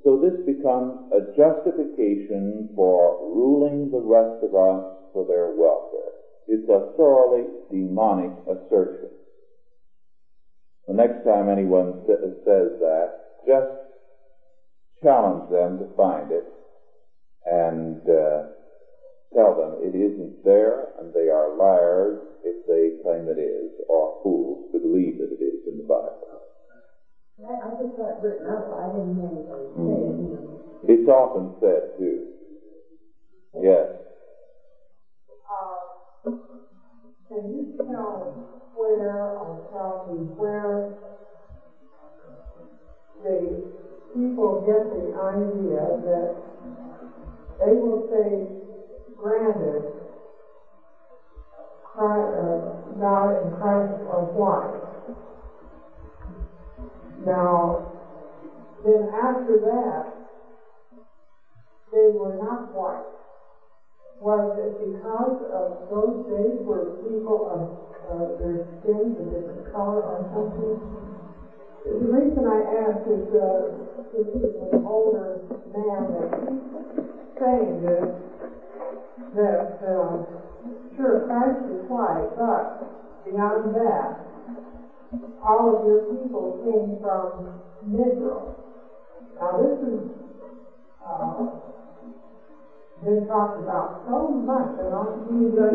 So 0.03 0.19
this 0.19 0.35
becomes 0.45 1.13
a 1.13 1.31
justification 1.37 2.73
for 2.75 3.15
ruling 3.23 3.91
the 3.93 4.03
rest 4.03 4.43
of 4.43 4.57
us 4.57 4.83
for 5.13 5.25
their 5.27 5.55
welfare. 5.55 6.19
It's 6.49 6.69
a 6.69 6.91
thoroughly 6.97 7.47
demonic 7.71 8.33
assertion. 8.51 9.11
The 10.89 10.95
next 10.95 11.23
time 11.23 11.49
anyone 11.49 12.03
says 12.05 12.35
that, 12.83 13.11
just 13.47 13.80
challenge 15.03 15.49
them 15.51 15.79
to 15.79 15.87
find 15.97 16.31
it 16.31 16.45
and 17.47 17.97
uh, 18.09 18.43
tell 19.35 19.55
them 19.55 19.77
it 19.81 19.95
isn't 19.95 20.33
there 20.45 20.87
and 20.99 21.13
they 21.13 21.29
are 21.29 21.57
liars 21.57 22.19
if 22.43 22.57
they 22.67 22.91
claim 23.03 23.29
it 23.29 23.39
is, 23.39 23.71
or 23.89 24.15
fools 24.23 24.59
to 24.73 24.79
believe 24.79 25.19
that 25.19 25.31
it 25.31 25.43
is 25.43 25.61
in 25.67 25.77
the 25.77 25.85
Bible. 25.85 26.17
I 27.41 27.71
just 27.81 27.97
got 27.97 28.11
it 28.11 28.17
written 28.23 28.47
up, 28.47 28.69
I 28.73 28.87
didn't 28.93 29.17
hear 29.17 29.29
anybody 29.29 29.65
say 29.77 29.97
it, 30.09 30.17
know. 30.19 30.61
It's 30.89 31.09
often 31.09 31.53
said 31.61 31.83
too. 31.99 32.27
Yes. 33.61 33.89
Uh, 35.51 36.31
can 37.29 37.53
you 37.53 37.77
tell 37.77 38.33
where, 38.75 39.37
or 39.37 39.69
tell 39.73 40.13
me 40.13 40.25
where 40.37 41.20
people 44.13 44.63
get 44.67 44.91
the 44.91 45.13
idea 45.17 45.97
that 46.05 46.31
they 47.59 47.75
will 47.77 48.01
say, 48.11 48.47
granted, 49.17 49.83
Christ, 51.85 52.31
uh, 52.33 52.99
God 52.99 53.31
and 53.37 53.53
Christ 53.53 53.93
are 54.09 54.23
white. 54.23 54.81
Now, 57.19 57.83
then 58.85 59.03
after 59.13 59.59
that, 59.59 60.05
they 61.93 62.09
were 62.09 62.33
not 62.39 62.73
white. 62.73 63.05
Was 64.21 64.49
it 64.57 64.79
because 64.79 65.37
of 65.53 65.75
those 65.91 66.17
days 66.29 66.57
where 66.65 66.85
people 67.03 67.45
of 67.51 67.61
uh, 68.09 68.39
their 68.39 68.61
skin, 68.81 69.17
a 69.19 69.25
different 69.33 69.73
color 69.73 70.01
or 70.01 70.21
something? 70.33 71.10
The 71.83 71.97
reason 71.97 72.45
I 72.45 72.61
ask 72.77 73.01
is 73.09 73.33
uh, 73.33 73.73
this 74.13 74.29
is 74.37 74.53
an 74.71 74.85
older 74.85 75.41
man 75.73 76.13
that 76.13 76.29
keeps 76.45 76.69
saying 77.41 77.81
this, 77.81 78.21
that 79.35 79.81
uh, 79.81 80.21
sure 80.95 81.25
Christ 81.27 81.65
is 81.73 81.89
white, 81.89 82.37
but 82.37 82.85
beyond 83.25 83.75
that, 83.75 84.21
all 85.43 85.73
of 85.73 85.87
your 85.89 86.05
people 86.13 86.61
came 86.69 87.01
from 87.01 87.49
Negro. 87.89 88.55
Now 89.41 89.57
this 89.65 89.81
is 89.81 90.05
uh, 91.01 91.80
been 93.01 93.25
talked 93.27 93.57
about 93.65 94.05
so 94.05 94.29
much 94.29 94.77
and 94.77 94.93
on 94.93 95.25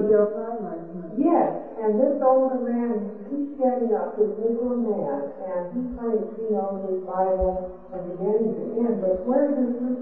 Your 0.09 0.29
primary. 0.29 0.85
Yes, 1.17 1.57
and 1.81 1.97
this 1.97 2.21
older 2.21 2.61
man 2.61 3.01
keeps 3.25 3.57
getting 3.57 3.93
up, 3.97 4.13
this 4.13 4.29
Negro 4.37 4.77
man, 4.77 5.25
and 5.41 5.61
he 5.73 5.81
claims 5.97 6.29
he 6.37 6.53
knows 6.53 6.85
his 6.85 7.01
Bible 7.01 7.65
from 7.89 8.13
beginning 8.13 8.53
to 8.53 8.63
end. 8.85 9.01
But 9.01 9.25
where 9.25 9.49
does 9.49 9.73
this, 9.73 9.97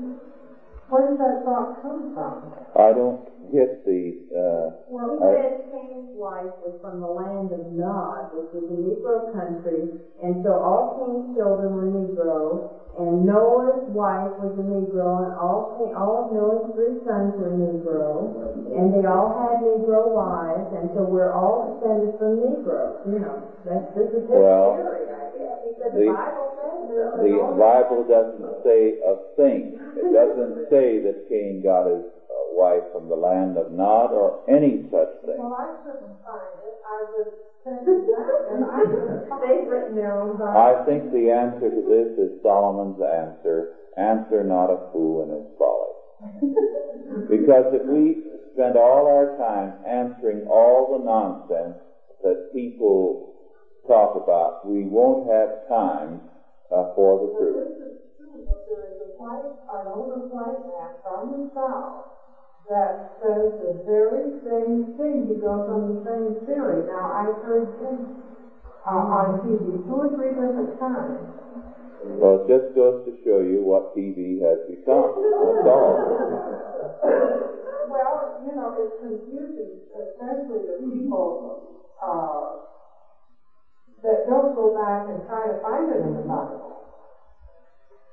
where 0.91 1.07
does 1.07 1.19
that 1.19 1.43
thought 1.47 1.81
come 1.81 2.11
from? 2.13 2.53
I 2.75 2.91
don't 2.91 3.32
get 3.53 3.85
the, 3.85 4.17
uh, 4.33 4.73
Well, 4.89 5.13
he 5.13 5.23
I- 5.23 5.33
said 5.37 5.53
Cain's 5.71 6.09
wife 6.17 6.53
was 6.65 6.73
from 6.81 6.99
the 6.99 7.07
land 7.07 7.53
of 7.53 7.71
Nod, 7.77 8.33
which 8.33 8.49
was 8.53 8.65
a 8.65 8.77
Negro 8.81 9.31
country, 9.31 9.93
and 10.21 10.43
so 10.43 10.57
all 10.57 10.97
Cain's 10.97 11.37
children 11.37 11.69
were 11.77 11.85
Negro, 11.85 12.69
and 12.97 13.25
Noah's 13.25 13.85
wife 13.93 14.33
was 14.41 14.53
a 14.57 14.65
Negro, 14.65 15.25
and 15.25 15.33
all 15.37 15.69
all 15.95 16.25
of 16.25 16.33
Noah's 16.33 16.73
three 16.73 16.97
sons 17.05 17.33
were 17.37 17.53
Negro, 17.53 18.33
and 18.73 18.93
they 18.93 19.05
all 19.05 19.29
had 19.37 19.61
Negro 19.61 20.09
wives, 20.09 20.73
and 20.73 20.89
so 20.93 21.03
we're 21.05 21.31
all 21.31 21.61
descended 21.69 22.17
from 22.17 22.41
Negroes, 22.41 22.97
you 23.05 23.19
know. 23.19 23.37
That's, 23.65 23.85
this 23.95 24.07
is 24.09 24.25
his 24.27 24.29
Well, 24.29 24.73
theory, 24.73 25.05
I 25.09 25.25
guess. 25.37 25.57
He 25.63 25.71
said 25.79 25.93
the- 25.93 25.99
the 25.99 26.11
Bible 26.11 26.49
says 26.57 26.89
the 27.21 27.55
Bible 27.57 28.03
doesn't 28.03 28.63
say 28.63 28.97
a 29.05 29.15
thing. 29.37 29.79
It 29.95 30.11
doesn't 30.13 30.69
say 30.69 30.99
that 30.99 31.29
Cain 31.29 31.61
got 31.63 31.85
his 31.87 32.03
uh, 32.03 32.12
wife 32.55 32.85
from 32.93 33.09
the 33.09 33.15
land 33.15 33.57
of 33.57 33.71
Nod 33.71 34.13
or 34.13 34.45
any 34.47 34.85
such 34.89 35.11
thing. 35.25 35.37
Well, 35.37 35.57
I 35.57 35.73
couldn't 35.83 36.17
find 36.23 36.53
it. 36.61 36.75
I 36.85 36.97
was 37.11 37.27
and 37.65 38.63
I 38.65 38.83
They've 39.39 39.67
written 39.67 39.95
their 39.95 40.19
own 40.19 40.37
Bible. 40.37 40.57
I 40.57 40.85
think 40.85 41.11
the 41.11 41.31
answer 41.31 41.69
to 41.69 41.81
this 41.87 42.11
is 42.19 42.41
Solomon's 42.43 42.99
answer, 42.99 43.71
answer 43.97 44.43
not 44.43 44.67
a 44.67 44.91
fool 44.91 45.23
in 45.23 45.29
his 45.31 45.47
folly. 45.57 45.93
Because 47.29 47.73
if 47.73 47.85
we 47.85 48.23
spend 48.53 48.75
all 48.75 49.05
our 49.05 49.37
time 49.37 49.73
answering 49.85 50.47
all 50.47 50.97
the 50.97 51.03
nonsense 51.05 51.77
that 52.23 52.51
people 52.53 53.33
talk 53.87 54.15
about, 54.15 54.65
we 54.65 54.83
won't 54.83 55.29
have 55.29 55.67
time 55.69 56.21
uh, 56.73 56.93
for 56.95 57.21
the 57.21 57.29
truth. 57.37 57.53
this 57.53 57.77
is 57.85 57.97
true, 58.17 58.45
but 58.49 58.65
there 58.65 58.85
is 58.89 58.97
a 58.97 59.09
white, 59.21 59.45
an 59.45 59.87
older 59.93 60.25
white 60.31 60.63
man 60.65 60.89
from 61.03 61.21
the 61.31 61.51
south 61.53 62.22
that 62.69 63.19
says 63.19 63.51
the 63.59 63.83
very 63.85 64.23
same 64.43 64.95
thing. 64.95 65.27
He 65.27 65.35
goes 65.39 65.67
on 65.67 65.81
the 65.91 65.99
same 66.07 66.45
theory. 66.45 66.85
Now, 66.87 67.11
I've 67.11 67.39
heard 67.43 67.67
him 67.79 68.07
uh, 68.87 69.13
on 69.19 69.41
TV 69.43 69.85
two 69.87 69.95
or 69.95 70.09
three 70.15 70.31
different 70.31 70.79
times. 70.79 71.27
Well, 72.03 72.43
it 72.43 72.47
just 72.47 72.75
goes 72.75 73.03
to 73.05 73.11
show 73.23 73.39
you 73.39 73.63
what 73.63 73.95
TV 73.95 74.39
has 74.43 74.59
become. 74.67 75.11
That's 75.15 75.67
all. 75.67 75.95
Well, 77.87 78.39
you 78.43 78.55
know, 78.55 78.73
it's 78.79 78.95
confusing, 78.99 79.77
especially 79.91 80.65
the 80.65 80.77
people 80.79 81.61
uh, 82.01 82.57
that 84.01 84.25
don't 84.25 84.55
go 84.55 84.73
back 84.73 85.09
and 85.09 85.23
try 85.27 85.47
to 85.47 85.61
find 85.61 85.91
it 85.91 85.99
in 86.01 86.13
the 86.15 86.21
Bible. 86.21 86.73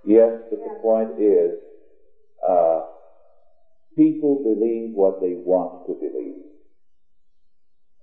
Yes, 0.04 0.32
but 0.50 0.58
the 0.58 0.78
point 0.82 1.10
is, 1.18 1.52
uh, 2.46 2.80
people 3.96 4.42
believe 4.42 4.94
what 4.94 5.20
they 5.20 5.34
want 5.34 5.86
to 5.86 5.94
believe. 5.94 6.50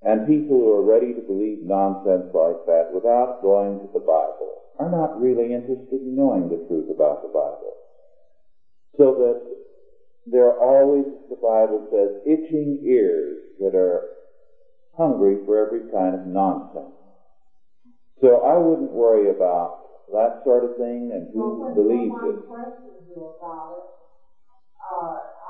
And 0.01 0.27
people 0.27 0.57
who 0.57 0.71
are 0.73 0.85
ready 0.85 1.13
to 1.13 1.21
believe 1.21 1.63
nonsense 1.63 2.29
like 2.33 2.65
that 2.67 2.93
without 2.93 3.41
going 3.41 3.79
to 3.79 3.89
the 3.93 4.05
Bible 4.05 4.61
are 4.79 4.89
not 4.89 5.19
really 5.19 5.53
interested 5.53 6.01
in 6.01 6.15
knowing 6.15 6.49
the 6.49 6.63
truth 6.67 6.89
about 6.93 7.23
the 7.23 7.29
Bible. 7.33 7.73
So 8.97 9.15
that 9.17 9.41
there 10.27 10.45
are 10.47 10.59
always, 10.59 11.05
the 11.29 11.35
Bible 11.35 11.87
says, 11.91 12.21
itching 12.25 12.83
ears 12.85 13.37
that 13.59 13.75
are 13.75 14.03
hungry 14.95 15.37
for 15.45 15.65
every 15.65 15.91
kind 15.91 16.15
of 16.15 16.25
nonsense. 16.25 16.93
So 18.21 18.41
I 18.41 18.57
wouldn't 18.57 18.91
worry 18.91 19.29
about 19.29 19.77
that 20.11 20.41
sort 20.43 20.63
of 20.63 20.77
thing 20.77 21.11
and 21.13 21.27
Well, 21.33 21.55
who 21.55 21.65
when 21.65 21.75
believes 21.75 22.15
it. 22.23 22.37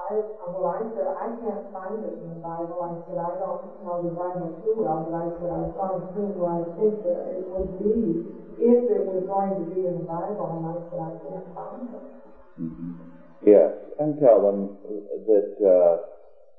I, 0.08 0.24
well, 0.48 0.72
I 0.72 0.80
said, 0.96 1.04
I 1.04 1.28
can't 1.36 1.68
find 1.76 2.00
it 2.00 2.16
in 2.16 2.30
the 2.32 2.40
Bible. 2.40 2.80
I 2.80 2.96
said, 3.04 3.20
I 3.20 3.36
don't 3.36 3.60
know 3.84 4.00
the 4.08 4.16
Bible 4.16 4.56
too 4.64 4.80
well, 4.80 5.04
but 5.04 5.12
I 5.20 5.28
said, 5.36 5.52
I 5.52 5.68
found 5.76 6.00
things 6.16 6.32
where 6.40 6.56
I 6.56 6.64
think 6.80 6.96
that 7.04 7.28
it 7.28 7.44
would 7.52 7.68
be, 7.76 8.24
if 8.56 8.88
it 8.88 9.04
was 9.04 9.28
going 9.28 9.52
to 9.60 9.66
be 9.68 9.84
in 9.84 10.00
the 10.00 10.08
Bible, 10.08 10.48
and 10.56 10.64
I 10.64 10.76
said, 10.88 11.00
I 11.04 11.12
can't 11.28 11.48
find 11.52 11.92
it. 11.92 12.08
Yes, 13.44 13.72
and 14.00 14.18
tell 14.20 14.40
them 14.42 14.72
that 15.28 15.52
uh, 15.60 16.00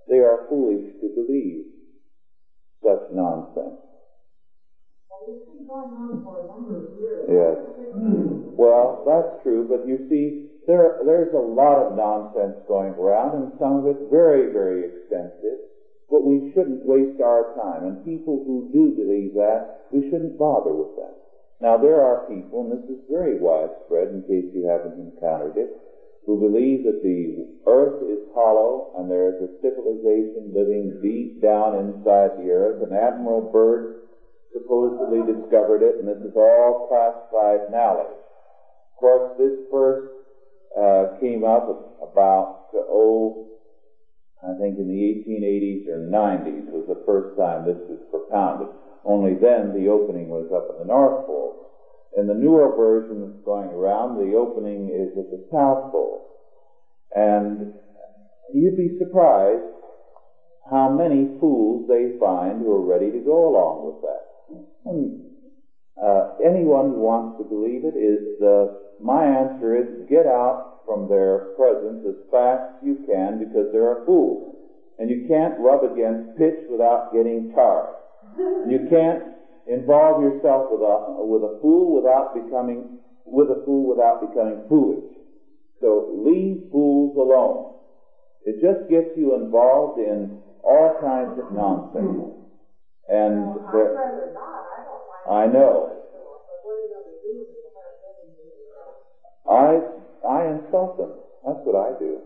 they 0.08 0.18
are 0.18 0.44
foolish 0.48 0.84
to 1.00 1.08
believe 1.08 1.64
such 2.84 3.00
nonsense. 3.10 3.80
Well, 5.08 5.24
this 5.24 5.40
has 5.40 5.56
been 5.56 5.66
going 5.66 5.88
on 5.96 6.20
for 6.22 6.44
a 6.44 6.46
number 6.52 6.84
of 6.84 7.00
years. 7.00 7.24
Yes. 7.32 7.56
Well, 8.60 9.02
that's 9.08 9.42
true, 9.42 9.64
but 9.64 9.86
you 9.88 10.04
see, 10.08 10.44
there 10.68 11.00
there's 11.02 11.32
a 11.32 11.40
lot 11.40 11.80
of 11.80 11.96
nonsense 11.96 12.60
going 12.68 12.92
around, 13.00 13.40
and 13.40 13.58
some 13.58 13.80
of 13.80 13.88
it 13.88 14.12
very, 14.12 14.52
very 14.52 14.84
extensive. 14.84 15.64
But 16.12 16.28
we 16.28 16.52
shouldn't 16.52 16.84
waste 16.84 17.20
our 17.24 17.56
time, 17.56 17.88
and 17.88 18.04
people 18.04 18.44
who 18.44 18.68
do 18.68 18.92
believe 18.92 19.32
that, 19.34 19.88
we 19.92 20.08
shouldn't 20.12 20.38
bother 20.38 20.72
with 20.72 20.92
them. 20.96 21.16
Now, 21.60 21.76
there 21.76 22.04
are 22.04 22.28
people, 22.28 22.68
and 22.68 22.72
this 22.72 22.86
is 22.88 23.00
very 23.10 23.40
widespread 23.40 24.12
in 24.12 24.22
case 24.28 24.52
you 24.52 24.68
haven't 24.68 25.00
encountered 25.00 25.56
it, 25.56 25.72
who 26.28 26.36
believe 26.36 26.84
that 26.84 27.00
the 27.00 27.48
earth 27.64 28.04
is 28.04 28.28
hollow 28.36 28.92
and 29.00 29.10
there 29.10 29.32
is 29.32 29.40
a 29.48 29.56
civilization 29.64 30.52
living 30.52 31.00
deep 31.00 31.40
down 31.40 31.80
inside 31.80 32.36
the 32.36 32.52
earth. 32.52 32.84
An 32.84 32.92
Admiral 32.92 33.48
Byrd 33.48 34.04
supposedly 34.52 35.24
discovered 35.24 35.80
it, 35.80 35.96
and 35.96 36.06
this 36.06 36.20
is 36.20 36.36
all 36.36 36.86
classified 36.92 37.72
knowledge. 37.72 38.12
Of 38.12 39.00
course, 39.00 39.32
this 39.40 39.56
first 39.72 40.17
uh, 40.76 41.18
came 41.20 41.44
up 41.44 41.98
about, 42.02 42.68
oh, 42.74 43.46
I 44.42 44.54
think 44.58 44.78
in 44.78 44.86
the 44.86 45.02
1880s 45.26 45.88
or 45.88 45.98
90s 46.06 46.70
was 46.70 46.86
the 46.86 47.02
first 47.04 47.36
time 47.36 47.66
this 47.66 47.78
was 47.88 47.98
propounded. 48.10 48.68
Only 49.04 49.34
then 49.34 49.74
the 49.74 49.88
opening 49.88 50.28
was 50.28 50.46
up 50.54 50.70
at 50.70 50.78
the 50.78 50.84
North 50.86 51.26
Pole. 51.26 51.54
In 52.16 52.26
the 52.26 52.34
newer 52.34 52.74
version 52.76 53.20
that's 53.20 53.44
going 53.44 53.68
around, 53.68 54.16
the 54.16 54.36
opening 54.36 54.90
is 54.90 55.16
at 55.18 55.30
the 55.30 55.44
South 55.50 55.90
Pole. 55.90 56.24
And 57.14 57.74
you'd 58.54 58.76
be 58.76 58.98
surprised 58.98 59.64
how 60.70 60.90
many 60.90 61.38
fools 61.40 61.88
they 61.88 62.18
find 62.20 62.60
who 62.60 62.72
are 62.72 62.86
ready 62.86 63.10
to 63.10 63.18
go 63.24 63.48
along 63.48 63.86
with 63.86 64.02
that. 64.02 64.24
And, 64.84 65.20
uh, 66.00 66.36
anyone 66.44 66.94
who 66.94 67.00
wants 67.00 67.38
to 67.38 67.44
believe 67.44 67.84
it 67.84 67.96
is 67.98 68.38
the, 68.38 68.87
my 69.02 69.24
answer 69.24 69.76
is 69.76 70.08
get 70.08 70.26
out 70.26 70.80
from 70.86 71.08
their 71.08 71.54
presence 71.56 72.04
as 72.08 72.16
fast 72.30 72.78
as 72.78 72.86
you 72.86 73.04
can 73.06 73.38
because 73.38 73.70
they're 73.72 74.02
a 74.02 74.06
fool. 74.06 74.56
And 74.98 75.10
you 75.10 75.26
can't 75.28 75.60
rub 75.60 75.84
against 75.84 76.36
pitch 76.38 76.58
without 76.70 77.12
getting 77.12 77.52
tarred. 77.54 77.94
You 78.66 78.88
can't 78.90 79.22
involve 79.66 80.22
yourself 80.22 80.68
with 80.70 80.80
a 80.80 81.24
with 81.24 81.42
a 81.42 81.58
fool 81.60 81.94
without 81.94 82.34
becoming 82.34 82.98
with 83.24 83.48
a 83.50 83.62
fool 83.64 83.88
without 83.88 84.20
becoming 84.20 84.64
foolish. 84.68 85.04
So 85.80 86.10
leave 86.24 86.70
fools 86.72 87.16
alone. 87.16 87.74
It 88.44 88.60
just 88.60 88.88
gets 88.90 89.16
you 89.16 89.34
involved 89.34 90.00
in 90.00 90.40
all 90.64 90.96
kinds 91.00 91.38
of 91.38 91.52
nonsense. 91.52 92.34
And 93.08 93.54
Well, 93.54 93.68
I'd 93.68 93.72
rather 93.72 94.32
not. 94.34 94.64
I 94.66 94.84
don't 94.84 95.04
mind. 95.26 95.54
I 95.54 95.58
know. 95.58 95.97
I 99.50 99.80
I 100.28 100.46
insult 100.46 100.98
them. 100.98 101.12
That's 101.46 101.60
what 101.64 101.76
I 101.76 101.98
do. 101.98 102.20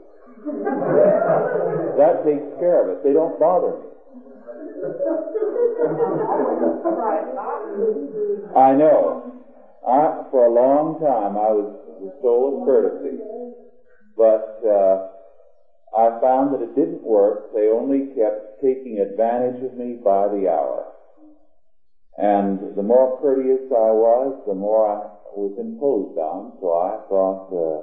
that 1.98 2.24
takes 2.24 2.48
care 2.58 2.82
of 2.82 2.88
it. 2.96 3.04
They 3.04 3.12
don't 3.12 3.38
bother 3.38 3.78
me. 3.78 3.92
I 8.56 8.74
know. 8.74 9.32
I, 9.86 10.24
for 10.30 10.46
a 10.46 10.54
long 10.54 11.00
time, 11.00 11.36
I 11.36 11.50
was 11.50 11.74
the 12.00 12.12
soul 12.22 12.60
of 12.60 12.66
courtesy, 12.66 13.18
but 14.16 14.62
uh, 14.66 15.06
I 15.96 16.20
found 16.20 16.54
that 16.54 16.62
it 16.62 16.74
didn't 16.74 17.02
work. 17.02 17.52
They 17.54 17.68
only 17.68 18.14
kept 18.14 18.62
taking 18.62 18.98
advantage 18.98 19.62
of 19.62 19.74
me 19.76 19.98
by 20.02 20.28
the 20.28 20.48
hour, 20.48 20.86
and 22.16 22.76
the 22.76 22.82
more 22.82 23.18
courteous 23.20 23.66
I 23.70 23.90
was, 23.90 24.40
the 24.46 24.54
more 24.54 24.86
I 24.86 25.21
was 25.36 25.52
imposed 25.58 26.16
on. 26.18 26.52
So 26.60 26.72
I 26.72 26.96
thought, 27.08 27.42
uh, 27.52 27.80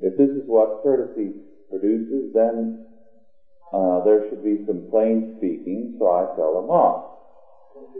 if 0.00 0.16
this 0.16 0.30
is 0.30 0.42
what 0.46 0.82
courtesy 0.82 1.32
produces, 1.70 2.32
then 2.34 2.78
uh, 3.72 4.00
there 4.04 4.22
should 4.28 4.42
be 4.42 4.64
some 4.66 4.82
plain 4.90 5.34
speaking. 5.36 5.96
So 5.98 6.06
I 6.08 6.24
fell 6.36 6.54
them 6.60 6.70
off, 6.70 7.00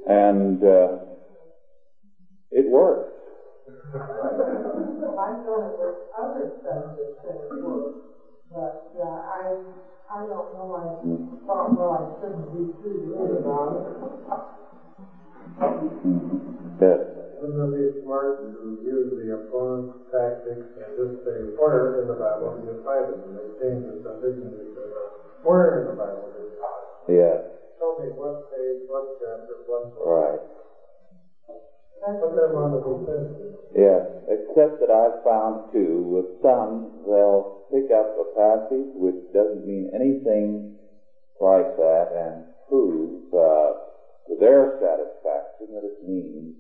and 0.07 0.62
uh, 0.62 0.99
it 2.51 2.66
worked. 2.70 3.14
I've 5.18 5.45
done 5.45 5.62
it 5.66 5.76
with 5.79 5.97
other 6.16 6.53
subjects 6.64 7.20
and 7.24 7.37
it 7.37 7.62
works. 7.62 7.99
But, 8.51 8.81
uh, 8.97 9.05
I, 9.05 9.61
I 10.11 10.20
don't 10.24 10.49
know, 10.55 10.72
I 10.72 10.83
thought, 11.47 11.76
well, 11.76 11.93
I 11.93 12.03
shouldn't 12.20 12.49
be 12.55 12.62
too 12.81 12.95
rude 13.12 13.45
about 13.45 13.76
it. 13.76 13.85
Yes. 16.81 17.28
Wouldn't 17.39 17.55
it 17.55 17.70
be 17.70 18.03
smart 18.03 18.43
to 18.43 18.82
use 18.82 19.14
the 19.14 19.30
opponent's 19.30 20.11
tactics 20.11 20.74
and 20.74 20.91
just 20.99 21.22
say, 21.22 21.55
where 21.55 22.03
in 22.03 22.11
the 22.11 22.18
Bible 22.18 22.59
do 22.59 22.66
you 22.66 22.82
find 22.82 23.14
it? 23.14 23.22
And 23.22 23.39
they 23.39 23.47
change 23.62 23.82
the 23.86 24.03
subject 24.03 24.43
and 24.43 24.59
they 24.59 24.66
say, 24.74 24.86
where 25.47 25.86
in 25.86 25.95
the 25.95 25.95
Bible 25.95 26.34
do 26.34 26.39
you 26.43 26.59
find? 26.59 26.82
Yes. 27.07 27.39
Tell 27.78 27.95
me 28.03 28.11
what 28.18 28.51
page, 28.51 28.82
what 28.91 29.22
chapter, 29.22 29.55
what 29.70 29.95
book. 29.95 30.03
Right. 30.03 30.43
Put 32.09 32.34
them 32.34 32.59
on 32.59 32.74
the 32.74 32.82
defensive. 32.82 33.55
Yes. 33.70 34.03
Except 34.26 34.82
that 34.82 34.91
I've 34.91 35.22
found 35.22 35.70
too, 35.70 36.11
with 36.11 36.43
some, 36.43 37.07
they'll 37.07 37.70
pick 37.70 37.86
up 37.95 38.18
a 38.18 38.26
passage 38.34 38.91
which 38.99 39.30
doesn't 39.30 39.62
mean 39.62 39.95
anything 39.95 40.74
like 41.39 41.70
that 41.78 42.11
and 42.18 42.51
prove 42.66 43.30
uh, 43.30 43.78
to 44.26 44.34
their 44.43 44.74
satisfaction 44.82 45.70
that 45.78 45.86
it 45.86 46.03
means 46.03 46.59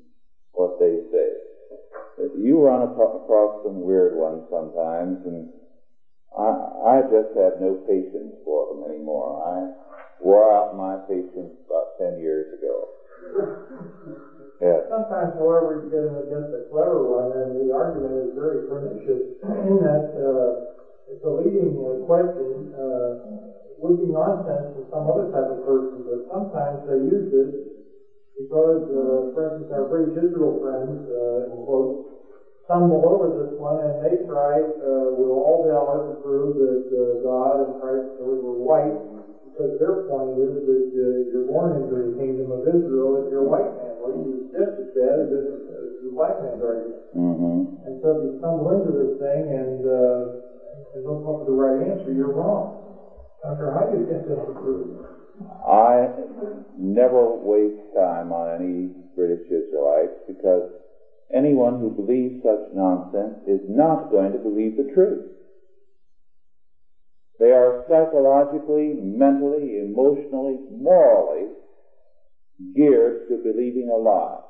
what 0.52 0.78
they 0.78 0.98
say. 1.12 1.28
You 2.36 2.60
run 2.60 2.82
across 2.82 3.62
some 3.62 3.82
weird 3.82 4.14
ones 4.14 4.42
sometimes, 4.50 5.18
and 5.24 5.48
I, 6.36 6.98
I 6.98 7.02
just 7.02 7.36
have 7.36 7.60
no 7.60 7.76
patience 7.86 8.34
for 8.44 8.66
them 8.74 8.90
anymore. 8.90 9.38
I 9.42 9.70
wore 10.20 10.52
out 10.52 10.76
my 10.76 10.96
patience 11.08 11.54
about 11.66 11.98
ten 11.98 12.18
years 12.18 12.46
ago. 12.58 12.88
Yes. 14.60 14.82
Sometimes, 14.90 15.38
however, 15.38 15.78
you 15.78 15.86
get 15.86 16.02
against 16.02 16.50
a 16.50 16.66
clever 16.66 17.06
one, 17.06 17.30
and 17.30 17.62
the 17.62 17.70
argument 17.70 18.26
is 18.26 18.34
very 18.34 18.66
pernicious 18.66 19.38
in 19.70 19.78
that 19.78 20.10
uh, 20.18 20.66
it's 21.06 21.22
a 21.22 21.30
leading 21.30 21.78
uh, 21.78 22.02
question, 22.02 22.74
uh, 22.74 23.38
would 23.78 24.02
be 24.02 24.10
nonsense 24.10 24.74
to 24.74 24.82
some 24.90 25.06
other 25.06 25.30
type 25.30 25.46
of 25.46 25.62
person, 25.62 26.02
but 26.02 26.26
sometimes 26.26 26.82
they 26.90 26.98
use 27.06 27.30
this 27.30 27.77
because, 28.38 28.80
uh, 28.86 29.34
for 29.34 29.50
instance, 29.50 29.68
our 29.74 29.84
British 29.90 30.14
Israel 30.14 30.54
friends, 30.62 30.94
uh, 31.10 31.50
in 31.50 31.58
quotes, 31.66 31.98
stumble 32.68 33.02
over 33.08 33.32
this 33.32 33.48
one 33.56 33.80
and 33.80 33.96
they 33.96 34.12
try 34.28 34.60
uh, 34.60 35.08
with 35.08 35.32
all 35.32 35.64
valor 35.64 36.04
to 36.04 36.12
prove 36.20 36.52
that 36.60 36.84
uh, 36.92 37.16
God 37.24 37.64
and 37.64 37.72
Christ 37.80 38.04
were 38.20 38.60
white 38.60 38.92
because 39.48 39.72
their 39.80 39.96
point 40.04 40.36
is 40.36 40.52
that 40.68 40.84
uh, 40.92 41.32
you're 41.32 41.48
born 41.48 41.80
into 41.80 41.96
the 41.96 42.12
kingdom 42.20 42.52
of 42.52 42.60
Israel 42.68 43.16
if 43.16 43.24
you're 43.32 43.40
a 43.40 43.48
white 43.48 43.72
man. 43.72 43.96
Well, 43.96 44.12
you 44.12 44.44
just 44.52 44.68
as 44.76 44.88
bad 44.92 45.16
as 45.16 45.28
if 45.32 45.44
the 46.04 46.12
black 46.12 46.36
man's 46.38 46.60
argument. 46.60 47.00
Mm-hmm. 47.16 47.56
And 47.88 47.92
so 48.04 48.06
if 48.12 48.18
you 48.20 48.30
stumble 48.36 48.68
into 48.76 48.92
this 48.92 49.16
thing 49.16 49.48
and 49.48 49.80
uh, 49.88 50.20
and 50.94 51.00
don't 51.08 51.18
come 51.24 51.32
up 51.32 51.38
with 51.40 51.48
the 51.48 51.56
right 51.56 51.74
answer, 51.74 52.12
you're 52.12 52.30
wrong. 52.30 52.68
Sure 53.56 53.72
how 53.72 53.88
you 53.88 54.04
get 54.04 54.28
this 54.28 54.38
approved. 54.44 54.92
I 55.40 56.08
never 56.78 57.36
waste 57.36 57.94
time 57.94 58.32
on 58.32 58.60
any 58.60 58.90
British 59.14 59.46
Israelites 59.46 60.18
because 60.26 60.70
anyone 61.34 61.78
who 61.80 61.90
believes 61.90 62.42
such 62.42 62.74
nonsense 62.74 63.36
is 63.46 63.60
not 63.68 64.10
going 64.10 64.32
to 64.32 64.38
believe 64.38 64.76
the 64.76 64.90
truth. 64.94 65.32
They 67.38 67.52
are 67.52 67.84
psychologically, 67.88 68.94
mentally, 68.98 69.78
emotionally, 69.78 70.58
morally 70.70 71.48
geared 72.74 73.28
to 73.28 73.36
believing 73.44 73.90
a 73.90 73.96
lie. 73.96 74.40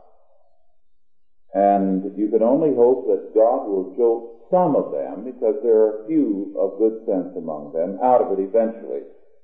And 1.54 2.16
you 2.16 2.28
can 2.28 2.42
only 2.42 2.74
hope 2.74 3.06
that 3.06 3.34
God 3.34 3.68
will 3.68 3.94
jolt 3.96 4.34
some 4.50 4.76
of 4.76 4.92
them, 4.92 5.24
because 5.24 5.56
there 5.62 5.76
are 5.76 6.04
few 6.06 6.54
of 6.56 6.78
good 6.78 7.04
sense 7.04 7.36
among 7.36 7.72
them, 7.72 7.98
out 8.02 8.22
of 8.22 8.38
it 8.38 8.42
eventually. 8.42 9.02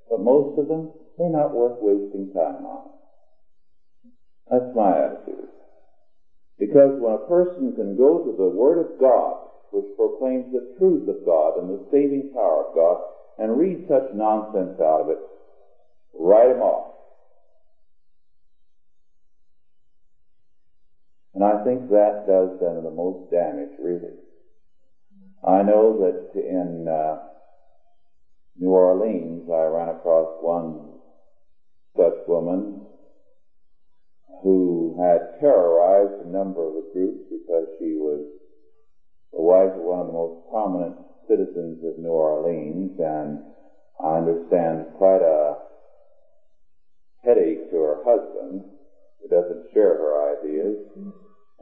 But 0.08 0.20
most 0.20 0.58
of 0.58 0.68
them, 0.68 0.88
they're 1.18 1.30
not 1.30 1.54
worth 1.54 1.78
wasting 1.80 2.32
time 2.32 2.64
on. 2.66 2.90
That's 4.50 4.74
my 4.74 5.04
attitude. 5.04 5.48
Because 6.58 7.00
when 7.00 7.14
a 7.14 7.28
person 7.28 7.74
can 7.74 7.96
go 7.96 8.18
to 8.24 8.36
the 8.36 8.48
Word 8.48 8.78
of 8.78 9.00
God, 9.00 9.48
which 9.70 9.86
proclaims 9.96 10.52
the 10.52 10.74
truth 10.78 11.08
of 11.08 11.24
God 11.24 11.58
and 11.58 11.70
the 11.70 11.84
saving 11.90 12.30
power 12.32 12.66
of 12.66 12.74
God, 12.74 13.02
and 13.38 13.58
read 13.58 13.86
such 13.88 14.14
nonsense 14.14 14.78
out 14.80 15.00
of 15.00 15.08
it, 15.10 15.18
write 16.18 16.48
them 16.48 16.62
off. 16.62 16.94
And 21.34 21.42
I 21.42 21.64
think 21.64 21.90
that 21.90 22.26
does 22.28 22.60
them 22.60 22.84
the 22.84 22.90
most 22.90 23.30
damage, 23.30 23.72
really. 23.82 24.14
I 25.42 25.62
know 25.62 25.98
that 25.98 26.40
in 26.40 26.86
uh, 26.86 27.18
New 28.56 28.70
Orleans, 28.70 29.50
I 29.50 29.64
ran 29.64 29.88
across 29.88 30.28
one 30.40 30.93
such 31.96 32.14
woman 32.26 32.86
who 34.42 34.96
had 35.00 35.40
terrorized 35.40 36.26
a 36.26 36.30
number 36.30 36.66
of 36.66 36.74
the 36.74 36.90
groups 36.92 37.24
because 37.30 37.66
she 37.78 37.94
was 37.94 38.26
the 39.32 39.40
wife 39.40 39.72
of 39.74 39.82
one 39.82 40.00
of 40.00 40.06
the 40.06 40.12
most 40.12 40.36
prominent 40.50 40.96
citizens 41.28 41.78
of 41.84 41.98
New 41.98 42.10
Orleans, 42.10 42.92
and 42.98 43.40
I 43.98 44.18
understand 44.18 44.86
quite 44.98 45.22
a 45.22 45.56
headache 47.22 47.70
to 47.70 47.76
her 47.76 47.98
husband, 48.04 48.62
who 49.20 49.28
doesn't 49.28 49.64
share 49.72 49.96
her 49.96 50.36
ideas. 50.36 50.76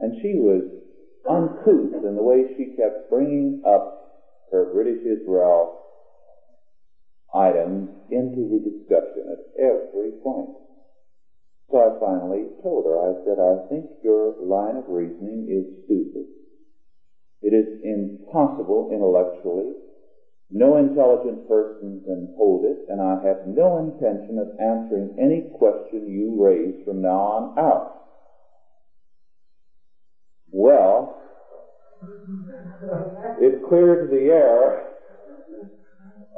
And 0.01 0.13
she 0.21 0.35
was 0.35 0.63
uncouth 1.29 2.03
in 2.05 2.17
the 2.17 2.23
way 2.23 2.43
she 2.57 2.75
kept 2.77 3.09
bringing 3.09 3.63
up 3.65 4.03
her 4.51 4.73
British 4.73 5.01
Israel 5.07 5.82
items 7.35 7.89
into 8.11 8.49
the 8.49 8.61
discussion 8.61 9.33
at 9.33 9.61
every 9.61 10.13
point. 10.23 10.51
So 11.71 11.79
I 11.79 11.99
finally 12.01 12.49
told 12.63 12.85
her, 12.85 13.01
I 13.01 13.25
said, 13.25 13.39
I 13.41 13.69
think 13.69 13.87
your 14.03 14.35
line 14.43 14.77
of 14.77 14.85
reasoning 14.89 15.49
is 15.49 15.85
stupid. 15.85 16.27
It 17.41 17.55
is 17.55 17.81
impossible 17.83 18.91
intellectually. 18.93 19.73
No 20.51 20.77
intelligent 20.77 21.49
person 21.49 22.03
can 22.05 22.35
hold 22.37 22.67
it, 22.67 22.85
and 22.89 23.01
I 23.01 23.23
have 23.25 23.47
no 23.47 23.79
intention 23.79 24.39
of 24.39 24.61
answering 24.61 25.17
any 25.19 25.49
question 25.57 26.07
you 26.07 26.37
raise 26.39 26.85
from 26.85 27.01
now 27.01 27.19
on 27.19 27.59
out. 27.59 28.03
Well, 30.51 31.19
it 33.41 33.67
cleared 33.67 34.11
the 34.11 34.31
air, 34.31 34.92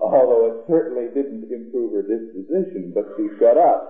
although 0.01 0.47
it 0.47 0.55
certainly 0.69 1.09
didn't 1.15 1.45
improve 1.51 1.93
her 1.93 2.03
disposition, 2.03 2.93
but 2.95 3.05
she 3.17 3.29
shut 3.39 3.57
up. 3.57 3.83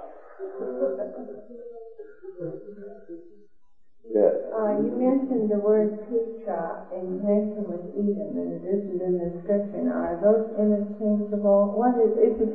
Yes. 4.12 4.34
Uh, 4.54 4.68
you 4.70 4.92
mentioned 4.94 5.50
the 5.50 5.58
word 5.58 5.88
Petra 6.08 6.84
in 6.92 7.20
connection 7.20 7.64
with 7.68 7.80
Edom, 7.96 8.36
and 8.36 8.52
it 8.52 8.64
isn't 8.68 9.00
in 9.00 9.18
the. 9.18 9.80
Now, 9.82 10.12
are 10.12 10.16
those 10.20 10.44
interchangeable? 10.58 11.70
What 11.72 11.96
is, 11.98 12.12
it? 12.16 12.48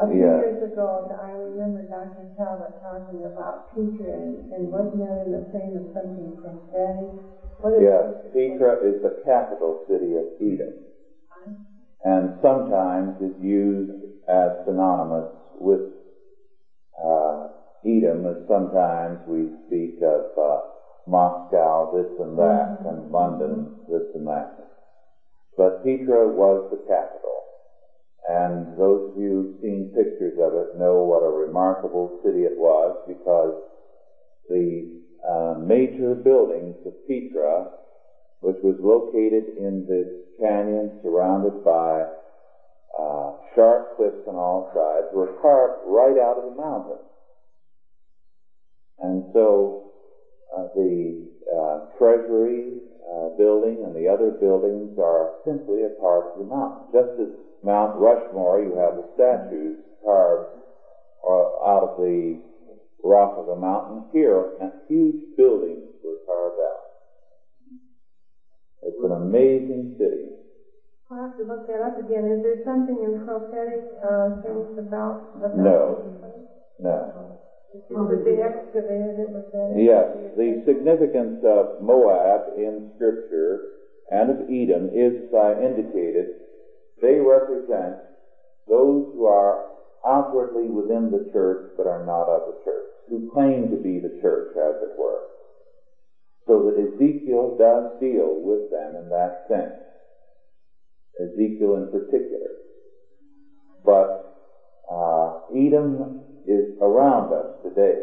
a 0.00 0.06
few 0.06 0.16
Yeah. 0.18 0.36
years 0.38 0.62
ago, 0.62 1.08
I 1.20 1.30
remember 1.32 1.82
Dr. 1.82 2.26
Talbot 2.36 2.72
talking 2.82 3.24
about 3.24 3.68
Petra, 3.74 4.12
and, 4.12 4.50
and 4.52 4.72
wasn't 4.72 4.98
that 4.98 5.20
in 5.22 5.30
the 5.32 5.44
frame 5.50 5.76
of 5.76 5.84
something? 5.94 6.36
What 7.60 7.74
is 7.74 7.82
Yes, 7.82 8.06
Petra 8.32 8.74
is 8.82 9.00
the 9.02 9.10
capital 9.24 9.78
city 9.88 10.16
of 10.16 10.26
Edom, 10.40 10.74
and 12.04 12.38
sometimes 12.42 13.20
is 13.20 13.36
used 13.40 13.92
as 14.28 14.50
synonymous 14.66 15.30
with 15.60 15.80
uh, 17.02 17.48
Edom, 17.84 18.26
as 18.26 18.46
sometimes 18.48 19.18
we 19.26 19.50
speak 19.66 20.02
of 20.02 20.26
uh, 20.38 20.60
Moscow, 21.06 21.90
this 21.94 22.10
and 22.18 22.38
that, 22.38 22.78
and 22.86 23.10
London, 23.10 23.74
this 23.88 24.02
and 24.14 24.26
that. 24.26 24.50
But 25.56 25.84
Petra 25.84 26.28
was 26.28 26.70
the 26.70 26.78
capital, 26.88 27.42
and 28.28 28.78
those 28.78 29.10
of 29.10 29.16
you 29.20 29.30
who've 29.30 29.60
seen 29.60 29.92
pictures 29.94 30.38
of 30.40 30.54
it 30.54 30.78
know 30.78 31.02
what 31.02 31.22
a 31.22 31.30
remarkable 31.30 32.20
city 32.24 32.42
it 32.42 32.56
was 32.56 32.96
because 33.06 33.54
the 34.48 34.88
uh, 35.28 35.54
major 35.58 36.14
buildings 36.14 36.76
of 36.86 36.92
Petra, 37.06 37.66
which 38.40 38.58
was 38.62 38.76
located 38.80 39.44
in 39.58 39.86
this 39.86 40.21
canyon 40.42 40.98
surrounded 41.02 41.64
by 41.64 42.02
uh, 42.98 43.30
sharp 43.54 43.96
cliffs 43.96 44.26
on 44.26 44.34
all 44.34 44.70
sides, 44.74 45.06
were 45.14 45.38
carved 45.40 45.86
right 45.86 46.18
out 46.18 46.36
of 46.38 46.50
the 46.50 46.56
mountain. 46.60 46.98
And 48.98 49.24
so 49.32 49.92
uh, 50.56 50.66
the 50.74 51.30
uh, 51.48 51.78
treasury 51.98 52.82
uh, 53.08 53.28
building 53.38 53.84
and 53.84 53.94
the 53.94 54.08
other 54.08 54.30
buildings 54.30 54.98
are 54.98 55.32
simply 55.44 55.84
a 55.84 56.00
part 56.00 56.32
of 56.32 56.38
the 56.38 56.44
mountain. 56.44 56.86
Just 56.92 57.20
as 57.20 57.28
Mount 57.62 57.98
Rushmore, 57.98 58.60
you 58.60 58.74
have 58.76 58.96
the 58.96 59.06
statues 59.14 59.78
carved 60.04 60.58
uh, 61.24 61.64
out 61.64 61.82
of 61.82 61.96
the 61.98 62.38
rock 63.02 63.34
of 63.38 63.46
the 63.46 63.56
mountain. 63.56 64.04
Here, 64.12 64.50
huge 64.88 65.36
buildings 65.36 65.88
were 66.04 66.18
carved 66.26 66.60
out. 66.60 66.91
It's 68.82 68.98
an 69.02 69.12
amazing 69.12 69.94
city. 69.98 70.30
I'll 71.10 71.28
have 71.28 71.36
to 71.36 71.44
look 71.44 71.66
that 71.68 71.82
up 71.82 71.98
again. 71.98 72.26
Is 72.26 72.42
there 72.42 72.64
something 72.64 72.98
in 73.02 73.20
prophetic 73.24 73.84
uh, 74.02 74.30
things 74.42 74.78
about 74.78 75.40
the 75.40 75.48
No. 75.54 76.02
No. 76.80 77.38
Was 77.90 78.24
they 78.24 78.42
excavated 78.42 79.18
it? 79.18 79.52
That 79.52 79.76
Yes, 79.76 80.08
the 80.36 80.62
significance 80.66 81.40
of 81.44 81.80
Moab 81.80 82.42
in 82.56 82.90
Scripture 82.96 83.60
and 84.10 84.30
of 84.30 84.40
Edom 84.48 84.90
is, 84.92 85.12
I 85.32 85.52
indicated, 85.62 86.26
they 87.00 87.16
represent 87.16 87.96
those 88.68 89.04
who 89.12 89.26
are 89.26 89.64
outwardly 90.04 90.68
within 90.68 91.10
the 91.10 91.28
church 91.32 91.64
but 91.76 91.86
are 91.86 92.04
not 92.04 92.28
of 92.28 92.42
the 92.46 92.56
church, 92.64 92.88
who 93.08 93.30
claim 93.32 93.70
to 93.70 93.76
be 93.76 94.00
the 94.00 94.12
church, 94.20 94.48
as 94.56 94.74
it 94.82 94.98
were. 94.98 95.31
So 96.46 96.60
that 96.62 96.76
Ezekiel 96.76 97.54
does 97.58 97.84
deal 98.00 98.36
with 98.40 98.68
them 98.70 98.96
in 98.96 99.08
that 99.10 99.32
sense. 99.48 99.74
Ezekiel 101.20 101.76
in 101.76 101.88
particular. 101.88 102.50
But 103.84 104.22
uh, 104.90 105.32
Edom 105.54 106.20
is 106.46 106.66
around 106.80 107.32
us 107.32 107.46
today. 107.62 108.02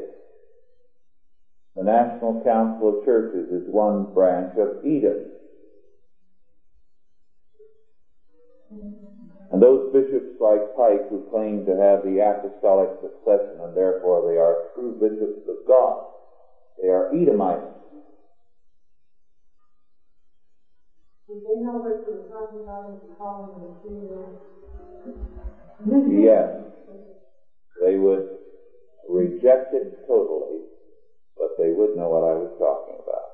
The 1.76 1.84
National 1.84 2.42
Council 2.44 2.90
of 2.90 3.06
Churches 3.06 3.48
is 3.52 3.64
one 3.68 4.06
branch 4.14 4.52
of 4.58 4.70
Edom. 4.84 5.26
And 9.52 9.62
those 9.62 9.82
bishops 9.92 10.30
like 10.40 10.62
Pike 10.76 11.08
who 11.10 11.24
claim 11.32 11.66
to 11.66 11.76
have 11.76 12.04
the 12.04 12.20
apostolic 12.20 12.90
succession 13.02 13.60
and 13.62 13.76
therefore 13.76 14.22
they 14.22 14.38
are 14.38 14.58
true 14.74 14.94
bishops 15.00 15.42
of 15.48 15.58
God, 15.68 15.98
they 16.82 16.90
are 16.90 17.08
Edomites. 17.14 17.79
Did 21.30 21.44
they 21.46 21.62
know 21.62 21.78
what 21.78 21.94
you 22.02 22.10
were 22.10 22.26
talking 22.26 22.58
about 22.66 22.90
when 22.90 22.98
you 23.06 23.14
called 23.14 23.54
them 23.54 23.62
the 23.62 23.70
Syrians? 23.86 24.34
Yes, 26.10 26.58
they 27.86 27.98
would 27.98 28.26
reject 29.08 29.72
it 29.74 29.94
totally, 30.08 30.66
but 31.38 31.54
they 31.56 31.70
would 31.70 31.96
know 31.96 32.10
what 32.10 32.26
I 32.26 32.34
was 32.34 32.50
talking 32.58 32.98
about. 32.98 33.30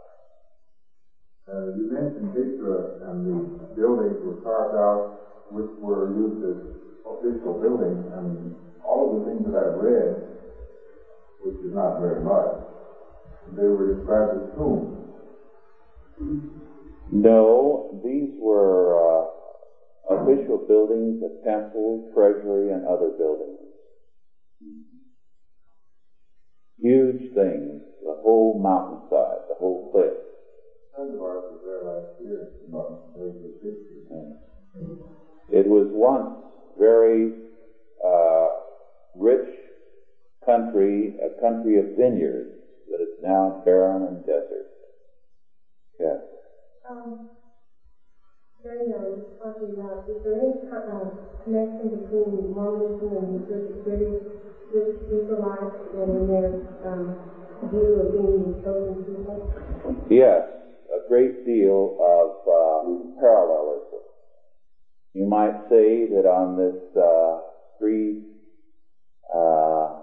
Uh, 1.47 1.71
you 1.71 1.87
mentioned 1.87 2.35
Petra 2.35 2.99
and 3.07 3.23
the 3.31 3.39
buildings 3.79 4.19
were 4.25 4.43
carved 4.43 4.75
out, 4.75 5.15
which 5.55 5.71
were 5.79 6.11
used 6.11 6.43
as 6.43 6.59
official 7.07 7.53
buildings, 7.63 8.03
and 8.11 8.51
all 8.83 9.07
of 9.07 9.23
the 9.23 9.31
things 9.31 9.45
that 9.47 9.55
I've 9.55 9.79
read, 9.79 10.19
which 11.47 11.55
is 11.63 11.71
not 11.71 11.97
very 12.01 12.19
much, 12.19 12.59
they 13.55 13.67
were 13.71 13.87
described 13.95 14.35
as 14.35 14.55
tombs. 14.57 14.91
No, 17.11 18.01
these 18.03 18.31
were 18.39 18.97
uh, 18.97 20.15
official 20.15 20.65
buildings, 20.67 21.21
a 21.23 21.45
temple, 21.45 22.09
treasury, 22.13 22.71
and 22.71 22.85
other 22.85 23.11
buildings. 23.17 23.59
Huge 26.81 27.33
things, 27.33 27.81
the 28.03 28.15
whole 28.21 28.59
mountainside, 28.61 29.47
the 29.47 29.55
whole 29.55 29.89
cliff. 29.91 30.13
It 35.51 35.67
was 35.67 35.87
once 35.91 36.35
very 36.77 37.31
uh, 38.05 38.47
rich 39.15 39.47
country, 40.45 41.15
a 41.23 41.41
country 41.41 41.79
of 41.79 41.85
vineyards, 41.97 42.51
but 42.89 42.99
it's 43.01 43.21
now 43.21 43.61
barren 43.65 44.03
and 44.03 44.25
desert. 44.25 44.67
Yes. 45.99 46.34
Um, 46.88 47.25
about, 48.63 50.05
is 50.07 50.21
there 50.23 50.36
any 50.36 50.53
uh, 50.69 51.09
connection 51.43 51.89
between 51.89 52.53
Mormonism 52.53 53.09
and 53.17 53.47
the 53.47 53.57
British, 53.83 54.21
British 54.71 54.97
Israelites 55.09 55.75
and 55.93 56.29
their 56.29 56.47
um, 56.86 57.17
view 57.71 58.01
of 58.01 58.11
being 58.13 58.51
the 58.51 58.61
chosen 58.61 59.01
people? 59.03 60.05
Yes, 60.11 60.43
a 60.93 61.07
great 61.07 61.43
deal 61.45 61.95
of 61.99 62.31
uh, 62.47 63.19
parallelism. 63.19 64.01
You 65.13 65.25
might 65.25 65.55
say 65.69 66.05
that 66.05 66.25
on 66.27 66.55
this 66.55 67.01
uh, 67.01 67.39
three 67.79 68.21
uh, 69.33 70.01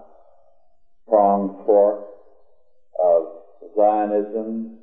fork 1.65 2.01
of 3.01 3.27
Zionism, 3.75 4.82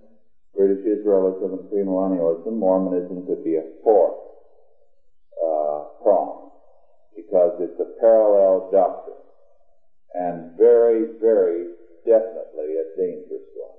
British 0.61 0.85
Israelism, 0.85 1.57
and 1.57 1.71
premillennialism, 1.73 2.53
Mormonism 2.53 3.25
could 3.27 3.43
be 3.43 3.57
a 3.57 3.65
fourth 3.83 4.21
uh, 5.43 5.85
prong 6.03 6.51
because 7.17 7.53
it's 7.61 7.81
a 7.81 7.99
parallel 7.99 8.69
doctrine 8.71 9.17
and 10.13 10.59
very, 10.59 11.07
very 11.19 11.65
definitely 12.05 12.77
a 12.77 12.85
dangerous 12.95 13.49
one. 13.57 13.79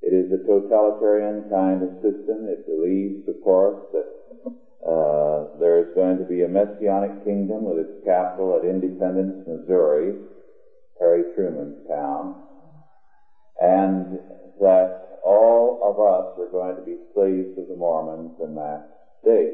It 0.00 0.14
is 0.16 0.32
a 0.32 0.46
totalitarian 0.46 1.50
kind 1.50 1.82
of 1.82 1.90
system. 1.96 2.48
It 2.48 2.64
believes, 2.64 3.28
of 3.28 3.38
course, 3.44 3.84
that 3.92 4.08
uh, 4.80 5.58
there 5.60 5.80
is 5.80 5.94
going 5.94 6.16
to 6.16 6.24
be 6.24 6.40
a 6.40 6.48
messianic 6.48 7.22
kingdom 7.24 7.64
with 7.64 7.84
its 7.84 8.02
capital 8.02 8.56
at 8.56 8.64
Independence, 8.64 9.44
Missouri, 9.46 10.14
Harry 10.98 11.24
Truman's 11.34 11.86
town, 11.86 12.34
and 13.60 14.20
that 14.60 15.07
all 15.24 15.80
of 15.82 15.98
us 15.98 16.38
are 16.38 16.50
going 16.50 16.76
to 16.76 16.82
be 16.82 16.96
slaves 17.14 17.58
of 17.58 17.68
the 17.68 17.76
Mormons 17.76 18.32
in 18.42 18.54
that 18.54 18.88
day. 19.24 19.52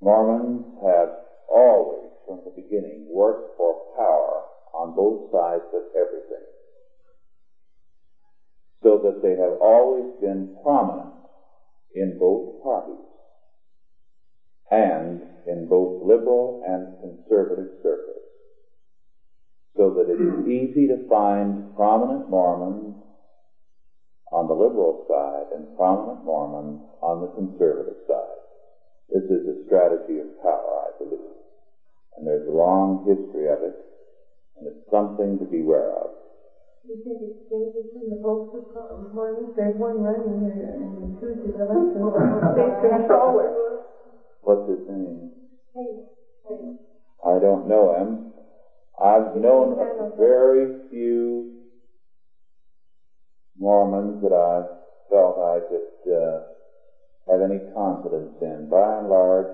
Mormons 0.00 0.64
have 0.82 1.10
always, 1.52 2.10
from 2.26 2.40
the 2.44 2.62
beginning, 2.62 3.06
worked 3.10 3.56
for 3.56 3.74
power 3.96 4.42
on 4.72 4.94
both 4.94 5.30
sides 5.32 5.64
of 5.74 5.82
everything. 5.94 6.46
So 8.82 8.98
that 9.04 9.20
they 9.22 9.36
have 9.36 9.60
always 9.60 10.08
been 10.20 10.56
prominent 10.62 11.14
in 11.94 12.16
both 12.18 12.62
parties 12.62 13.04
and 14.70 15.20
in 15.46 15.66
both 15.68 16.02
liberal 16.02 16.62
and 16.66 16.86
conservative 17.00 17.72
circles. 17.82 18.24
So 19.76 19.90
that 19.90 20.08
it 20.08 20.20
is 20.20 20.46
easy 20.46 20.86
to 20.88 21.06
find 21.08 21.74
prominent 21.74 22.30
Mormons 22.30 22.94
on 24.32 24.46
the 24.46 24.54
liberal 24.54 24.94
side 25.08 25.50
and 25.54 25.66
prominent 25.76 26.24
Mormons 26.24 26.80
on 27.02 27.20
the 27.20 27.28
conservative 27.28 27.98
side. 28.06 28.40
This 29.10 29.24
is 29.24 29.42
a 29.46 29.64
strategy 29.66 30.20
of 30.20 30.26
power, 30.42 30.86
I 30.86 30.90
believe. 30.98 31.34
And 32.16 32.26
there's 32.26 32.46
a 32.46 32.50
long 32.50 33.02
history 33.02 33.48
of 33.50 33.62
it, 33.62 33.74
and 34.56 34.66
it's 34.68 34.90
something 34.90 35.38
to 35.38 35.44
beware 35.44 35.90
of. 35.90 36.10
You 36.86 36.96
think 37.04 37.18
it's 37.22 37.50
dangerous 37.50 37.90
in 37.94 38.08
the 38.08 38.18
vote 38.22 38.54
this 38.54 38.64
morning? 39.12 39.52
There's 39.56 39.76
one 39.76 40.00
running 40.00 40.40
here 40.40 40.74
in 40.78 41.18
Tuesday, 41.20 41.50
the 41.58 41.64
last 41.66 41.92
one. 41.98 42.54
State 42.54 42.80
controller. 42.98 43.82
What's 44.42 44.66
his 44.68 44.78
name? 44.88 45.30
Hey, 45.74 45.92
hey. 46.48 46.72
I 47.24 47.38
don't 47.38 47.66
know 47.66 47.92
him. 47.94 48.32
I've 48.98 49.34
known 49.34 49.76
very 50.16 50.72
few 50.88 51.59
Mormons 53.60 54.22
that 54.22 54.32
I 54.32 54.64
felt 55.12 55.36
I 55.36 55.60
could 55.68 56.12
uh, 56.12 56.40
have 57.28 57.42
any 57.42 57.60
confidence 57.76 58.32
in. 58.40 58.68
By 58.70 58.98
and 58.98 59.08
large, 59.08 59.52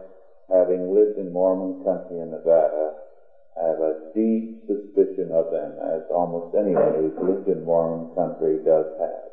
having 0.48 0.94
lived 0.94 1.18
in 1.18 1.32
Mormon 1.32 1.82
country 1.82 2.20
in 2.22 2.30
Nevada, 2.30 2.94
I 3.58 3.66
have 3.66 3.80
a 3.80 3.94
deep 4.14 4.62
suspicion 4.70 5.32
of 5.34 5.50
them, 5.50 5.74
as 5.82 6.02
almost 6.08 6.54
anyone 6.54 6.94
who's 6.94 7.18
lived 7.18 7.48
in 7.48 7.64
Mormon 7.64 8.14
country 8.14 8.62
does 8.64 8.86
have. 8.98 9.26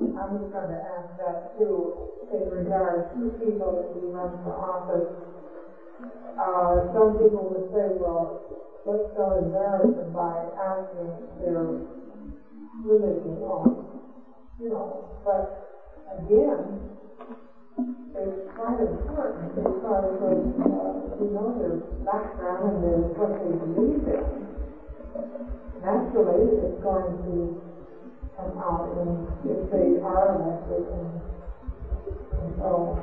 I 0.00 0.24
was 0.32 0.48
going 0.50 0.68
to 0.72 0.80
ask 0.80 1.08
that 1.20 1.58
too, 1.58 1.92
in 2.32 2.48
regards 2.48 3.12
to 3.12 3.28
people 3.44 3.76
that 3.76 3.92
we 3.92 4.08
run 4.08 4.40
for 4.42 4.56
office. 4.56 5.10
Uh, 6.32 6.90
some 6.96 7.12
people 7.20 7.44
would 7.52 7.68
say, 7.76 7.92
well, 8.00 8.40
what's 8.84 9.04
so 9.14 9.36
embarrassing 9.36 10.10
by 10.16 10.48
asking 10.56 11.12
their 11.38 12.01
religion 12.84 13.38
on, 13.46 13.86
you 14.60 14.68
know, 14.70 15.08
but 15.24 15.62
again, 16.18 16.90
it's 18.12 18.50
quite 18.54 18.80
important 18.80 19.54
because 19.54 20.04
of, 20.12 20.28
uh, 20.28 20.92
you 21.22 21.30
know, 21.30 21.54
their 21.58 21.78
background 22.04 22.74
and 22.74 22.78
then 22.84 23.00
what 23.16 23.32
they 23.38 23.54
believe 23.54 24.02
in. 24.04 24.24
Naturally, 25.82 26.42
it's 26.62 26.78
going 26.82 27.10
to 27.26 27.62
come 28.36 28.58
out 28.58 28.90
in, 28.98 29.26
if 29.46 29.60
they 29.70 30.02
are 30.02 30.34
elected 30.34 30.84
and, 30.92 31.10
and 32.34 32.50
so. 32.58 32.98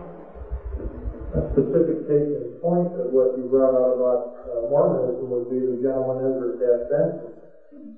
A 1.29 1.41
specific 1.53 2.07
case 2.09 2.31
in 2.35 2.57
point 2.61 2.89
of 2.99 3.13
what 3.13 3.37
you 3.37 3.47
brought 3.51 3.77
out 3.77 3.93
about 3.95 4.21
uh, 4.49 4.65
Mormonism 4.69 5.29
would 5.29 5.49
be 5.49 5.61
the 5.61 5.77
gentleman 5.81 6.25
Ezra 6.25 6.57
Taft 6.57 6.89
Benson, 6.89 7.38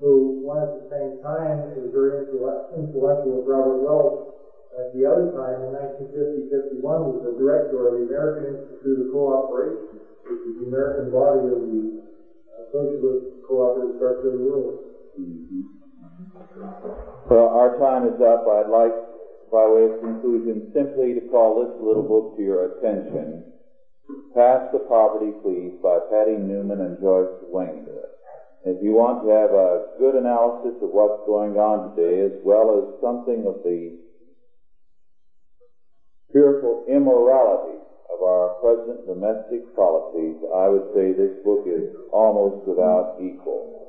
who 0.01 0.41
one 0.41 0.65
at 0.65 0.73
the 0.81 0.85
same 0.89 1.21
time 1.21 1.77
is 1.77 1.93
very 1.93 2.25
influential 2.25 3.37
with 3.37 3.45
Robert 3.45 3.85
Welch. 3.85 4.33
At 4.73 4.97
the 4.97 5.05
other 5.05 5.29
time, 5.37 5.67
in 5.67 5.77
1950-51, 6.09 6.81
was 6.81 7.21
the 7.27 7.35
director 7.37 7.91
of 7.91 8.01
the 8.01 8.09
American 8.09 8.55
Institute 8.55 9.05
of 9.05 9.07
Cooperation, 9.13 10.01
which 10.25 10.41
is 10.47 10.53
the 10.57 10.67
American 10.73 11.13
body 11.13 11.43
of 11.53 11.59
the 11.69 12.01
uh, 12.01 12.71
socialist 12.71 13.45
cooperative 13.45 13.99
structure 14.01 14.31
of 14.31 14.37
the 14.41 14.45
world. 14.47 14.79
Well, 17.29 17.51
our 17.51 17.77
time 17.77 18.07
is 18.09 18.17
up. 18.23 18.47
I'd 18.47 18.71
like, 18.71 18.95
by 19.51 19.67
way 19.69 19.91
of 19.91 19.99
conclusion, 19.99 20.71
simply 20.73 21.19
to 21.19 21.21
call 21.29 21.61
this 21.61 21.75
little 21.83 22.07
book 22.07 22.39
to 22.39 22.41
your 22.41 22.79
attention. 22.79 23.51
Pass 24.33 24.71
the 24.71 24.79
Poverty 24.87 25.35
Please 25.43 25.75
by 25.83 25.99
Patty 26.09 26.39
Newman 26.39 26.79
and 26.79 26.97
Joyce 26.99 27.43
Wenger. 27.51 28.10
If 28.63 28.77
you 28.83 28.93
want 28.93 29.25
to 29.25 29.29
have 29.33 29.49
a 29.57 29.97
good 29.97 30.21
analysis 30.21 30.77
of 30.85 30.93
what's 30.93 31.25
going 31.25 31.57
on 31.57 31.97
today, 31.97 32.21
as 32.29 32.37
well 32.45 32.77
as 32.77 33.01
something 33.01 33.49
of 33.49 33.65
the 33.65 33.97
fearful 36.31 36.85
immorality 36.87 37.81
of 38.13 38.21
our 38.21 38.53
present 38.61 39.07
domestic 39.07 39.65
policies, 39.75 40.37
I 40.53 40.69
would 40.69 40.93
say 40.93 41.09
this 41.09 41.41
book 41.43 41.65
is 41.65 41.89
almost 42.13 42.61
without 42.69 43.17
equal. 43.17 43.80